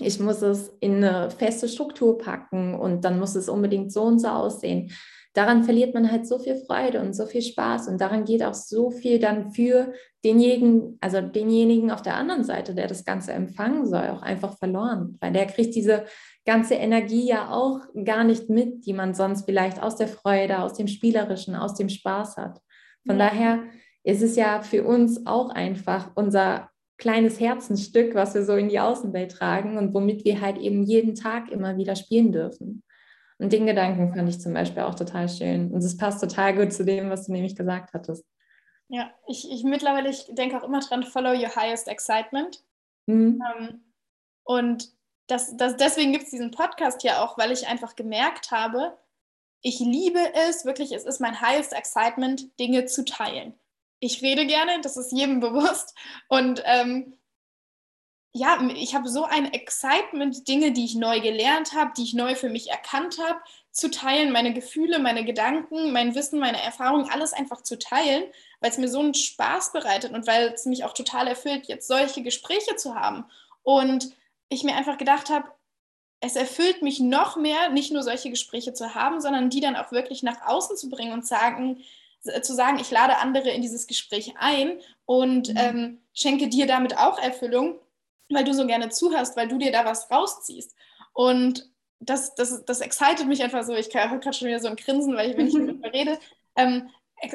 ich 0.00 0.20
muss 0.20 0.40
es 0.42 0.72
in 0.80 1.04
eine 1.04 1.30
feste 1.30 1.68
Struktur 1.68 2.16
packen 2.16 2.74
und 2.74 3.04
dann 3.04 3.18
muss 3.18 3.34
es 3.34 3.48
unbedingt 3.48 3.92
so 3.92 4.04
und 4.04 4.20
so 4.20 4.28
aussehen 4.28 4.90
daran 5.34 5.64
verliert 5.64 5.94
man 5.94 6.10
halt 6.10 6.26
so 6.26 6.38
viel 6.38 6.56
Freude 6.56 7.00
und 7.00 7.14
so 7.14 7.26
viel 7.26 7.42
Spaß 7.42 7.88
und 7.88 8.00
daran 8.00 8.24
geht 8.24 8.42
auch 8.42 8.54
so 8.54 8.90
viel 8.90 9.18
dann 9.18 9.52
für 9.52 9.92
denjenigen, 10.24 10.98
also 11.00 11.20
denjenigen 11.20 11.90
auf 11.90 12.02
der 12.02 12.16
anderen 12.16 12.44
Seite, 12.44 12.74
der 12.74 12.88
das 12.88 13.04
Ganze 13.04 13.32
empfangen 13.32 13.86
soll, 13.86 14.08
auch 14.08 14.22
einfach 14.22 14.56
verloren, 14.58 15.16
weil 15.20 15.32
der 15.32 15.46
kriegt 15.46 15.74
diese 15.74 16.04
ganze 16.44 16.74
Energie 16.74 17.28
ja 17.28 17.50
auch 17.50 17.80
gar 18.04 18.24
nicht 18.24 18.48
mit, 18.48 18.86
die 18.86 18.94
man 18.94 19.14
sonst 19.14 19.44
vielleicht 19.44 19.82
aus 19.82 19.96
der 19.96 20.08
Freude, 20.08 20.60
aus 20.60 20.74
dem 20.74 20.88
Spielerischen, 20.88 21.54
aus 21.54 21.74
dem 21.74 21.88
Spaß 21.88 22.36
hat. 22.36 22.60
Von 23.06 23.18
ja. 23.18 23.28
daher 23.28 23.62
ist 24.02 24.22
es 24.22 24.36
ja 24.36 24.62
für 24.62 24.84
uns 24.84 25.26
auch 25.26 25.50
einfach 25.50 26.10
unser 26.14 26.70
kleines 26.96 27.38
Herzensstück, 27.38 28.14
was 28.14 28.34
wir 28.34 28.44
so 28.44 28.56
in 28.56 28.68
die 28.68 28.80
Außenwelt 28.80 29.32
tragen 29.32 29.78
und 29.78 29.94
womit 29.94 30.24
wir 30.24 30.40
halt 30.40 30.58
eben 30.58 30.82
jeden 30.82 31.14
Tag 31.14 31.50
immer 31.50 31.76
wieder 31.76 31.94
spielen 31.94 32.32
dürfen. 32.32 32.82
Und 33.38 33.52
den 33.52 33.66
Gedanken 33.66 34.12
fand 34.12 34.28
ich 34.28 34.40
zum 34.40 34.52
Beispiel 34.52 34.82
auch 34.82 34.94
total 34.94 35.28
schön. 35.28 35.72
Und 35.72 35.78
es 35.78 35.96
passt 35.96 36.20
total 36.20 36.56
gut 36.56 36.72
zu 36.72 36.84
dem, 36.84 37.08
was 37.10 37.26
du 37.26 37.32
nämlich 37.32 37.56
gesagt 37.56 37.92
hattest. 37.94 38.24
Ja, 38.88 39.10
ich, 39.26 39.50
ich 39.50 39.64
mittlerweile, 39.64 40.10
ich 40.10 40.26
denke 40.30 40.58
auch 40.58 40.64
immer 40.64 40.80
dran, 40.80 41.04
follow 41.04 41.30
your 41.30 41.54
highest 41.54 41.88
excitement. 41.88 42.64
Mhm. 43.06 43.40
Ähm, 43.58 43.80
und 44.44 44.88
das, 45.28 45.56
das, 45.56 45.76
deswegen 45.76 46.12
gibt 46.12 46.24
es 46.24 46.30
diesen 46.30 46.50
Podcast 46.50 47.04
ja 47.04 47.22
auch, 47.22 47.38
weil 47.38 47.52
ich 47.52 47.68
einfach 47.68 47.96
gemerkt 47.96 48.50
habe, 48.50 48.96
ich 49.60 49.78
liebe 49.78 50.20
es, 50.48 50.64
wirklich, 50.64 50.92
es 50.92 51.04
ist 51.04 51.20
mein 51.20 51.40
highest 51.40 51.72
excitement, 51.72 52.58
Dinge 52.58 52.86
zu 52.86 53.04
teilen 53.04 53.54
ich 54.00 54.22
rede 54.22 54.46
gerne, 54.46 54.80
das 54.80 54.96
ist 54.96 55.12
jedem 55.12 55.40
bewusst. 55.40 55.96
Und 56.28 56.62
ähm, 56.64 57.17
ja, 58.32 58.58
ich 58.74 58.94
habe 58.94 59.08
so 59.08 59.24
ein 59.24 59.52
Excitement, 59.52 60.46
Dinge, 60.48 60.72
die 60.72 60.84
ich 60.84 60.94
neu 60.94 61.20
gelernt 61.20 61.72
habe, 61.74 61.92
die 61.96 62.04
ich 62.04 62.14
neu 62.14 62.34
für 62.34 62.50
mich 62.50 62.70
erkannt 62.70 63.18
habe, 63.18 63.40
zu 63.72 63.90
teilen, 63.90 64.32
meine 64.32 64.52
Gefühle, 64.52 64.98
meine 64.98 65.24
Gedanken, 65.24 65.92
mein 65.92 66.14
Wissen, 66.14 66.38
meine 66.38 66.62
Erfahrungen, 66.62 67.10
alles 67.10 67.32
einfach 67.32 67.62
zu 67.62 67.78
teilen, 67.78 68.24
weil 68.60 68.70
es 68.70 68.78
mir 68.78 68.88
so 68.88 69.00
einen 69.00 69.14
Spaß 69.14 69.72
bereitet 69.72 70.12
und 70.12 70.26
weil 70.26 70.48
es 70.48 70.66
mich 70.66 70.84
auch 70.84 70.94
total 70.94 71.26
erfüllt, 71.26 71.66
jetzt 71.68 71.88
solche 71.88 72.22
Gespräche 72.22 72.76
zu 72.76 72.94
haben. 72.94 73.24
Und 73.62 74.10
ich 74.48 74.64
mir 74.64 74.76
einfach 74.76 74.98
gedacht 74.98 75.30
habe, 75.30 75.48
es 76.20 76.36
erfüllt 76.36 76.82
mich 76.82 76.98
noch 77.00 77.36
mehr, 77.36 77.70
nicht 77.70 77.92
nur 77.92 78.02
solche 78.02 78.30
Gespräche 78.30 78.74
zu 78.74 78.94
haben, 78.94 79.20
sondern 79.20 79.50
die 79.50 79.60
dann 79.60 79.76
auch 79.76 79.92
wirklich 79.92 80.22
nach 80.22 80.46
außen 80.46 80.76
zu 80.76 80.90
bringen 80.90 81.12
und 81.12 81.26
sagen, 81.26 81.82
zu 82.42 82.54
sagen, 82.54 82.78
ich 82.80 82.90
lade 82.90 83.18
andere 83.18 83.50
in 83.50 83.62
dieses 83.62 83.86
Gespräch 83.86 84.34
ein 84.38 84.80
und 85.06 85.50
mhm. 85.50 85.56
ähm, 85.56 86.02
schenke 86.12 86.48
dir 86.48 86.66
damit 86.66 86.98
auch 86.98 87.18
Erfüllung, 87.18 87.78
weil 88.28 88.44
du 88.44 88.54
so 88.54 88.66
gerne 88.66 88.88
zuhörst, 88.88 89.36
weil 89.36 89.48
du 89.48 89.58
dir 89.58 89.72
da 89.72 89.84
was 89.84 90.10
rausziehst. 90.10 90.74
Und 91.12 91.70
das, 92.00 92.34
das, 92.34 92.64
das 92.64 92.80
excited 92.80 93.26
mich 93.26 93.42
einfach 93.42 93.64
so. 93.64 93.74
Ich 93.74 93.94
habe 93.94 94.18
gerade 94.18 94.36
schon 94.36 94.48
wieder 94.48 94.60
so 94.60 94.68
ein 94.68 94.76
Grinsen, 94.76 95.16
weil 95.16 95.30
ich, 95.30 95.36
wenn 95.36 95.48
ich 95.48 95.54
darüber 95.54 95.92
rede, 95.92 96.18
ähm, 96.56 96.88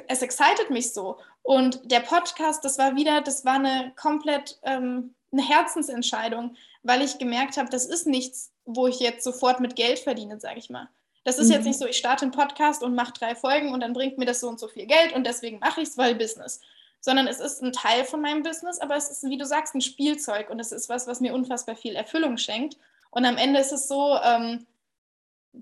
es 0.07 0.21
excited 0.21 0.69
mich 0.69 0.93
so. 0.93 1.17
Und 1.41 1.91
der 1.91 1.99
Podcast, 1.99 2.63
das 2.63 2.77
war 2.77 2.95
wieder, 2.95 3.21
das 3.21 3.43
war 3.43 3.55
eine 3.55 3.91
komplett 3.95 4.59
ähm, 4.63 5.13
eine 5.33 5.47
Herzensentscheidung, 5.47 6.55
weil 6.83 7.01
ich 7.01 7.17
gemerkt 7.17 7.57
habe, 7.57 7.69
das 7.69 7.85
ist 7.85 8.07
nichts, 8.07 8.51
wo 8.65 8.87
ich 8.87 8.99
jetzt 8.99 9.23
sofort 9.23 9.59
mit 9.59 9.75
Geld 9.75 9.99
verdiene, 9.99 10.39
sage 10.39 10.59
ich 10.59 10.69
mal. 10.69 10.87
Das 11.25 11.39
ist 11.39 11.47
mhm. 11.47 11.53
jetzt 11.53 11.65
nicht 11.65 11.79
so, 11.79 11.85
ich 11.87 11.97
starte 11.97 12.23
einen 12.23 12.31
Podcast 12.31 12.83
und 12.83 12.95
mache 12.95 13.13
drei 13.13 13.35
Folgen 13.35 13.73
und 13.73 13.81
dann 13.81 13.93
bringt 13.93 14.17
mir 14.17 14.25
das 14.25 14.39
so 14.39 14.47
und 14.47 14.59
so 14.59 14.67
viel 14.67 14.85
Geld 14.85 15.13
und 15.13 15.25
deswegen 15.25 15.59
mache 15.59 15.81
ich 15.81 15.89
es, 15.89 15.97
weil 15.97 16.15
Business. 16.15 16.61
Sondern 17.05 17.27
es 17.27 17.39
ist 17.39 17.61
ein 17.61 17.73
Teil 17.73 18.05
von 18.05 18.21
meinem 18.21 18.43
Business, 18.43 18.79
aber 18.79 18.95
es 18.95 19.09
ist, 19.09 19.23
wie 19.23 19.37
du 19.37 19.45
sagst, 19.45 19.75
ein 19.75 19.81
Spielzeug 19.81 20.49
und 20.49 20.59
es 20.59 20.71
ist 20.71 20.87
was, 20.87 21.05
was 21.05 21.19
mir 21.19 21.33
unfassbar 21.33 21.75
viel 21.75 21.95
Erfüllung 21.95 22.37
schenkt. 22.37 22.77
Und 23.11 23.25
am 23.25 23.37
Ende 23.37 23.59
ist 23.59 23.73
es 23.73 23.87
so, 23.87 24.17
ähm, 24.23 24.65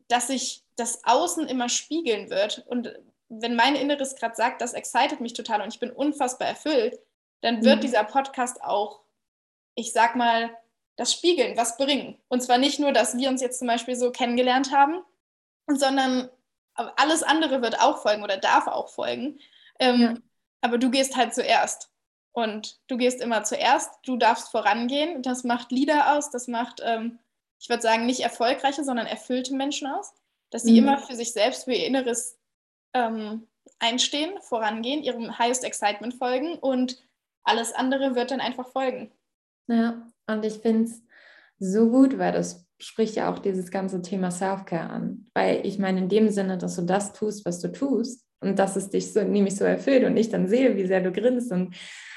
dass 0.07 0.27
sich 0.27 0.63
das 0.75 1.03
Außen 1.03 1.47
immer 1.47 1.67
spiegeln 1.67 2.29
wird. 2.29 2.65
Und 2.67 2.93
wenn 3.27 3.55
mein 3.55 3.75
Inneres 3.75 4.15
gerade 4.15 4.35
sagt, 4.35 4.61
das 4.61 4.73
excited 4.73 5.19
mich 5.19 5.33
total 5.33 5.61
und 5.61 5.73
ich 5.73 5.79
bin 5.79 5.91
unfassbar 5.91 6.47
erfüllt, 6.47 6.99
dann 7.41 7.63
wird 7.65 7.77
mhm. 7.77 7.81
dieser 7.81 8.03
Podcast 8.03 8.63
auch, 8.63 9.01
ich 9.75 9.93
sag 9.93 10.15
mal, 10.15 10.55
das 10.95 11.13
Spiegeln, 11.13 11.57
was 11.57 11.77
bringen. 11.77 12.17
Und 12.27 12.41
zwar 12.41 12.57
nicht 12.57 12.79
nur, 12.79 12.91
dass 12.91 13.17
wir 13.17 13.29
uns 13.29 13.41
jetzt 13.41 13.59
zum 13.59 13.67
Beispiel 13.67 13.95
so 13.95 14.11
kennengelernt 14.11 14.71
haben, 14.71 15.01
sondern 15.67 16.29
alles 16.75 17.23
andere 17.23 17.61
wird 17.61 17.79
auch 17.81 18.01
folgen 18.01 18.23
oder 18.23 18.37
darf 18.37 18.67
auch 18.67 18.89
folgen. 18.89 19.39
Ähm, 19.79 20.01
ja. 20.01 20.13
Aber 20.61 20.77
du 20.77 20.89
gehst 20.89 21.17
halt 21.17 21.33
zuerst. 21.33 21.91
Und 22.33 22.79
du 22.87 22.97
gehst 22.97 23.21
immer 23.21 23.43
zuerst, 23.43 23.91
du 24.05 24.15
darfst 24.15 24.49
vorangehen. 24.49 25.21
Das 25.21 25.43
macht 25.43 25.71
Lieder 25.71 26.15
aus, 26.15 26.29
das 26.29 26.47
macht, 26.47 26.81
ähm, 26.83 27.19
ich 27.59 27.67
würde 27.67 27.81
sagen, 27.81 28.05
nicht 28.05 28.21
erfolgreiche, 28.21 28.83
sondern 28.83 29.05
erfüllte 29.05 29.53
Menschen 29.53 29.87
aus. 29.87 30.13
Dass 30.49 30.63
sie 30.63 30.71
mhm. 30.71 30.87
immer 30.87 30.97
für 30.99 31.15
sich 31.15 31.33
selbst, 31.33 31.65
für 31.65 31.73
ihr 31.73 31.85
Inneres 31.85 32.37
ähm, 32.93 33.47
einstehen, 33.79 34.39
vorangehen, 34.41 35.03
ihrem 35.03 35.37
Highest 35.37 35.63
Excitement 35.63 36.13
folgen 36.13 36.57
und 36.59 36.97
alles 37.43 37.73
andere 37.73 38.15
wird 38.15 38.31
dann 38.31 38.41
einfach 38.41 38.67
folgen. 38.67 39.11
Ja, 39.67 40.07
und 40.27 40.45
ich 40.45 40.55
finde 40.59 40.85
es 40.85 41.01
so 41.59 41.89
gut, 41.89 42.17
weil 42.17 42.31
das 42.31 42.65
spricht 42.79 43.15
ja 43.15 43.31
auch 43.31 43.39
dieses 43.39 43.71
ganze 43.71 44.01
Thema 44.01 44.31
Self-Care 44.31 44.89
an. 44.89 45.29
Weil 45.33 45.65
ich 45.65 45.79
meine, 45.79 45.99
in 45.99 46.09
dem 46.09 46.29
Sinne, 46.29 46.57
dass 46.57 46.75
du 46.75 46.83
das 46.83 47.13
tust, 47.13 47.45
was 47.45 47.59
du 47.59 47.71
tust 47.71 48.25
und 48.41 48.59
dass 48.59 48.75
es 48.75 48.89
dich 48.89 49.13
so, 49.13 49.23
nämlich 49.23 49.55
so 49.55 49.63
erfüllt 49.63 50.03
und 50.03 50.17
ich 50.17 50.29
dann 50.29 50.47
sehe, 50.47 50.75
wie 50.75 50.85
sehr 50.85 51.01
du 51.01 51.11
grinst 51.11 51.51
und 51.51 51.75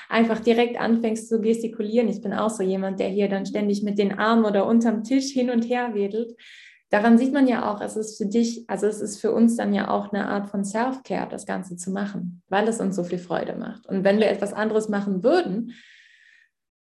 einfach 0.09 0.41
direkt 0.41 0.81
anfängst 0.81 1.29
zu 1.29 1.41
gestikulieren. 1.41 2.09
Ich 2.09 2.21
bin 2.21 2.33
auch 2.33 2.51
so 2.51 2.63
jemand, 2.63 3.01
der 3.01 3.09
hier 3.09 3.29
dann 3.29 3.47
ständig 3.47 3.83
mit 3.83 3.99
den 3.99 4.19
Armen 4.19 4.45
oder 4.45 4.67
unterm 4.67 5.05
Tisch 5.05 5.33
hin 5.33 5.51
und 5.51 5.63
her 5.63 5.95
wedelt. 5.95 6.35
Daran 6.91 7.19
sieht 7.19 7.33
man 7.33 7.49
ja 7.49 7.73
auch, 7.73 7.81
es 7.81 7.97
ist 7.97 8.19
für 8.19 8.27
dich, 8.27 8.65
also 8.69 8.87
es 8.87 9.01
ist 9.01 9.21
für 9.21 9.33
uns 9.33 9.57
dann 9.57 9.75
ja 9.75 9.91
auch 9.91 10.13
eine 10.13 10.29
Art 10.29 10.49
von 10.49 10.65
Self-Care, 10.65 11.29
das 11.29 11.47
Ganze 11.47 11.77
zu 11.77 11.91
machen, 11.91 12.43
weil 12.49 12.69
es 12.69 12.81
uns 12.81 12.95
so 12.95 13.03
viel 13.03 13.19
Freude 13.19 13.57
macht. 13.57 13.87
Und 13.87 14.05
wenn 14.05 14.19
wir 14.19 14.29
etwas 14.29 14.53
anderes 14.53 14.89
machen 14.89 15.25
würden, 15.25 15.73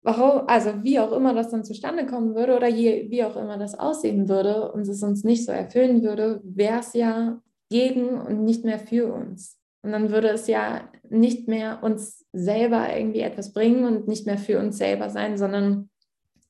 warum, 0.01 0.47
also 0.47 0.83
wie 0.83 0.99
auch 0.99 1.11
immer 1.11 1.33
das 1.33 1.51
dann 1.51 1.63
zustande 1.63 2.05
kommen 2.05 2.33
würde 2.33 2.55
oder 2.55 2.67
je, 2.67 3.11
wie 3.11 3.23
auch 3.23 3.35
immer 3.35 3.57
das 3.57 3.77
aussehen 3.77 4.27
würde 4.27 4.71
und 4.71 4.87
es 4.87 5.03
uns 5.03 5.23
nicht 5.23 5.45
so 5.45 5.51
erfüllen 5.51 6.01
würde, 6.01 6.41
wäre 6.43 6.79
es 6.79 6.93
ja 6.93 7.39
gegen 7.71 8.21
und 8.21 8.43
nicht 8.43 8.63
mehr 8.63 8.77
für 8.77 9.11
uns. 9.11 9.57
Und 9.81 9.91
dann 9.91 10.11
würde 10.11 10.29
es 10.29 10.45
ja 10.45 10.91
nicht 11.09 11.47
mehr 11.47 11.81
uns 11.81 12.25
selber 12.31 12.95
irgendwie 12.95 13.21
etwas 13.21 13.51
bringen 13.51 13.85
und 13.85 14.07
nicht 14.07 14.27
mehr 14.27 14.37
für 14.37 14.59
uns 14.59 14.77
selber 14.77 15.09
sein, 15.09 15.37
sondern 15.37 15.89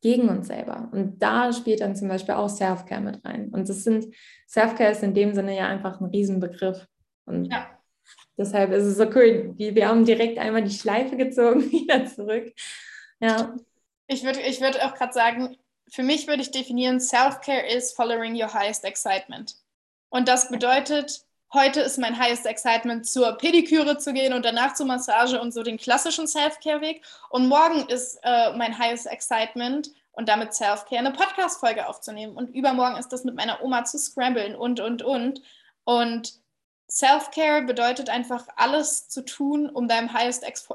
gegen 0.02 0.28
uns 0.28 0.48
selber. 0.48 0.90
Und 0.92 1.20
da 1.20 1.54
spielt 1.54 1.80
dann 1.80 1.96
zum 1.96 2.10
Beispiel 2.10 2.34
auch 2.34 2.50
Self-Care 2.50 3.02
mit 3.02 3.24
rein. 3.24 3.50
Und 3.50 3.70
das 3.70 3.84
sind, 3.84 4.14
Self-Care 4.50 4.92
ist 4.92 5.04
in 5.04 5.14
dem 5.14 5.34
Sinne 5.34 5.56
ja 5.56 5.68
einfach 5.68 6.02
ein 6.02 6.10
Riesenbegriff. 6.10 6.86
Und 7.26 7.46
ja. 7.46 7.70
deshalb 8.38 8.72
ist 8.72 8.84
es 8.84 8.98
so 8.98 9.06
cool. 9.16 9.54
Wir 9.56 9.88
haben 9.88 10.04
direkt 10.04 10.38
einmal 10.38 10.64
die 10.64 10.72
Schleife 10.72 11.16
gezogen, 11.16 11.62
wieder 11.72 12.06
zurück 12.08 12.52
ja. 13.22 13.56
Ich 14.08 14.24
würde 14.24 14.42
ich 14.42 14.60
würd 14.60 14.82
auch 14.82 14.94
gerade 14.96 15.14
sagen, 15.14 15.58
für 15.90 16.04
mich 16.04 16.28
würde 16.28 16.42
ich 16.42 16.52
definieren, 16.52 17.00
Self-Care 17.00 17.68
is 17.68 17.94
following 17.94 18.34
your 18.36 18.54
highest 18.54 18.84
excitement. 18.84 19.56
Und 20.12 20.28
das 20.28 20.50
bedeutet, 20.50 21.26
heute 21.54 21.80
ist 21.80 21.98
mein 21.98 22.20
highest 22.20 22.46
excitement, 22.46 23.08
zur 23.08 23.38
Pediküre 23.38 23.98
zu 23.98 24.14
gehen 24.14 24.34
und 24.34 24.44
danach 24.44 24.74
zur 24.74 24.86
Massage 24.86 25.40
und 25.40 25.54
so 25.54 25.64
den 25.64 25.78
klassischen 25.78 26.28
Self-Care-Weg. 26.28 27.02
Und 27.30 27.48
morgen 27.48 27.88
ist 27.88 28.20
äh, 28.22 28.52
mein 28.58 28.78
highest 28.78 29.08
excitement 29.08 29.90
und 30.12 30.28
damit 30.28 30.54
Self-Care 30.54 31.00
eine 31.00 31.14
Podcast-Folge 31.14 31.88
aufzunehmen. 31.88 32.36
Und 32.36 32.54
übermorgen 32.54 32.98
ist 32.98 33.08
das 33.14 33.24
mit 33.24 33.36
meiner 33.36 33.64
Oma 33.64 33.86
zu 33.86 33.98
scramblen 33.98 34.54
und, 34.54 34.82
und, 34.82 35.02
und. 35.02 35.42
Und 35.86 36.34
Self-Care 36.90 37.62
bedeutet 37.62 38.10
einfach 38.10 38.46
alles 38.58 39.08
zu 39.08 39.24
tun, 39.24 39.70
um 39.70 39.88
deinem 39.88 40.12
Highest, 40.12 40.44
Ex 40.44 40.68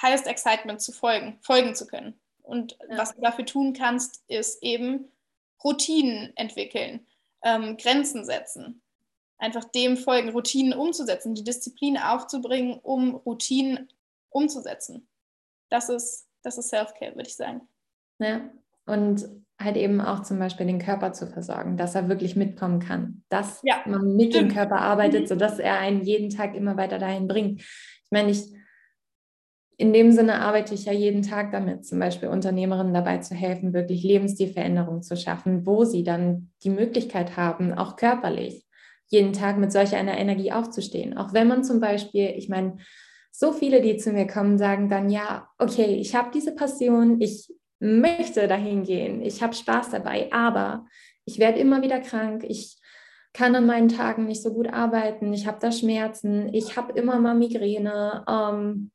Highest 0.00 0.28
Excitement 0.28 0.80
zu 0.80 0.92
folgen, 0.92 1.38
folgen 1.40 1.74
zu 1.74 1.88
können. 1.88 2.14
Und 2.42 2.78
ja. 2.88 2.98
was 2.98 3.16
du 3.16 3.20
dafür 3.20 3.46
tun 3.46 3.72
kannst, 3.72 4.22
ist 4.28 4.62
eben 4.62 5.10
Routinen 5.64 6.32
entwickeln, 6.36 7.04
ähm, 7.44 7.76
Grenzen 7.76 8.24
setzen, 8.24 8.82
einfach 9.38 9.64
dem 9.64 9.96
folgen, 9.96 10.30
Routinen 10.30 10.78
umzusetzen, 10.78 11.34
die 11.34 11.44
Disziplin 11.44 11.98
aufzubringen, 11.98 12.78
um 12.78 13.14
Routinen 13.14 13.88
umzusetzen. 14.30 15.08
Das 15.70 15.88
ist, 15.88 16.28
das 16.42 16.58
ist 16.58 16.68
Self-Care, 16.68 17.16
würde 17.16 17.28
ich 17.28 17.36
sagen. 17.36 17.68
Ja, 18.18 18.50
und 18.86 19.28
halt 19.60 19.76
eben 19.76 20.00
auch 20.00 20.22
zum 20.22 20.38
Beispiel 20.38 20.66
den 20.66 20.78
Körper 20.78 21.12
zu 21.12 21.26
versorgen, 21.26 21.76
dass 21.76 21.94
er 21.94 22.08
wirklich 22.08 22.36
mitkommen 22.36 22.78
kann, 22.78 23.24
dass 23.28 23.60
ja. 23.62 23.82
man 23.86 24.14
mit 24.16 24.34
dem 24.34 24.48
Körper 24.48 24.80
arbeitet, 24.80 25.22
mhm. 25.22 25.26
sodass 25.26 25.58
er 25.58 25.78
einen 25.78 26.02
jeden 26.02 26.30
Tag 26.30 26.54
immer 26.54 26.76
weiter 26.76 26.98
dahin 26.98 27.26
bringt. 27.26 27.60
Ich 27.60 28.10
meine, 28.10 28.30
ich, 28.30 28.52
in 29.78 29.92
dem 29.92 30.10
Sinne 30.12 30.40
arbeite 30.40 30.74
ich 30.74 30.86
ja 30.86 30.92
jeden 30.92 31.22
Tag 31.22 31.52
damit, 31.52 31.84
zum 31.84 31.98
Beispiel 31.98 32.28
Unternehmerinnen 32.28 32.94
dabei 32.94 33.18
zu 33.18 33.34
helfen, 33.34 33.74
wirklich 33.74 34.02
Lebensstilveränderungen 34.02 35.02
zu 35.02 35.16
schaffen, 35.16 35.66
wo 35.66 35.84
sie 35.84 36.02
dann 36.02 36.50
die 36.62 36.70
Möglichkeit 36.70 37.36
haben, 37.36 37.74
auch 37.74 37.96
körperlich 37.96 38.64
jeden 39.08 39.32
Tag 39.32 39.58
mit 39.58 39.70
solch 39.70 39.94
einer 39.94 40.18
Energie 40.18 40.50
aufzustehen. 40.50 41.16
Auch 41.16 41.32
wenn 41.32 41.46
man 41.46 41.62
zum 41.62 41.78
Beispiel, 41.80 42.32
ich 42.36 42.48
meine, 42.48 42.78
so 43.30 43.52
viele, 43.52 43.80
die 43.80 43.98
zu 43.98 44.12
mir 44.12 44.26
kommen, 44.26 44.58
sagen 44.58 44.88
dann, 44.88 45.10
ja, 45.10 45.48
okay, 45.58 45.96
ich 45.96 46.14
habe 46.14 46.30
diese 46.32 46.54
Passion, 46.54 47.20
ich 47.20 47.52
möchte 47.78 48.48
dahin 48.48 48.82
gehen, 48.82 49.20
ich 49.22 49.42
habe 49.42 49.52
Spaß 49.52 49.90
dabei, 49.90 50.32
aber 50.32 50.86
ich 51.26 51.38
werde 51.38 51.58
immer 51.58 51.82
wieder 51.82 52.00
krank, 52.00 52.44
ich 52.48 52.78
kann 53.34 53.54
an 53.54 53.66
meinen 53.66 53.90
Tagen 53.90 54.24
nicht 54.24 54.42
so 54.42 54.54
gut 54.54 54.72
arbeiten, 54.72 55.32
ich 55.34 55.46
habe 55.46 55.58
da 55.60 55.70
Schmerzen, 55.70 56.52
ich 56.54 56.76
habe 56.76 56.98
immer 56.98 57.20
mal 57.20 57.34
Migräne, 57.34 58.24
ähm, 58.26 58.90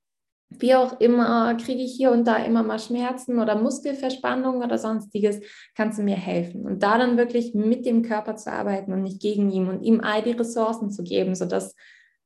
wie 0.60 0.76
auch 0.76 1.00
immer, 1.00 1.56
kriege 1.56 1.82
ich 1.82 1.94
hier 1.94 2.12
und 2.12 2.26
da 2.26 2.38
immer 2.38 2.64
mal 2.64 2.80
Schmerzen 2.80 3.40
oder 3.40 3.56
Muskelverspannung 3.56 4.58
oder 4.58 4.78
sonstiges, 4.78 5.40
kannst 5.76 6.00
du 6.00 6.04
mir 6.04 6.16
helfen. 6.16 6.66
Und 6.66 6.84
da 6.84 6.98
dann 6.98 7.18
wirklich 7.18 7.54
mit 7.54 7.86
dem 7.86 8.02
Körper 8.02 8.36
zu 8.36 8.52
arbeiten 8.52 8.94
und 8.94 9.04
nicht 9.04 9.22
gegen 9.22 9.50
ihn 9.52 9.68
und 9.68 9.82
ihm 9.82 10.02
all 10.02 10.22
die 10.22 10.32
Ressourcen 10.32 10.92
zu 10.92 11.04
geben, 11.04 11.36
sodass 11.36 11.76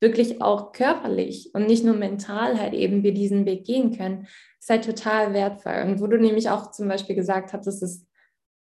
wirklich 0.02 0.42
auch 0.42 0.72
körperlich 0.72 1.52
und 1.54 1.68
nicht 1.68 1.86
nur 1.86 1.96
mental 1.96 2.60
halt 2.60 2.74
eben 2.74 3.04
wir 3.04 3.14
diesen 3.14 3.46
Weg 3.46 3.66
gehen 3.66 3.96
können, 3.96 4.28
ist 4.60 4.70
halt 4.70 4.86
total 4.86 5.34
wertvoll. 5.34 5.84
Und 5.86 6.02
wo 6.02 6.08
du 6.08 6.18
nämlich 6.18 6.50
auch 6.50 6.72
zum 6.72 6.88
Beispiel 6.88 7.16
gesagt 7.16 7.54
hast, 7.54 7.66
das 7.66 8.06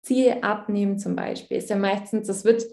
Ziel 0.02 0.38
abnehmen 0.42 0.98
zum 0.98 1.16
Beispiel, 1.16 1.56
ist 1.56 1.70
ja 1.70 1.76
meistens, 1.76 2.26
das 2.26 2.44
wird 2.44 2.64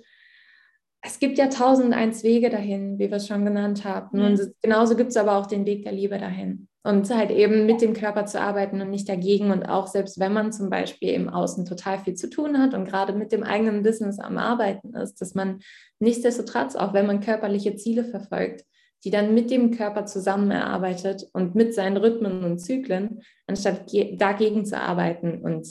es 1.02 1.20
gibt 1.20 1.38
ja 1.38 1.48
tausend 1.48 1.94
eins 1.94 2.24
Wege 2.24 2.50
dahin, 2.50 3.00
wie 3.00 3.10
wir 3.10 3.18
es 3.18 3.28
schon 3.28 3.46
genannt 3.46 3.86
haben. 3.86 4.20
Und 4.20 4.54
genauso 4.62 4.96
gibt 4.96 5.12
es 5.12 5.18
aber 5.18 5.38
auch 5.38 5.46
den 5.46 5.66
Weg 5.66 5.84
der 5.84 5.94
Liebe 5.94 6.18
dahin. 6.18 6.69
Und 6.84 7.14
halt 7.14 7.30
eben 7.30 7.66
mit 7.66 7.82
dem 7.82 7.94
Körper 7.94 8.26
zu 8.26 8.40
arbeiten 8.40 8.80
und 8.82 8.90
nicht 8.90 9.10
dagegen. 9.10 9.52
Und 9.52 9.64
auch 9.64 9.88
selbst 9.88 10.20
wenn 10.20 10.32
man 10.32 10.54
zum 10.54 10.70
Beispiel 10.70 11.10
im 11.10 11.28
Außen 11.28 11.66
total 11.66 12.00
viel 12.00 12.14
zu 12.14 12.30
tun 12.30 12.58
hat 12.58 12.74
und 12.74 12.86
gerade 12.86 13.14
mit 13.14 13.32
dem 13.32 13.44
eigenen 13.44 13.84
Business 13.84 14.18
am 14.18 14.38
Arbeiten 14.38 14.94
ist, 14.96 15.20
dass 15.20 15.36
man 15.36 15.60
nichtsdestotrotz, 16.00 16.76
auch 16.76 16.94
wenn 16.94 17.06
man 17.06 17.20
körperliche 17.20 17.76
Ziele 17.76 18.06
verfolgt, 18.06 18.64
die 19.04 19.12
dann 19.12 19.34
mit 19.34 19.50
dem 19.52 19.72
Körper 19.72 20.06
zusammen 20.06 20.52
erarbeitet 20.52 21.28
und 21.34 21.56
mit 21.56 21.74
seinen 21.74 21.98
Rhythmen 21.98 22.44
und 22.44 22.60
Zyklen, 22.60 23.22
anstatt 23.48 23.92
dagegen 24.14 24.66
zu 24.66 24.78
arbeiten 24.78 25.42
und 25.42 25.68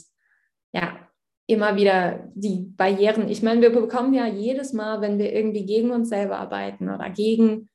ja, 0.73 1.09
immer 1.47 1.77
wieder 1.77 2.31
die 2.35 2.73
Barrieren. 2.77 3.29
Ich 3.29 3.43
meine, 3.43 3.63
wir 3.63 3.71
bekommen 3.71 4.13
ja 4.13 4.27
jedes 4.27 4.73
Mal, 4.73 5.01
wenn 5.01 5.19
wir 5.19 5.33
irgendwie 5.33 5.65
gegen 5.65 5.91
uns 5.91 6.11
selber 6.11 6.39
arbeiten 6.39 6.91
oder 6.91 7.09
gegen 7.11 7.71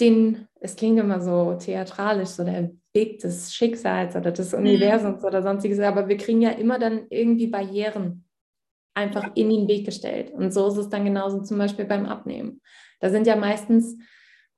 den, 0.00 0.48
es 0.60 0.76
klingt 0.76 0.98
immer 0.98 1.20
so 1.20 1.54
theatralisch, 1.54 2.30
so 2.30 2.44
der 2.44 2.70
Weg 2.92 3.20
des 3.20 3.54
Schicksals 3.54 4.16
oder 4.16 4.32
des 4.32 4.52
mhm. 4.52 4.58
Universums 4.58 5.20
mhm. 5.20 5.26
oder 5.26 5.42
sonstiges, 5.42 5.78
aber 5.80 6.08
wir 6.08 6.16
kriegen 6.16 6.42
ja 6.42 6.50
immer 6.50 6.78
dann 6.78 7.06
irgendwie 7.10 7.46
Barrieren 7.46 8.24
einfach 8.94 9.30
in 9.34 9.50
den 9.50 9.68
Weg 9.68 9.86
gestellt. 9.86 10.32
Und 10.32 10.52
so 10.52 10.66
ist 10.68 10.76
es 10.76 10.88
dann 10.88 11.04
genauso 11.04 11.42
zum 11.42 11.58
Beispiel 11.58 11.84
beim 11.84 12.06
Abnehmen. 12.06 12.60
Da 12.98 13.08
sind 13.08 13.26
ja 13.26 13.36
meistens 13.36 13.96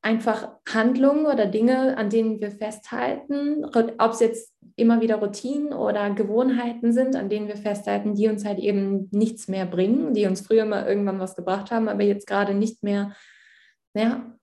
einfach 0.01 0.51
Handlungen 0.68 1.26
oder 1.26 1.47
Dinge, 1.47 1.97
an 1.97 2.11
denen 2.11 2.40
wir 2.40 2.51
festhalten, 2.51 3.64
ob 3.64 4.12
es 4.12 4.20
jetzt 4.20 4.53
immer 4.74 5.01
wieder 5.01 5.16
Routinen 5.16 5.72
oder 5.72 6.11
Gewohnheiten 6.11 6.93
sind, 6.93 7.14
an 7.14 7.28
denen 7.28 7.47
wir 7.47 7.57
festhalten, 7.57 8.14
die 8.14 8.28
uns 8.28 8.45
halt 8.45 8.59
eben 8.59 9.09
nichts 9.12 9.47
mehr 9.47 9.64
bringen, 9.64 10.12
die 10.12 10.26
uns 10.26 10.40
früher 10.40 10.64
mal 10.64 10.86
irgendwann 10.86 11.20
was 11.20 11.36
gebracht 11.36 11.70
haben, 11.70 11.88
aber 11.88 12.03
jetzt 12.03 12.26
gerade 12.26 12.55
nicht 12.55 12.82
mehr, 12.82 13.14
ja, 13.95 14.34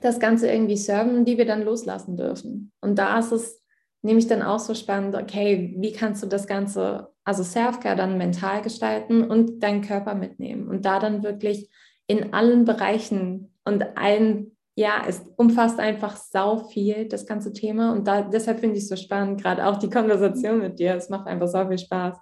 das 0.00 0.20
Ganze 0.20 0.50
irgendwie 0.50 0.76
serven, 0.76 1.24
die 1.24 1.38
wir 1.38 1.46
dann 1.46 1.62
loslassen 1.62 2.16
dürfen. 2.16 2.72
Und 2.80 2.98
da 2.98 3.18
ist 3.18 3.32
es 3.32 3.62
nämlich 4.02 4.26
dann 4.26 4.42
auch 4.42 4.58
so 4.58 4.74
spannend, 4.74 5.14
okay, 5.14 5.74
wie 5.78 5.92
kannst 5.92 6.22
du 6.22 6.26
das 6.26 6.46
Ganze, 6.46 7.08
also 7.24 7.42
Selfcare 7.42 7.96
dann 7.96 8.18
mental 8.18 8.62
gestalten 8.62 9.24
und 9.24 9.62
deinen 9.62 9.82
Körper 9.82 10.14
mitnehmen 10.14 10.68
und 10.68 10.84
da 10.84 10.98
dann 10.98 11.22
wirklich 11.22 11.68
in 12.06 12.32
allen 12.32 12.64
Bereichen 12.64 13.54
und 13.64 13.96
allen 13.96 14.56
ja, 14.76 15.02
es 15.06 15.22
umfasst 15.36 15.78
einfach 15.78 16.16
sau 16.16 16.56
viel, 16.56 17.06
das 17.06 17.26
ganze 17.26 17.52
Thema. 17.52 17.92
Und 17.92 18.06
da, 18.06 18.22
deshalb 18.22 18.60
finde 18.60 18.76
ich 18.76 18.84
es 18.84 18.88
so 18.88 18.96
spannend, 18.96 19.42
gerade 19.42 19.66
auch 19.66 19.76
die 19.78 19.90
Konversation 19.90 20.58
mit 20.60 20.78
dir. 20.78 20.94
Es 20.94 21.10
macht 21.10 21.26
einfach 21.26 21.48
so 21.48 21.68
viel 21.68 21.78
Spaß. 21.78 22.16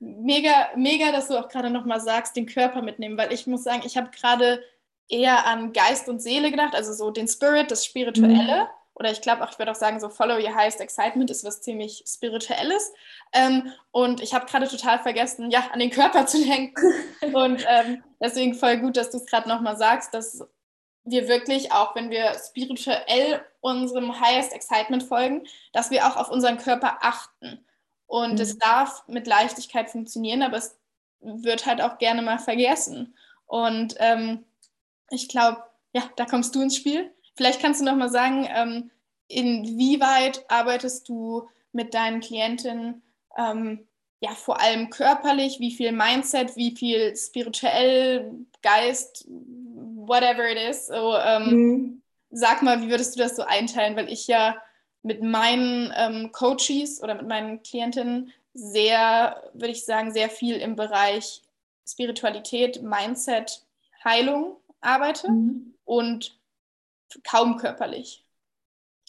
Mega, 0.00 0.68
mega, 0.76 1.12
dass 1.12 1.28
du 1.28 1.38
auch 1.38 1.48
gerade 1.48 1.68
nochmal 1.70 2.00
sagst, 2.00 2.34
den 2.34 2.46
Körper 2.46 2.80
mitnehmen, 2.80 3.18
weil 3.18 3.32
ich 3.32 3.46
muss 3.46 3.64
sagen, 3.64 3.82
ich 3.84 3.96
habe 3.96 4.10
gerade 4.10 4.62
eher 5.08 5.46
an 5.46 5.72
Geist 5.72 6.08
und 6.08 6.20
Seele 6.20 6.50
gedacht, 6.50 6.74
also 6.74 6.92
so 6.92 7.10
den 7.10 7.28
Spirit, 7.28 7.70
das 7.70 7.84
Spirituelle. 7.84 8.64
Mhm. 8.64 8.68
Oder 8.94 9.12
ich 9.12 9.20
glaube 9.20 9.44
auch, 9.44 9.52
ich 9.52 9.58
würde 9.58 9.70
auch 9.70 9.76
sagen, 9.76 10.00
so 10.00 10.08
Follow 10.08 10.34
Your 10.34 10.54
Highest 10.56 10.80
Excitement 10.80 11.30
ist 11.30 11.44
was 11.44 11.62
ziemlich 11.62 12.04
Spirituelles. 12.06 12.92
Ähm, 13.32 13.72
und 13.92 14.20
ich 14.20 14.34
habe 14.34 14.46
gerade 14.46 14.66
total 14.66 14.98
vergessen, 14.98 15.50
ja, 15.50 15.68
an 15.72 15.78
den 15.78 15.90
Körper 15.90 16.26
zu 16.26 16.44
denken. 16.44 16.82
und 17.32 17.64
ähm, 17.68 18.02
deswegen 18.20 18.54
voll 18.54 18.78
gut, 18.78 18.96
dass 18.96 19.10
du 19.10 19.18
es 19.18 19.26
gerade 19.26 19.48
nochmal 19.48 19.76
sagst, 19.76 20.12
dass 20.14 20.44
wir 21.04 21.28
wirklich, 21.28 21.72
auch 21.72 21.94
wenn 21.94 22.10
wir 22.10 22.34
spirituell 22.44 23.40
unserem 23.60 24.20
Highest 24.20 24.52
Excitement 24.52 25.04
folgen, 25.04 25.46
dass 25.72 25.90
wir 25.90 26.06
auch 26.06 26.16
auf 26.16 26.30
unseren 26.30 26.58
Körper 26.58 26.98
achten. 27.00 27.64
Und 28.06 28.34
mhm. 28.34 28.40
es 28.40 28.58
darf 28.58 29.04
mit 29.06 29.28
Leichtigkeit 29.28 29.90
funktionieren, 29.90 30.42
aber 30.42 30.56
es 30.56 30.76
wird 31.20 31.66
halt 31.66 31.80
auch 31.80 31.98
gerne 31.98 32.22
mal 32.22 32.38
vergessen. 32.38 33.14
Und 33.46 33.94
ähm, 33.98 34.44
ich 35.10 35.28
glaube, 35.28 35.62
ja, 35.92 36.02
da 36.16 36.24
kommst 36.24 36.54
du 36.54 36.62
ins 36.62 36.76
Spiel. 36.76 37.10
Vielleicht 37.36 37.60
kannst 37.60 37.80
du 37.80 37.84
noch 37.84 37.96
mal 37.96 38.10
sagen, 38.10 38.48
ähm, 38.52 38.90
inwieweit 39.28 40.44
arbeitest 40.48 41.08
du 41.08 41.48
mit 41.72 41.94
deinen 41.94 42.20
Klientinnen 42.20 43.02
ähm, 43.36 43.86
ja 44.20 44.30
vor 44.30 44.60
allem 44.60 44.90
körperlich, 44.90 45.60
wie 45.60 45.70
viel 45.70 45.92
Mindset, 45.92 46.56
wie 46.56 46.74
viel 46.74 47.14
spirituell, 47.16 48.32
Geist, 48.62 49.26
whatever 49.28 50.50
it 50.50 50.58
is. 50.58 50.88
So, 50.88 51.16
ähm, 51.16 51.50
mhm. 51.50 52.02
Sag 52.30 52.62
mal, 52.62 52.82
wie 52.82 52.90
würdest 52.90 53.14
du 53.14 53.20
das 53.20 53.36
so 53.36 53.42
einteilen? 53.42 53.96
Weil 53.96 54.12
ich 54.12 54.26
ja 54.26 54.56
mit 55.02 55.22
meinen 55.22 55.92
ähm, 55.96 56.32
Coaches 56.32 57.02
oder 57.02 57.14
mit 57.14 57.26
meinen 57.26 57.62
Klientinnen 57.62 58.32
sehr, 58.52 59.42
würde 59.54 59.72
ich 59.72 59.84
sagen, 59.84 60.12
sehr 60.12 60.28
viel 60.28 60.56
im 60.56 60.74
Bereich 60.76 61.42
Spiritualität, 61.86 62.82
Mindset, 62.82 63.62
Heilung 64.04 64.57
arbeite 64.80 65.30
mhm. 65.30 65.74
und 65.84 66.38
kaum 67.24 67.56
körperlich. 67.56 68.24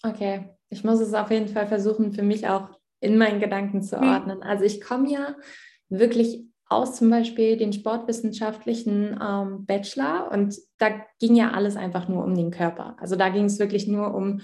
Okay, 0.03 0.49
ich 0.69 0.83
muss 0.83 0.99
es 0.99 1.13
auf 1.13 1.31
jeden 1.31 1.49
Fall 1.49 1.67
versuchen, 1.67 2.13
für 2.13 2.23
mich 2.23 2.47
auch 2.47 2.69
in 3.01 3.17
meinen 3.17 3.39
Gedanken 3.39 3.81
zu 3.81 3.97
mhm. 3.97 4.09
ordnen. 4.09 4.43
Also 4.43 4.63
ich 4.63 4.81
komme 4.81 5.09
ja 5.11 5.35
wirklich 5.89 6.45
aus 6.67 6.95
zum 6.95 7.09
Beispiel 7.09 7.57
den 7.57 7.73
sportwissenschaftlichen 7.73 9.19
ähm, 9.21 9.65
Bachelor 9.65 10.31
und 10.31 10.55
da 10.77 10.89
ging 11.19 11.35
ja 11.35 11.51
alles 11.51 11.75
einfach 11.75 12.07
nur 12.07 12.23
um 12.23 12.35
den 12.35 12.51
Körper. 12.51 12.95
Also 12.99 13.15
da 13.15 13.29
ging 13.29 13.45
es 13.45 13.57
wirklich 13.57 13.87
nur 13.87 14.13
um 14.13 14.41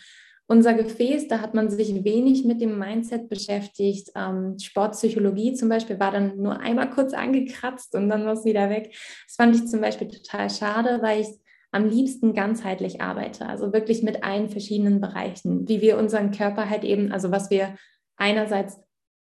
unser 0.47 0.73
Gefäß, 0.73 1.27
da 1.27 1.41
hat 1.41 1.53
man 1.53 1.69
sich 1.69 2.03
wenig 2.03 2.45
mit 2.45 2.61
dem 2.61 2.77
Mindset 2.77 3.29
beschäftigt. 3.29 4.11
Ähm, 4.15 4.57
Sportpsychologie 4.59 5.53
zum 5.53 5.69
Beispiel 5.69 5.99
war 5.99 6.11
dann 6.11 6.37
nur 6.37 6.59
einmal 6.59 6.89
kurz 6.89 7.13
angekratzt 7.13 7.95
und 7.95 8.09
dann 8.09 8.25
war 8.25 8.33
es 8.33 8.45
wieder 8.45 8.69
weg. 8.69 8.95
Das 9.27 9.35
fand 9.35 9.55
ich 9.55 9.67
zum 9.67 9.81
Beispiel 9.81 10.07
total 10.07 10.49
schade, 10.49 10.99
weil 11.01 11.21
ich 11.21 11.27
am 11.71 11.89
liebsten 11.89 12.33
ganzheitlich 12.33 13.01
arbeite, 13.01 13.47
also 13.47 13.73
wirklich 13.73 14.01
mit 14.01 14.23
allen 14.23 14.49
verschiedenen 14.49 15.01
Bereichen, 15.01 15.67
wie 15.67 15.81
wir 15.81 15.97
unseren 15.97 16.31
Körper 16.31 16.69
halt 16.69 16.85
eben, 16.85 17.11
also 17.11 17.31
was 17.31 17.49
wir 17.49 17.75
einerseits 18.15 18.79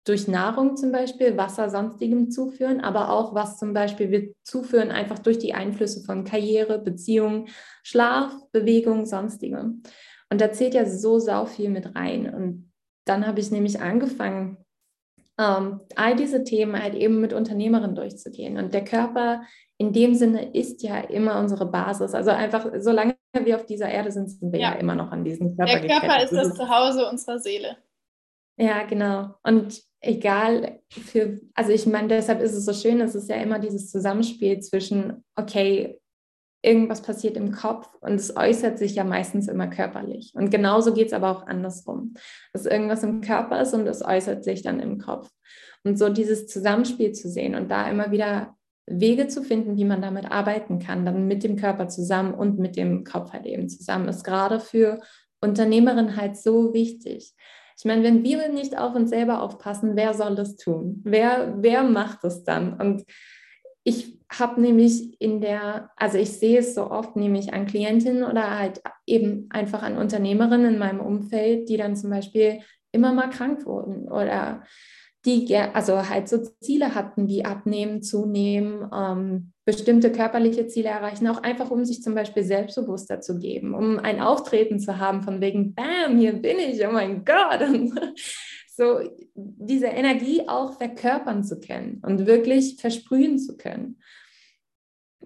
durch 0.06 0.28
Nahrung 0.28 0.78
zum 0.78 0.92
Beispiel, 0.92 1.36
Wasser, 1.38 1.72
sonstigem 1.72 2.30
zuführen, 2.30 2.82
aber 2.82 3.10
auch 3.10 3.34
was 3.34 3.58
zum 3.58 3.74
Beispiel 3.74 4.12
wir 4.12 4.34
zuführen, 4.44 4.92
einfach 4.92 5.18
durch 5.18 5.40
die 5.40 5.56
Einflüsse 5.56 6.04
von 6.04 6.24
Karriere, 6.24 6.78
Beziehung, 6.78 7.48
Schlaf, 7.82 8.32
Bewegung, 8.52 9.08
sonstigem. 9.08 9.82
Und 10.32 10.42
da 10.42 10.52
zählt 10.52 10.74
ja 10.74 10.86
so 10.86 11.20
sau 11.20 11.46
viel 11.46 11.70
mit 11.70 11.96
rein. 11.96 12.34
Und 12.34 12.72
dann 13.06 13.28
habe 13.28 13.40
ich 13.40 13.52
nämlich 13.52 13.80
angefangen, 13.80 14.58
ähm, 15.40 15.82
all 15.96 16.16
diese 16.16 16.44
Themen 16.44 16.82
halt 16.82 16.96
eben 16.96 17.22
mit 17.22 17.34
Unternehmerinnen 17.34 17.96
durchzugehen. 17.96 18.58
Und 18.58 18.74
der 18.74 18.84
Körper 18.84 19.44
in 19.78 19.92
dem 19.92 20.16
Sinne 20.16 20.54
ist 20.54 20.82
ja 20.84 21.00
immer 21.00 21.40
unsere 21.40 21.66
Basis. 21.66 22.14
Also 22.14 22.32
einfach, 22.32 22.68
solange 22.80 23.16
wir 23.34 23.58
auf 23.58 23.66
dieser 23.66 23.90
Erde 23.90 24.12
sind, 24.12 24.30
sind 24.30 24.52
wir 24.54 24.60
ja, 24.60 24.74
ja 24.74 24.80
immer 24.80 24.96
noch 24.96 25.12
an 25.12 25.26
diesem 25.26 25.56
Körper. 25.56 25.80
Der 25.80 25.88
Körper 25.88 26.08
gekettet. 26.08 26.32
ist 26.32 26.38
das 26.38 26.54
Zuhause 26.56 27.10
unserer 27.10 27.40
Seele. 27.40 27.78
Ja, 28.58 28.84
genau. 28.84 29.36
Und 29.44 29.82
egal 30.00 30.80
für, 30.90 31.42
also 31.54 31.72
ich 31.72 31.86
meine, 31.86 32.08
deshalb 32.08 32.42
ist 32.42 32.54
es 32.54 32.64
so 32.64 32.74
schön, 32.74 33.02
es 33.02 33.16
ist 33.16 33.30
ja 33.30 33.36
immer 33.36 33.60
dieses 33.60 33.92
Zusammenspiel 33.92 34.62
zwischen, 34.62 35.26
okay, 35.36 36.00
irgendwas 36.66 37.02
passiert 37.02 37.38
im 37.38 37.52
Kopf 37.52 37.88
und 38.02 38.16
es 38.16 38.36
äußert 38.36 38.78
sich 38.80 38.96
ja 38.96 39.04
meistens 39.04 39.48
immer 39.48 39.68
körperlich. 39.68 40.32
Und 40.34 40.50
genauso 40.50 40.94
geht 40.94 41.08
es 41.08 41.14
aber 41.14 41.30
auch 41.30 41.48
andersrum, 41.48 42.16
dass 42.54 42.66
irgendwas 42.66 43.04
im 43.04 43.22
Körper 43.22 43.62
ist 43.62 43.74
und 43.74 43.88
es 43.88 44.04
äußert 44.04 44.44
sich 44.44 44.64
dann 44.64 44.80
im 44.80 44.98
Kopf. 44.98 45.30
Und 45.84 46.00
so 46.00 46.10
dieses 46.10 46.48
Zusammenspiel 46.48 47.12
zu 47.12 47.30
sehen 47.30 47.56
und 47.56 47.70
da 47.70 47.90
immer 47.90 48.12
wieder 48.12 48.56
Wege 48.88 49.28
zu 49.28 49.44
finden, 49.44 49.78
wie 49.78 49.86
man 49.86 50.02
damit 50.02 50.32
arbeiten 50.32 50.80
kann, 50.80 51.06
dann 51.06 51.28
mit 51.28 51.44
dem 51.44 51.56
Körper 51.56 51.88
zusammen 51.88 52.34
und 52.34 52.60
mit 52.60 52.76
dem 52.76 53.04
Kopf 53.04 53.34
halt 53.34 53.46
eben 53.46 53.70
zusammen, 53.70 54.08
ist 54.08 54.24
gerade 54.24 54.60
für 54.60 55.00
Unternehmerinnen 55.42 56.18
halt 56.18 56.38
so 56.38 56.74
wichtig. 56.74 57.34
Ich 57.78 57.86
meine, 57.86 58.04
wenn 58.04 58.24
wir 58.24 58.48
nicht 58.50 58.78
auf 58.78 58.96
uns 58.96 59.10
selber 59.10 59.42
aufpassen, 59.42 59.96
wer 59.96 60.14
soll 60.14 60.36
das 60.36 60.56
tun? 60.56 61.02
Wer, 61.04 61.56
wer 61.58 61.84
macht 61.84 62.24
es 62.24 62.44
dann? 62.44 62.80
Und 62.80 63.04
ich 63.86 64.20
habe 64.30 64.60
nämlich 64.60 65.22
in 65.22 65.40
der, 65.40 65.92
also 65.96 66.18
ich 66.18 66.32
sehe 66.32 66.60
es 66.60 66.74
so 66.74 66.90
oft, 66.90 67.16
nämlich 67.16 67.54
an 67.54 67.68
Klientinnen 67.68 68.24
oder 68.24 68.60
halt 68.60 68.82
eben 69.06 69.48
einfach 69.52 69.84
an 69.84 69.98
Unternehmerinnen 69.98 70.74
in 70.74 70.80
meinem 70.80 71.00
Umfeld, 71.00 71.70
die 71.70 71.78
dann 71.78 71.96
zum 71.96 72.10
Beispiel 72.10 72.60
immer 72.92 73.14
mal 73.14 73.30
krank 73.30 73.66
wurden 73.66 74.08
oder 74.08 74.64
die 75.26 75.56
also 75.56 76.08
halt 76.08 76.30
so 76.30 76.38
Ziele 76.62 76.94
hatten 76.94 77.28
wie 77.28 77.46
abnehmen, 77.46 78.02
zunehmen, 78.02 78.90
ähm, 78.94 79.54
bestimmte 79.66 80.12
körperliche 80.12 80.68
Ziele 80.68 80.90
erreichen, 80.90 81.28
auch 81.28 81.42
einfach 81.42 81.72
um 81.72 81.86
sich 81.86 82.04
zum 82.04 82.14
Beispiel 82.14 82.44
selbstbewusster 82.44 83.22
zu 83.22 83.40
geben, 83.40 83.74
um 83.74 84.00
ein 84.00 84.22
Auftreten 84.22 84.80
zu 84.80 85.00
haben 85.00 85.24
von 85.24 85.42
wegen, 85.42 85.74
bam, 85.74 86.18
hier 86.18 86.34
bin 86.34 86.60
ich, 86.60 86.86
oh 86.86 86.92
mein 86.92 87.26
Gott. 87.26 87.62
Und 87.68 88.00
so 88.76 89.00
diese 89.36 89.88
Energie 89.88 90.48
auch 90.48 90.78
verkörpern 90.78 91.44
zu 91.44 91.60
können 91.60 92.02
und 92.06 92.26
wirklich 92.26 92.78
versprühen 92.80 93.40
zu 93.40 93.58
können. 93.58 94.00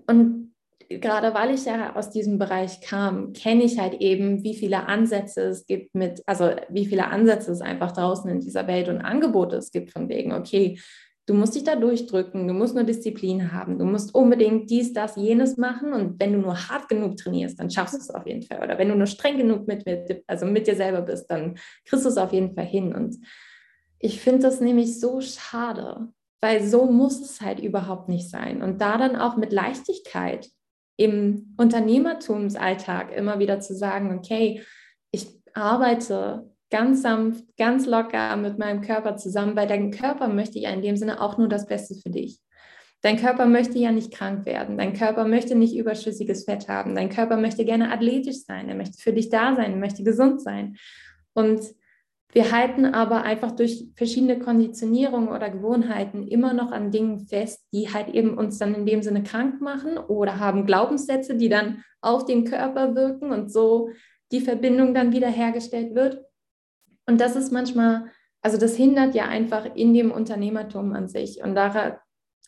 Und 0.08 0.54
gerade 0.90 1.34
weil 1.34 1.54
ich 1.54 1.66
ja 1.66 1.96
aus 1.96 2.10
diesem 2.10 2.40
Bereich 2.40 2.82
kam, 2.82 3.34
kenne 3.34 3.64
ich 3.64 3.80
halt 3.80 3.96
eben, 3.96 4.44
wie 4.44 4.56
viele 4.56 4.88
Ansätze 4.88 5.42
es 5.42 5.66
gibt 5.66 5.94
mit, 5.94 6.24
also 6.26 6.52
wie 6.70 6.86
viele 6.86 7.08
Ansätze 7.08 7.52
es 7.52 7.62
einfach 7.62 7.92
draußen 7.92 8.30
in 8.30 8.40
dieser 8.40 8.68
Welt 8.68 8.90
und 8.90 9.02
Angebote 9.02 9.58
es 9.58 9.72
gibt 9.72 9.92
von 9.92 10.10
wegen, 10.10 10.34
okay, 10.34 10.80
du 11.30 11.36
musst 11.36 11.54
dich 11.54 11.64
da 11.64 11.76
durchdrücken, 11.76 12.48
du 12.48 12.54
musst 12.56 12.74
nur 12.74 12.84
Disziplin 12.84 13.52
haben, 13.52 13.78
du 13.78 13.86
musst 13.86 14.16
unbedingt 14.16 14.70
dies, 14.72 14.94
das, 14.94 15.16
jenes 15.16 15.58
machen 15.58 15.94
und 15.94 16.20
wenn 16.20 16.34
du 16.34 16.40
nur 16.40 16.56
hart 16.70 16.90
genug 16.90 17.18
trainierst, 17.18 17.60
dann 17.60 17.70
schaffst 17.70 17.94
du 17.94 18.00
es 18.00 18.10
auf 18.10 18.26
jeden 18.26 18.42
Fall. 18.42 18.64
Oder 18.64 18.80
wenn 18.80 18.90
du 18.90 18.96
nur 18.96 19.06
streng 19.06 19.38
genug 19.38 19.68
mit, 19.68 19.86
mit, 19.86 20.24
also 20.26 20.48
mit 20.48 20.66
dir 20.66 20.76
selber 20.76 21.02
bist, 21.02 21.30
dann 21.30 21.60
kriegst 21.86 22.04
du 22.04 22.10
es 22.10 22.18
auf 22.18 22.34
jeden 22.34 22.56
Fall 22.56 22.66
hin. 22.66 22.96
Und 22.96 23.18
ich 24.00 24.20
finde 24.20 24.40
das 24.40 24.60
nämlich 24.60 25.00
so 25.00 25.22
schade, 25.22 26.08
weil 26.42 26.64
so 26.66 26.86
muss 26.86 27.22
es 27.22 27.42
halt 27.42 27.60
überhaupt 27.60 28.10
nicht 28.10 28.28
sein. 28.28 28.64
Und 28.64 28.82
da 28.82 28.98
dann 28.98 29.16
auch 29.16 29.38
mit 29.38 29.54
Leichtigkeit 29.54 30.50
im 30.98 31.54
Unternehmertumsalltag 31.58 33.16
immer 33.16 33.38
wieder 33.38 33.60
zu 33.60 33.76
sagen, 33.76 34.18
okay, 34.18 34.64
ich 35.12 35.28
arbeite 35.54 36.50
ganz 36.70 37.02
sanft, 37.02 37.44
ganz 37.58 37.86
locker 37.86 38.36
mit 38.36 38.58
meinem 38.58 38.82
Körper 38.82 39.18
zusammen, 39.18 39.56
weil 39.56 39.68
dein 39.68 39.92
Körper 39.92 40.28
möchte 40.28 40.60
ja 40.60 40.70
in 40.72 40.82
dem 40.82 40.98
Sinne 40.98 41.22
auch 41.22 41.38
nur 41.38 41.50
das 41.50 41.68
Beste 41.68 41.96
für 41.96 42.10
dich. 42.10 42.40
Dein 43.02 43.18
Körper 43.18 43.46
möchte 43.46 43.80
ja 43.80 43.92
nicht 43.92 44.12
krank 44.12 44.46
werden. 44.46 44.78
Dein 44.78 44.94
Körper 44.94 45.26
möchte 45.26 45.56
nicht 45.56 45.76
überschüssiges 45.76 46.44
Fett 46.44 46.68
haben. 46.68 46.96
Dein 46.96 47.10
Körper 47.10 47.38
möchte 47.38 47.64
gerne 47.64 47.92
athletisch 47.94 48.44
sein. 48.46 48.68
Er 48.68 48.76
möchte 48.76 49.02
für 49.02 49.14
dich 49.14 49.30
da 49.30 49.56
sein. 49.56 49.72
Er 49.72 49.78
möchte 49.78 50.04
gesund 50.04 50.42
sein. 50.42 50.76
Und 51.34 51.62
wir 52.32 52.52
halten 52.52 52.86
aber 52.86 53.24
einfach 53.24 53.52
durch 53.52 53.88
verschiedene 53.96 54.38
Konditionierungen 54.38 55.30
oder 55.30 55.50
Gewohnheiten 55.50 56.28
immer 56.28 56.54
noch 56.54 56.72
an 56.72 56.92
Dingen 56.92 57.20
fest, 57.20 57.66
die 57.74 57.92
halt 57.92 58.10
eben 58.10 58.38
uns 58.38 58.60
dann 58.60 58.76
in 58.76 58.86
dem 58.86 59.02
Sinne 59.02 59.24
krank 59.24 59.62
machen 59.62 59.98
oder 59.98 60.40
haben 60.40 60.66
Glaubenssätze, 60.66 61.36
die 61.36 61.50
dann 61.50 61.84
auf 62.02 62.26
den 62.26 62.44
Körper 62.44 62.96
wirken 62.96 63.32
und 63.32 63.52
so 63.52 63.90
die 64.32 64.42
Verbindung 64.42 64.94
dann 64.94 65.12
wieder 65.12 65.30
hergestellt 65.30 65.96
wird. 65.96 66.24
Und 67.10 67.20
das 67.20 67.36
ist 67.36 67.52
manchmal, 67.52 68.06
also 68.44 68.60
das 68.60 68.76
hindert 68.76 69.16
ja 69.16 69.26
einfach 69.26 69.76
in 69.76 69.96
dem 69.96 70.12
Unternehmertum 70.12 70.94
an 70.94 71.08
sich. 71.08 71.42
Und 71.44 71.56
da 71.56 72.00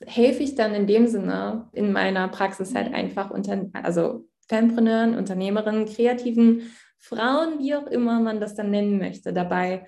helfe 0.06 0.44
ich 0.44 0.54
dann 0.54 0.76
in 0.76 0.86
dem 0.86 1.08
Sinne 1.08 1.68
in 1.74 1.92
meiner 1.92 2.28
Praxis 2.28 2.76
halt 2.76 2.94
einfach 2.94 3.32
unter, 3.32 3.66
also 3.74 4.28
Fanpreneuren, 4.48 5.18
Unternehmerinnen, 5.18 5.88
kreativen 5.88 6.72
Frauen, 7.00 7.58
wie 7.58 7.74
auch 7.74 7.88
immer 7.88 8.20
man 8.20 8.40
das 8.40 8.54
dann 8.54 8.70
nennen 8.70 9.00
möchte, 9.00 9.34
dabei 9.34 9.88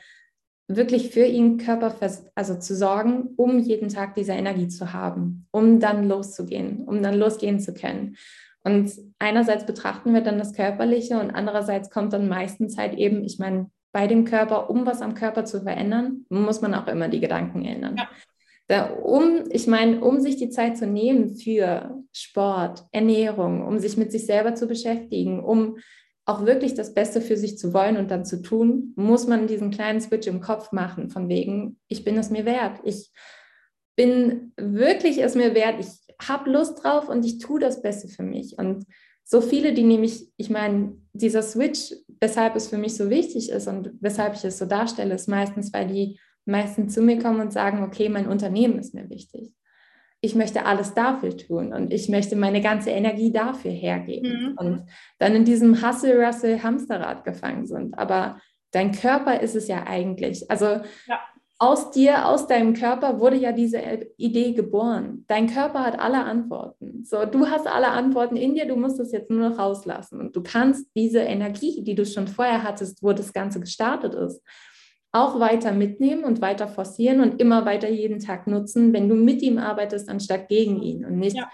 wirklich 0.68 1.12
für 1.12 1.26
ihren 1.26 1.58
Körper 1.58 1.94
also 2.34 2.58
zu 2.58 2.76
sorgen, 2.76 3.36
um 3.36 3.60
jeden 3.60 3.90
Tag 3.90 4.16
diese 4.16 4.32
Energie 4.32 4.70
zu 4.70 4.92
haben, 4.92 5.46
um 5.52 5.80
dann 5.80 6.08
loszugehen, 6.08 6.84
um 6.86 7.04
dann 7.04 7.14
losgehen 7.14 7.60
zu 7.60 7.76
können. 7.76 8.16
Und 8.64 8.92
einerseits 9.20 9.68
betrachten 9.68 10.16
wir 10.16 10.22
dann 10.22 10.40
das 10.40 10.54
Körperliche 10.54 11.20
und 11.20 11.30
andererseits 11.30 11.92
kommt 11.92 12.14
dann 12.14 12.28
meistens 12.28 12.76
halt 12.76 12.96
eben, 12.96 13.24
ich 13.24 13.38
meine, 13.38 13.70
bei 13.94 14.08
dem 14.08 14.26
Körper, 14.26 14.70
um 14.70 14.86
was 14.86 15.02
am 15.02 15.14
Körper 15.14 15.46
zu 15.46 15.62
verändern, 15.62 16.26
muss 16.28 16.60
man 16.60 16.74
auch 16.74 16.88
immer 16.88 17.08
die 17.08 17.22
Gedanken 17.22 17.64
ändern. 17.64 17.96
Ja. 17.98 18.10
Da, 18.68 18.90
um, 18.90 19.44
ich 19.52 19.68
meine, 19.68 20.02
um 20.02 20.20
sich 20.20 20.36
die 20.38 20.50
Zeit 20.50 20.78
zu 20.78 20.88
nehmen 20.88 21.36
für 21.36 22.04
Sport, 22.12 22.84
Ernährung, 22.92 23.66
um 23.66 23.80
sich 23.80 23.96
mit 23.96 24.12
sich 24.12 24.26
selber 24.26 24.56
zu 24.56 24.68
beschäftigen, 24.68 25.44
um 25.44 25.78
auch 26.26 26.46
wirklich 26.46 26.74
das 26.74 26.94
Beste 26.94 27.22
für 27.22 27.38
sich 27.38 27.58
zu 27.58 27.74
wollen 27.74 27.98
und 27.98 28.10
dann 28.10 28.26
zu 28.26 28.42
tun, 28.42 28.94
muss 28.96 29.28
man 29.28 29.48
diesen 29.48 29.72
kleinen 29.72 30.02
Switch 30.02 30.28
im 30.28 30.42
Kopf 30.42 30.72
machen, 30.72 31.10
von 31.10 31.30
wegen, 31.30 31.78
ich 31.88 32.04
bin 32.04 32.18
es 32.18 32.30
mir 32.30 32.46
wert. 32.46 32.80
Ich 32.84 33.12
bin 33.96 34.54
wirklich 34.56 35.22
es 35.22 35.36
mir 35.36 35.54
wert. 35.54 35.76
Ich 35.80 36.28
habe 36.28 36.50
Lust 36.50 36.84
drauf 36.84 37.10
und 37.10 37.26
ich 37.26 37.40
tue 37.40 37.60
das 37.60 37.82
Beste 37.82 38.08
für 38.08 38.24
mich. 38.24 38.58
Und 38.58 38.86
so 39.34 39.42
viele, 39.42 39.74
die 39.74 39.84
nämlich, 39.84 40.32
ich 40.38 40.52
meine, 40.52 40.94
dieser 41.14 41.42
Switch, 41.42 41.92
weshalb 42.22 42.56
es 42.56 42.68
für 42.68 42.78
mich 42.78 42.96
so 42.96 43.10
wichtig 43.10 43.50
ist 43.50 43.68
und 43.68 43.92
weshalb 44.00 44.36
ich 44.36 44.46
es 44.46 44.60
so 44.60 44.66
darstelle, 44.66 45.16
ist 45.16 45.28
meistens, 45.28 45.74
weil 45.74 45.88
die 45.88 46.20
meisten 46.46 46.88
zu 46.88 47.02
mir 47.02 47.18
kommen 47.20 47.42
und 47.42 47.52
sagen, 47.52 47.84
okay, 47.84 48.10
mein 48.10 48.28
Unternehmen 48.28 48.78
ist 48.78 48.94
mir 48.94 49.10
wichtig 49.10 49.54
ich 50.24 50.36
möchte 50.36 50.66
alles 50.66 50.94
dafür 50.94 51.36
tun 51.36 51.74
und 51.74 51.92
ich 51.92 52.08
möchte 52.08 52.38
meine 52.38 52.62
ganze 52.62 52.92
Energie 52.92 53.30
dafür 53.30 53.72
hergeben 53.72 54.52
mhm. 54.52 54.58
und 54.58 54.86
dann 55.20 55.36
in 55.36 55.44
diesem 55.44 55.86
Hustle-Russell-Hamsterrad 55.86 57.26
gefangen 57.26 57.68
sind. 57.68 58.00
Aber 58.00 58.40
dein 58.72 58.94
Körper 58.94 59.42
ist 59.42 59.54
es 59.54 59.68
ja 59.68 59.86
eigentlich. 59.86 60.50
Also 60.50 60.66
ja. 61.08 61.20
Aus 61.64 61.92
dir, 61.92 62.28
aus 62.28 62.46
deinem 62.46 62.74
Körper 62.74 63.22
wurde 63.22 63.38
ja 63.38 63.54
diese 63.54 63.80
Idee 64.18 64.52
geboren. 64.52 65.24
Dein 65.30 65.48
Körper 65.48 65.86
hat 65.86 65.98
alle 65.98 66.26
Antworten. 66.26 67.06
So, 67.06 67.26
du 67.26 67.48
hast 67.48 67.68
alle 67.68 67.88
Antworten 67.88 68.36
in 68.36 68.54
dir, 68.54 68.68
du 68.68 68.76
musst 68.76 69.00
es 69.00 69.14
jetzt 69.14 69.30
nur 69.30 69.50
noch 69.50 69.58
rauslassen 69.58 70.20
und 70.20 70.36
du 70.36 70.44
kannst 70.44 70.88
diese 70.94 71.20
Energie, 71.20 71.82
die 71.82 71.96
du 71.96 72.06
schon 72.06 72.28
vorher 72.28 72.64
hattest, 72.64 73.02
wo 73.02 73.14
das 73.14 73.32
Ganze 73.32 73.62
gestartet 73.62 74.14
ist, 74.14 74.42
auch 75.14 75.40
weiter 75.40 75.72
mitnehmen 75.72 76.26
und 76.26 76.42
weiter 76.42 76.68
forcieren 76.68 77.22
und 77.22 77.40
immer 77.40 77.66
weiter 77.66 77.90
jeden 77.90 78.20
Tag 78.20 78.46
nutzen, 78.46 78.92
wenn 78.92 79.08
du 79.08 79.16
mit 79.16 79.42
ihm 79.42 79.58
arbeitest, 79.58 80.10
anstatt 80.10 80.50
gegen 80.50 80.82
ihn 80.82 81.06
und 81.06 81.18
nicht 81.18 81.38
ja. 81.38 81.50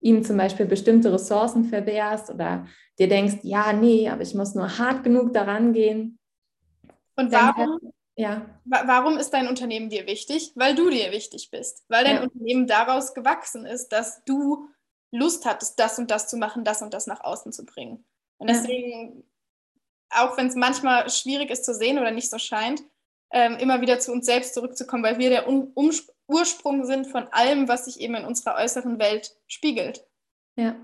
ihm 0.00 0.24
zum 0.24 0.38
Beispiel 0.38 0.64
bestimmte 0.64 1.12
Ressourcen 1.12 1.64
verwehrst 1.64 2.30
oder 2.30 2.64
dir 2.98 3.08
denkst, 3.08 3.40
ja, 3.42 3.74
nee, 3.74 4.08
aber 4.08 4.22
ich 4.22 4.34
muss 4.34 4.54
nur 4.54 4.78
hart 4.78 5.04
genug 5.04 5.34
daran 5.34 5.74
gehen. 5.74 6.18
Und 7.16 7.30
warum, 7.30 7.92
ja. 8.16 8.46
warum 8.64 9.18
ist 9.18 9.30
dein 9.30 9.48
Unternehmen 9.48 9.90
dir 9.90 10.06
wichtig? 10.06 10.52
Weil 10.54 10.74
du 10.74 10.90
dir 10.90 11.10
wichtig 11.12 11.50
bist, 11.50 11.84
weil 11.88 12.04
dein 12.04 12.16
ja. 12.16 12.22
Unternehmen 12.22 12.66
daraus 12.66 13.14
gewachsen 13.14 13.66
ist, 13.66 13.88
dass 13.88 14.24
du 14.24 14.68
Lust 15.10 15.46
hattest, 15.46 15.78
das 15.78 15.98
und 15.98 16.10
das 16.10 16.28
zu 16.28 16.36
machen, 16.36 16.64
das 16.64 16.82
und 16.82 16.92
das 16.94 17.06
nach 17.06 17.22
außen 17.22 17.52
zu 17.52 17.64
bringen. 17.64 18.04
Und 18.38 18.50
deswegen 18.50 19.24
auch 20.14 20.36
wenn 20.36 20.46
es 20.46 20.54
manchmal 20.54 21.08
schwierig 21.10 21.50
ist 21.50 21.64
zu 21.64 21.74
sehen 21.74 21.98
oder 21.98 22.10
nicht 22.10 22.30
so 22.30 22.38
scheint, 22.38 22.82
ähm, 23.30 23.56
immer 23.58 23.80
wieder 23.80 23.98
zu 23.98 24.12
uns 24.12 24.26
selbst 24.26 24.54
zurückzukommen, 24.54 25.02
weil 25.02 25.18
wir 25.18 25.30
der 25.30 25.48
um 25.48 25.72
um 25.74 25.90
Ursprung 26.26 26.86
sind 26.86 27.06
von 27.06 27.28
allem, 27.32 27.68
was 27.68 27.84
sich 27.84 28.00
eben 28.00 28.14
in 28.14 28.24
unserer 28.24 28.56
äußeren 28.56 28.98
Welt 28.98 29.36
spiegelt. 29.46 30.06
Ja, 30.56 30.74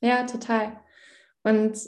ja, 0.00 0.24
total. 0.24 0.80
Und 1.42 1.78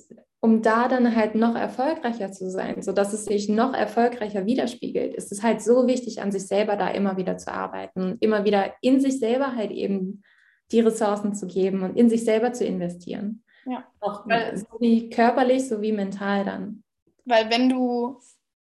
um 0.45 0.61
da 0.61 0.89
dann 0.89 1.15
halt 1.15 1.37
noch 1.37 1.55
erfolgreicher 1.55 2.33
zu 2.33 2.51
sein, 2.51 2.83
sodass 2.83 3.13
es 3.13 3.27
sich 3.27 3.49
noch 3.49 3.73
erfolgreicher 3.73 4.45
widerspiegelt, 4.45 5.15
ist 5.15 5.31
es 5.31 5.45
halt 5.45 5.63
so 5.63 5.87
wichtig, 5.87 6.21
an 6.21 6.33
sich 6.33 6.49
selber 6.49 6.75
da 6.75 6.89
immer 6.89 7.17
wieder 7.17 7.39
zu 7.39 7.53
arbeiten, 7.53 8.17
immer 8.19 8.45
wieder 8.45 8.75
in 8.81 9.01
sich 9.01 9.21
selber 9.21 9.55
halt 9.55 9.71
eben 9.71 10.25
die 10.73 10.81
Ressourcen 10.81 11.35
zu 11.35 11.47
geben 11.47 11.85
und 11.85 11.97
in 11.97 12.11
sich 12.11 12.25
selber 12.25 12.53
zu 12.53 12.65
investieren. 12.65 13.45
Ja. 13.67 13.87
Auch 14.01 14.27
weil, 14.27 14.57
sowie 14.57 15.11
körperlich 15.11 15.69
sowie 15.69 15.93
mental 15.93 16.45
dann. 16.45 16.83
Weil 17.25 17.49
wenn 17.51 17.69
du 17.69 18.19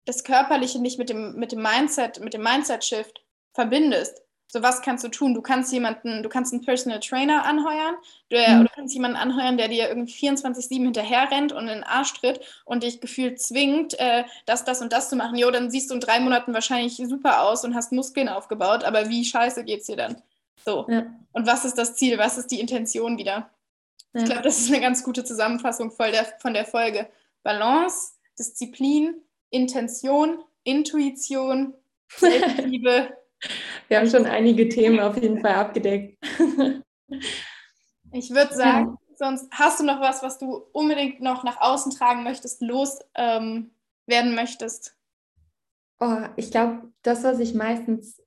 das 0.05 0.23
Körperliche 0.23 0.81
nicht 0.81 1.01
mit 1.01 1.11
dem, 1.11 1.35
mit 1.35 1.51
dem 1.51 1.62
Mindset, 1.62 2.21
mit 2.21 2.33
dem 2.33 2.45
Mindset-Shift 2.45 3.25
verbindest, 3.55 4.23
so 4.49 4.63
was 4.63 4.83
kannst 4.83 5.05
du 5.05 5.09
tun? 5.09 5.35
Du 5.35 5.43
kannst 5.43 5.73
jemanden, 5.73 6.23
du 6.23 6.29
kannst 6.29 6.53
einen 6.53 6.65
Personal 6.65 7.01
Trainer 7.01 7.45
anheuern, 7.45 7.97
du, 8.31 8.37
mhm. 8.37 8.61
oder 8.61 8.65
du 8.65 8.71
kannst 8.75 8.95
jemanden 8.95 9.17
anheuern, 9.17 9.57
der 9.57 9.69
dir 9.69 9.89
irgendwie 9.89 10.13
24-7 10.13 10.75
hinterher 10.75 11.31
rennt 11.31 11.53
und 11.53 11.63
in 11.63 11.75
den 11.75 11.85
Arsch 11.85 12.15
tritt 12.15 12.41
und 12.65 12.83
dich 12.83 13.01
gefühlt 13.01 13.41
zwingt, 13.41 13.99
äh, 13.99 14.25
das, 14.47 14.65
das 14.65 14.81
und 14.81 14.93
das 14.93 15.09
zu 15.11 15.17
machen. 15.17 15.37
Jo, 15.37 15.51
dann 15.51 15.71
siehst 15.71 15.91
du 15.91 15.95
in 15.95 16.01
drei 16.01 16.21
Monaten 16.21 16.55
wahrscheinlich 16.55 16.97
super 16.97 17.43
aus 17.43 17.65
und 17.65 17.75
hast 17.75 17.93
Muskeln 17.93 18.29
aufgebaut, 18.29 18.85
aber 18.85 19.09
wie 19.09 19.25
scheiße 19.25 19.65
geht's 19.65 19.87
dir 19.87 19.97
dann? 19.97 20.23
So. 20.65 20.87
Ja. 20.89 21.07
Und 21.33 21.47
was 21.47 21.65
ist 21.65 21.79
das 21.79 21.97
Ziel? 21.97 22.19
Was 22.19 22.39
ist 22.39 22.51
die 22.51 22.61
Intention 22.61 23.19
wieder? 23.19 23.51
Ich 24.13 24.25
glaube, 24.25 24.43
das 24.43 24.59
ist 24.59 24.71
eine 24.71 24.81
ganz 24.81 25.03
gute 25.05 25.25
Zusammenfassung 25.25 25.91
von 25.91 26.11
der, 26.11 26.25
von 26.39 26.55
der 26.55 26.65
Folge. 26.65 27.07
Balance, 27.43 28.13
Disziplin, 28.39 29.15
Intention, 29.51 30.39
Intuition, 30.65 31.75
Selbstliebe. 32.09 33.15
Wir 33.89 33.99
haben 33.99 34.09
schon 34.09 34.26
einige 34.26 34.68
Themen 34.68 35.01
auf 35.01 35.16
jeden 35.20 35.41
Fall 35.41 35.55
abgedeckt. 35.55 36.18
ich 38.12 38.30
würde 38.30 38.55
sagen, 38.55 38.97
sonst 39.16 39.49
hast 39.53 39.80
du 39.80 39.84
noch 39.84 40.01
was, 40.01 40.22
was 40.22 40.39
du 40.39 40.64
unbedingt 40.72 41.20
noch 41.20 41.45
nach 41.45 41.61
außen 41.61 41.93
tragen 41.93 42.24
möchtest, 42.24 42.62
loswerden 42.62 43.70
ähm, 44.09 44.34
möchtest? 44.34 44.97
Oh, 46.01 46.18
ich 46.37 46.51
glaube, 46.51 46.93
das, 47.03 47.24
was 47.24 47.39
ich 47.39 47.55
meistens, 47.55 48.22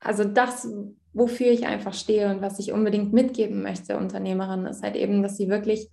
also 0.00 0.24
das, 0.24 0.68
wofür 1.12 1.46
ich 1.46 1.66
einfach 1.66 1.94
stehe 1.94 2.30
und 2.30 2.42
was 2.42 2.58
ich 2.58 2.72
unbedingt 2.72 3.12
mitgeben 3.12 3.62
möchte, 3.62 3.96
Unternehmerin, 3.96 4.66
ist 4.66 4.82
halt 4.82 4.96
eben, 4.96 5.22
dass 5.22 5.36
sie 5.36 5.48
wirklich, 5.48 5.88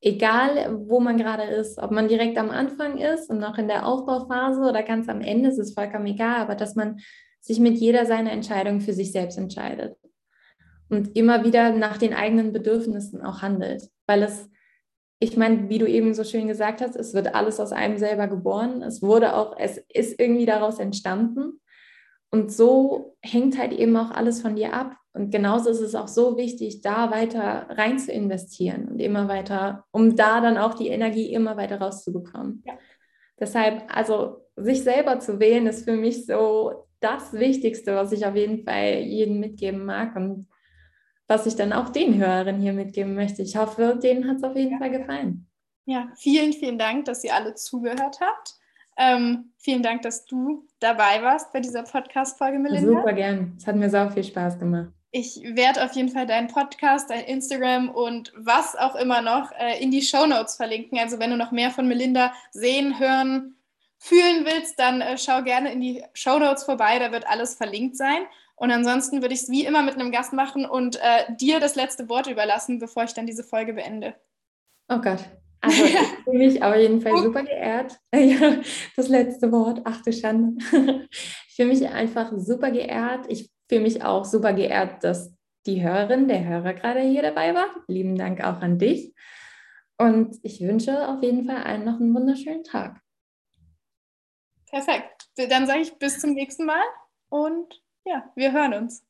egal 0.00 0.76
wo 0.86 1.00
man 1.00 1.16
gerade 1.16 1.44
ist, 1.44 1.78
ob 1.78 1.90
man 1.90 2.08
direkt 2.08 2.36
am 2.36 2.50
Anfang 2.50 2.98
ist 2.98 3.30
und 3.30 3.38
noch 3.38 3.56
in 3.56 3.68
der 3.68 3.86
Aufbauphase 3.86 4.60
oder 4.60 4.82
ganz 4.82 5.08
am 5.08 5.22
Ende, 5.22 5.48
ist 5.48 5.58
es 5.58 5.72
vollkommen 5.72 6.06
egal, 6.06 6.40
aber 6.40 6.54
dass 6.54 6.74
man 6.74 7.00
sich 7.44 7.60
mit 7.60 7.76
jeder 7.76 8.06
seiner 8.06 8.32
Entscheidungen 8.32 8.80
für 8.80 8.94
sich 8.94 9.12
selbst 9.12 9.36
entscheidet 9.36 9.96
und 10.88 11.16
immer 11.16 11.44
wieder 11.44 11.72
nach 11.72 11.98
den 11.98 12.14
eigenen 12.14 12.52
Bedürfnissen 12.52 13.22
auch 13.22 13.42
handelt, 13.42 13.90
weil 14.06 14.22
es 14.22 14.48
ich 15.20 15.36
meine, 15.36 15.68
wie 15.68 15.78
du 15.78 15.86
eben 15.86 16.12
so 16.12 16.24
schön 16.24 16.48
gesagt 16.48 16.80
hast, 16.80 16.96
es 16.96 17.14
wird 17.14 17.34
alles 17.34 17.58
aus 17.58 17.72
einem 17.72 17.96
selber 17.96 18.28
geboren. 18.28 18.82
Es 18.82 19.00
wurde 19.00 19.34
auch, 19.34 19.56
es 19.58 19.78
ist 19.88 20.20
irgendwie 20.20 20.44
daraus 20.44 20.78
entstanden. 20.78 21.60
Und 22.30 22.52
so 22.52 23.16
hängt 23.22 23.56
halt 23.56 23.72
eben 23.72 23.96
auch 23.96 24.10
alles 24.10 24.42
von 24.42 24.56
dir 24.56 24.74
ab. 24.74 24.96
Und 25.12 25.30
genauso 25.30 25.70
ist 25.70 25.80
es 25.80 25.94
auch 25.94 26.08
so 26.08 26.36
wichtig, 26.36 26.80
da 26.80 27.10
weiter 27.12 27.68
rein 27.70 27.98
zu 27.98 28.12
investieren 28.12 28.88
und 28.88 29.00
immer 29.00 29.28
weiter, 29.28 29.84
um 29.92 30.16
da 30.16 30.40
dann 30.40 30.58
auch 30.58 30.74
die 30.74 30.88
Energie 30.88 31.32
immer 31.32 31.56
weiter 31.56 31.80
rauszubekommen. 31.80 32.62
Ja. 32.66 32.74
Deshalb, 33.38 33.84
also 33.88 34.44
sich 34.56 34.82
selber 34.82 35.20
zu 35.20 35.38
wählen, 35.38 35.66
ist 35.66 35.84
für 35.84 35.96
mich 35.96 36.26
so 36.26 36.86
das 37.04 37.32
Wichtigste, 37.34 37.94
was 37.94 38.12
ich 38.12 38.24
auf 38.24 38.34
jeden 38.34 38.64
Fall 38.64 39.00
jedem 39.00 39.38
mitgeben 39.38 39.84
mag 39.84 40.16
und 40.16 40.48
was 41.28 41.46
ich 41.46 41.56
dann 41.56 41.72
auch 41.72 41.90
den 41.90 42.18
Hörerinnen 42.18 42.60
hier 42.60 42.72
mitgeben 42.72 43.14
möchte. 43.14 43.42
Ich 43.42 43.56
hoffe, 43.56 43.98
denen 44.02 44.28
hat 44.28 44.38
es 44.38 44.44
auf 44.44 44.56
jeden 44.56 44.72
ja. 44.72 44.78
Fall 44.78 44.90
gefallen. 44.90 45.46
Ja, 45.86 46.08
vielen, 46.16 46.52
vielen 46.52 46.78
Dank, 46.78 47.04
dass 47.04 47.24
ihr 47.24 47.34
alle 47.34 47.54
zugehört 47.54 48.20
habt. 48.20 48.54
Ähm, 48.96 49.52
vielen 49.58 49.82
Dank, 49.82 50.02
dass 50.02 50.24
du 50.24 50.66
dabei 50.80 51.22
warst 51.22 51.52
bei 51.52 51.60
dieser 51.60 51.82
Podcast-Folge, 51.82 52.58
Melinda. 52.58 53.00
Super 53.00 53.12
gern. 53.12 53.54
Es 53.58 53.66
hat 53.66 53.76
mir 53.76 53.90
sehr 53.90 54.10
viel 54.10 54.24
Spaß 54.24 54.58
gemacht. 54.58 54.92
Ich 55.10 55.40
werde 55.44 55.84
auf 55.84 55.92
jeden 55.92 56.08
Fall 56.08 56.26
deinen 56.26 56.48
Podcast, 56.48 57.10
dein 57.10 57.24
Instagram 57.24 57.88
und 57.88 58.32
was 58.36 58.76
auch 58.76 58.96
immer 58.96 59.20
noch 59.20 59.52
äh, 59.52 59.80
in 59.80 59.90
die 59.90 60.02
Show 60.02 60.26
Notes 60.26 60.56
verlinken. 60.56 60.98
Also 60.98 61.18
wenn 61.18 61.30
du 61.30 61.36
noch 61.36 61.52
mehr 61.52 61.70
von 61.70 61.86
Melinda 61.86 62.32
sehen, 62.50 62.98
hören, 62.98 63.56
fühlen 64.04 64.44
willst, 64.44 64.78
dann 64.78 65.00
äh, 65.00 65.16
schau 65.16 65.42
gerne 65.42 65.72
in 65.72 65.80
die 65.80 66.04
Show 66.12 66.38
Notes 66.38 66.64
vorbei. 66.64 66.98
Da 66.98 67.10
wird 67.10 67.26
alles 67.26 67.54
verlinkt 67.54 67.96
sein. 67.96 68.26
Und 68.54 68.70
ansonsten 68.70 69.22
würde 69.22 69.34
ich 69.34 69.42
es 69.42 69.50
wie 69.50 69.64
immer 69.64 69.82
mit 69.82 69.94
einem 69.94 70.12
Gast 70.12 70.34
machen 70.34 70.66
und 70.66 70.96
äh, 70.96 71.34
dir 71.40 71.58
das 71.58 71.74
letzte 71.74 72.08
Wort 72.08 72.26
überlassen, 72.26 72.78
bevor 72.78 73.04
ich 73.04 73.14
dann 73.14 73.26
diese 73.26 73.42
Folge 73.42 73.72
beende. 73.72 74.14
Oh 74.88 74.98
Gott. 74.98 75.24
Also 75.62 75.84
ich 75.84 75.98
fühle 76.24 76.38
mich 76.38 76.62
auf 76.62 76.76
jeden 76.76 77.00
Fall 77.00 77.16
super 77.22 77.42
geehrt. 77.42 77.98
Ja, 78.14 78.56
das 78.94 79.08
letzte 79.08 79.50
Wort, 79.50 79.80
ach 79.84 80.02
du 80.02 80.12
Schande. 80.12 80.62
Ich 81.48 81.56
fühle 81.56 81.68
mich 81.68 81.88
einfach 81.88 82.32
super 82.36 82.72
geehrt. 82.72 83.26
Ich 83.28 83.48
fühle 83.68 83.82
mich 83.82 84.02
auch 84.02 84.24
super 84.24 84.52
geehrt, 84.52 85.04
dass 85.04 85.32
die 85.66 85.82
Hörerin, 85.82 86.26
der 86.26 86.44
Hörer 86.44 86.74
gerade 86.74 87.00
hier 87.00 87.22
dabei 87.22 87.54
war. 87.54 87.66
Lieben 87.86 88.16
Dank 88.16 88.42
auch 88.42 88.60
an 88.60 88.78
dich. 88.78 89.14
Und 89.96 90.36
ich 90.42 90.60
wünsche 90.60 91.08
auf 91.08 91.22
jeden 91.22 91.44
Fall 91.44 91.62
allen 91.62 91.84
noch 91.84 92.00
einen 92.00 92.12
wunderschönen 92.12 92.64
Tag. 92.64 93.03
Perfekt. 94.74 95.28
Dann 95.36 95.68
sage 95.68 95.82
ich 95.82 95.94
bis 96.00 96.18
zum 96.18 96.32
nächsten 96.32 96.64
Mal 96.64 96.82
und 97.28 97.80
ja, 98.04 98.32
wir 98.34 98.50
hören 98.50 98.74
uns. 98.74 99.04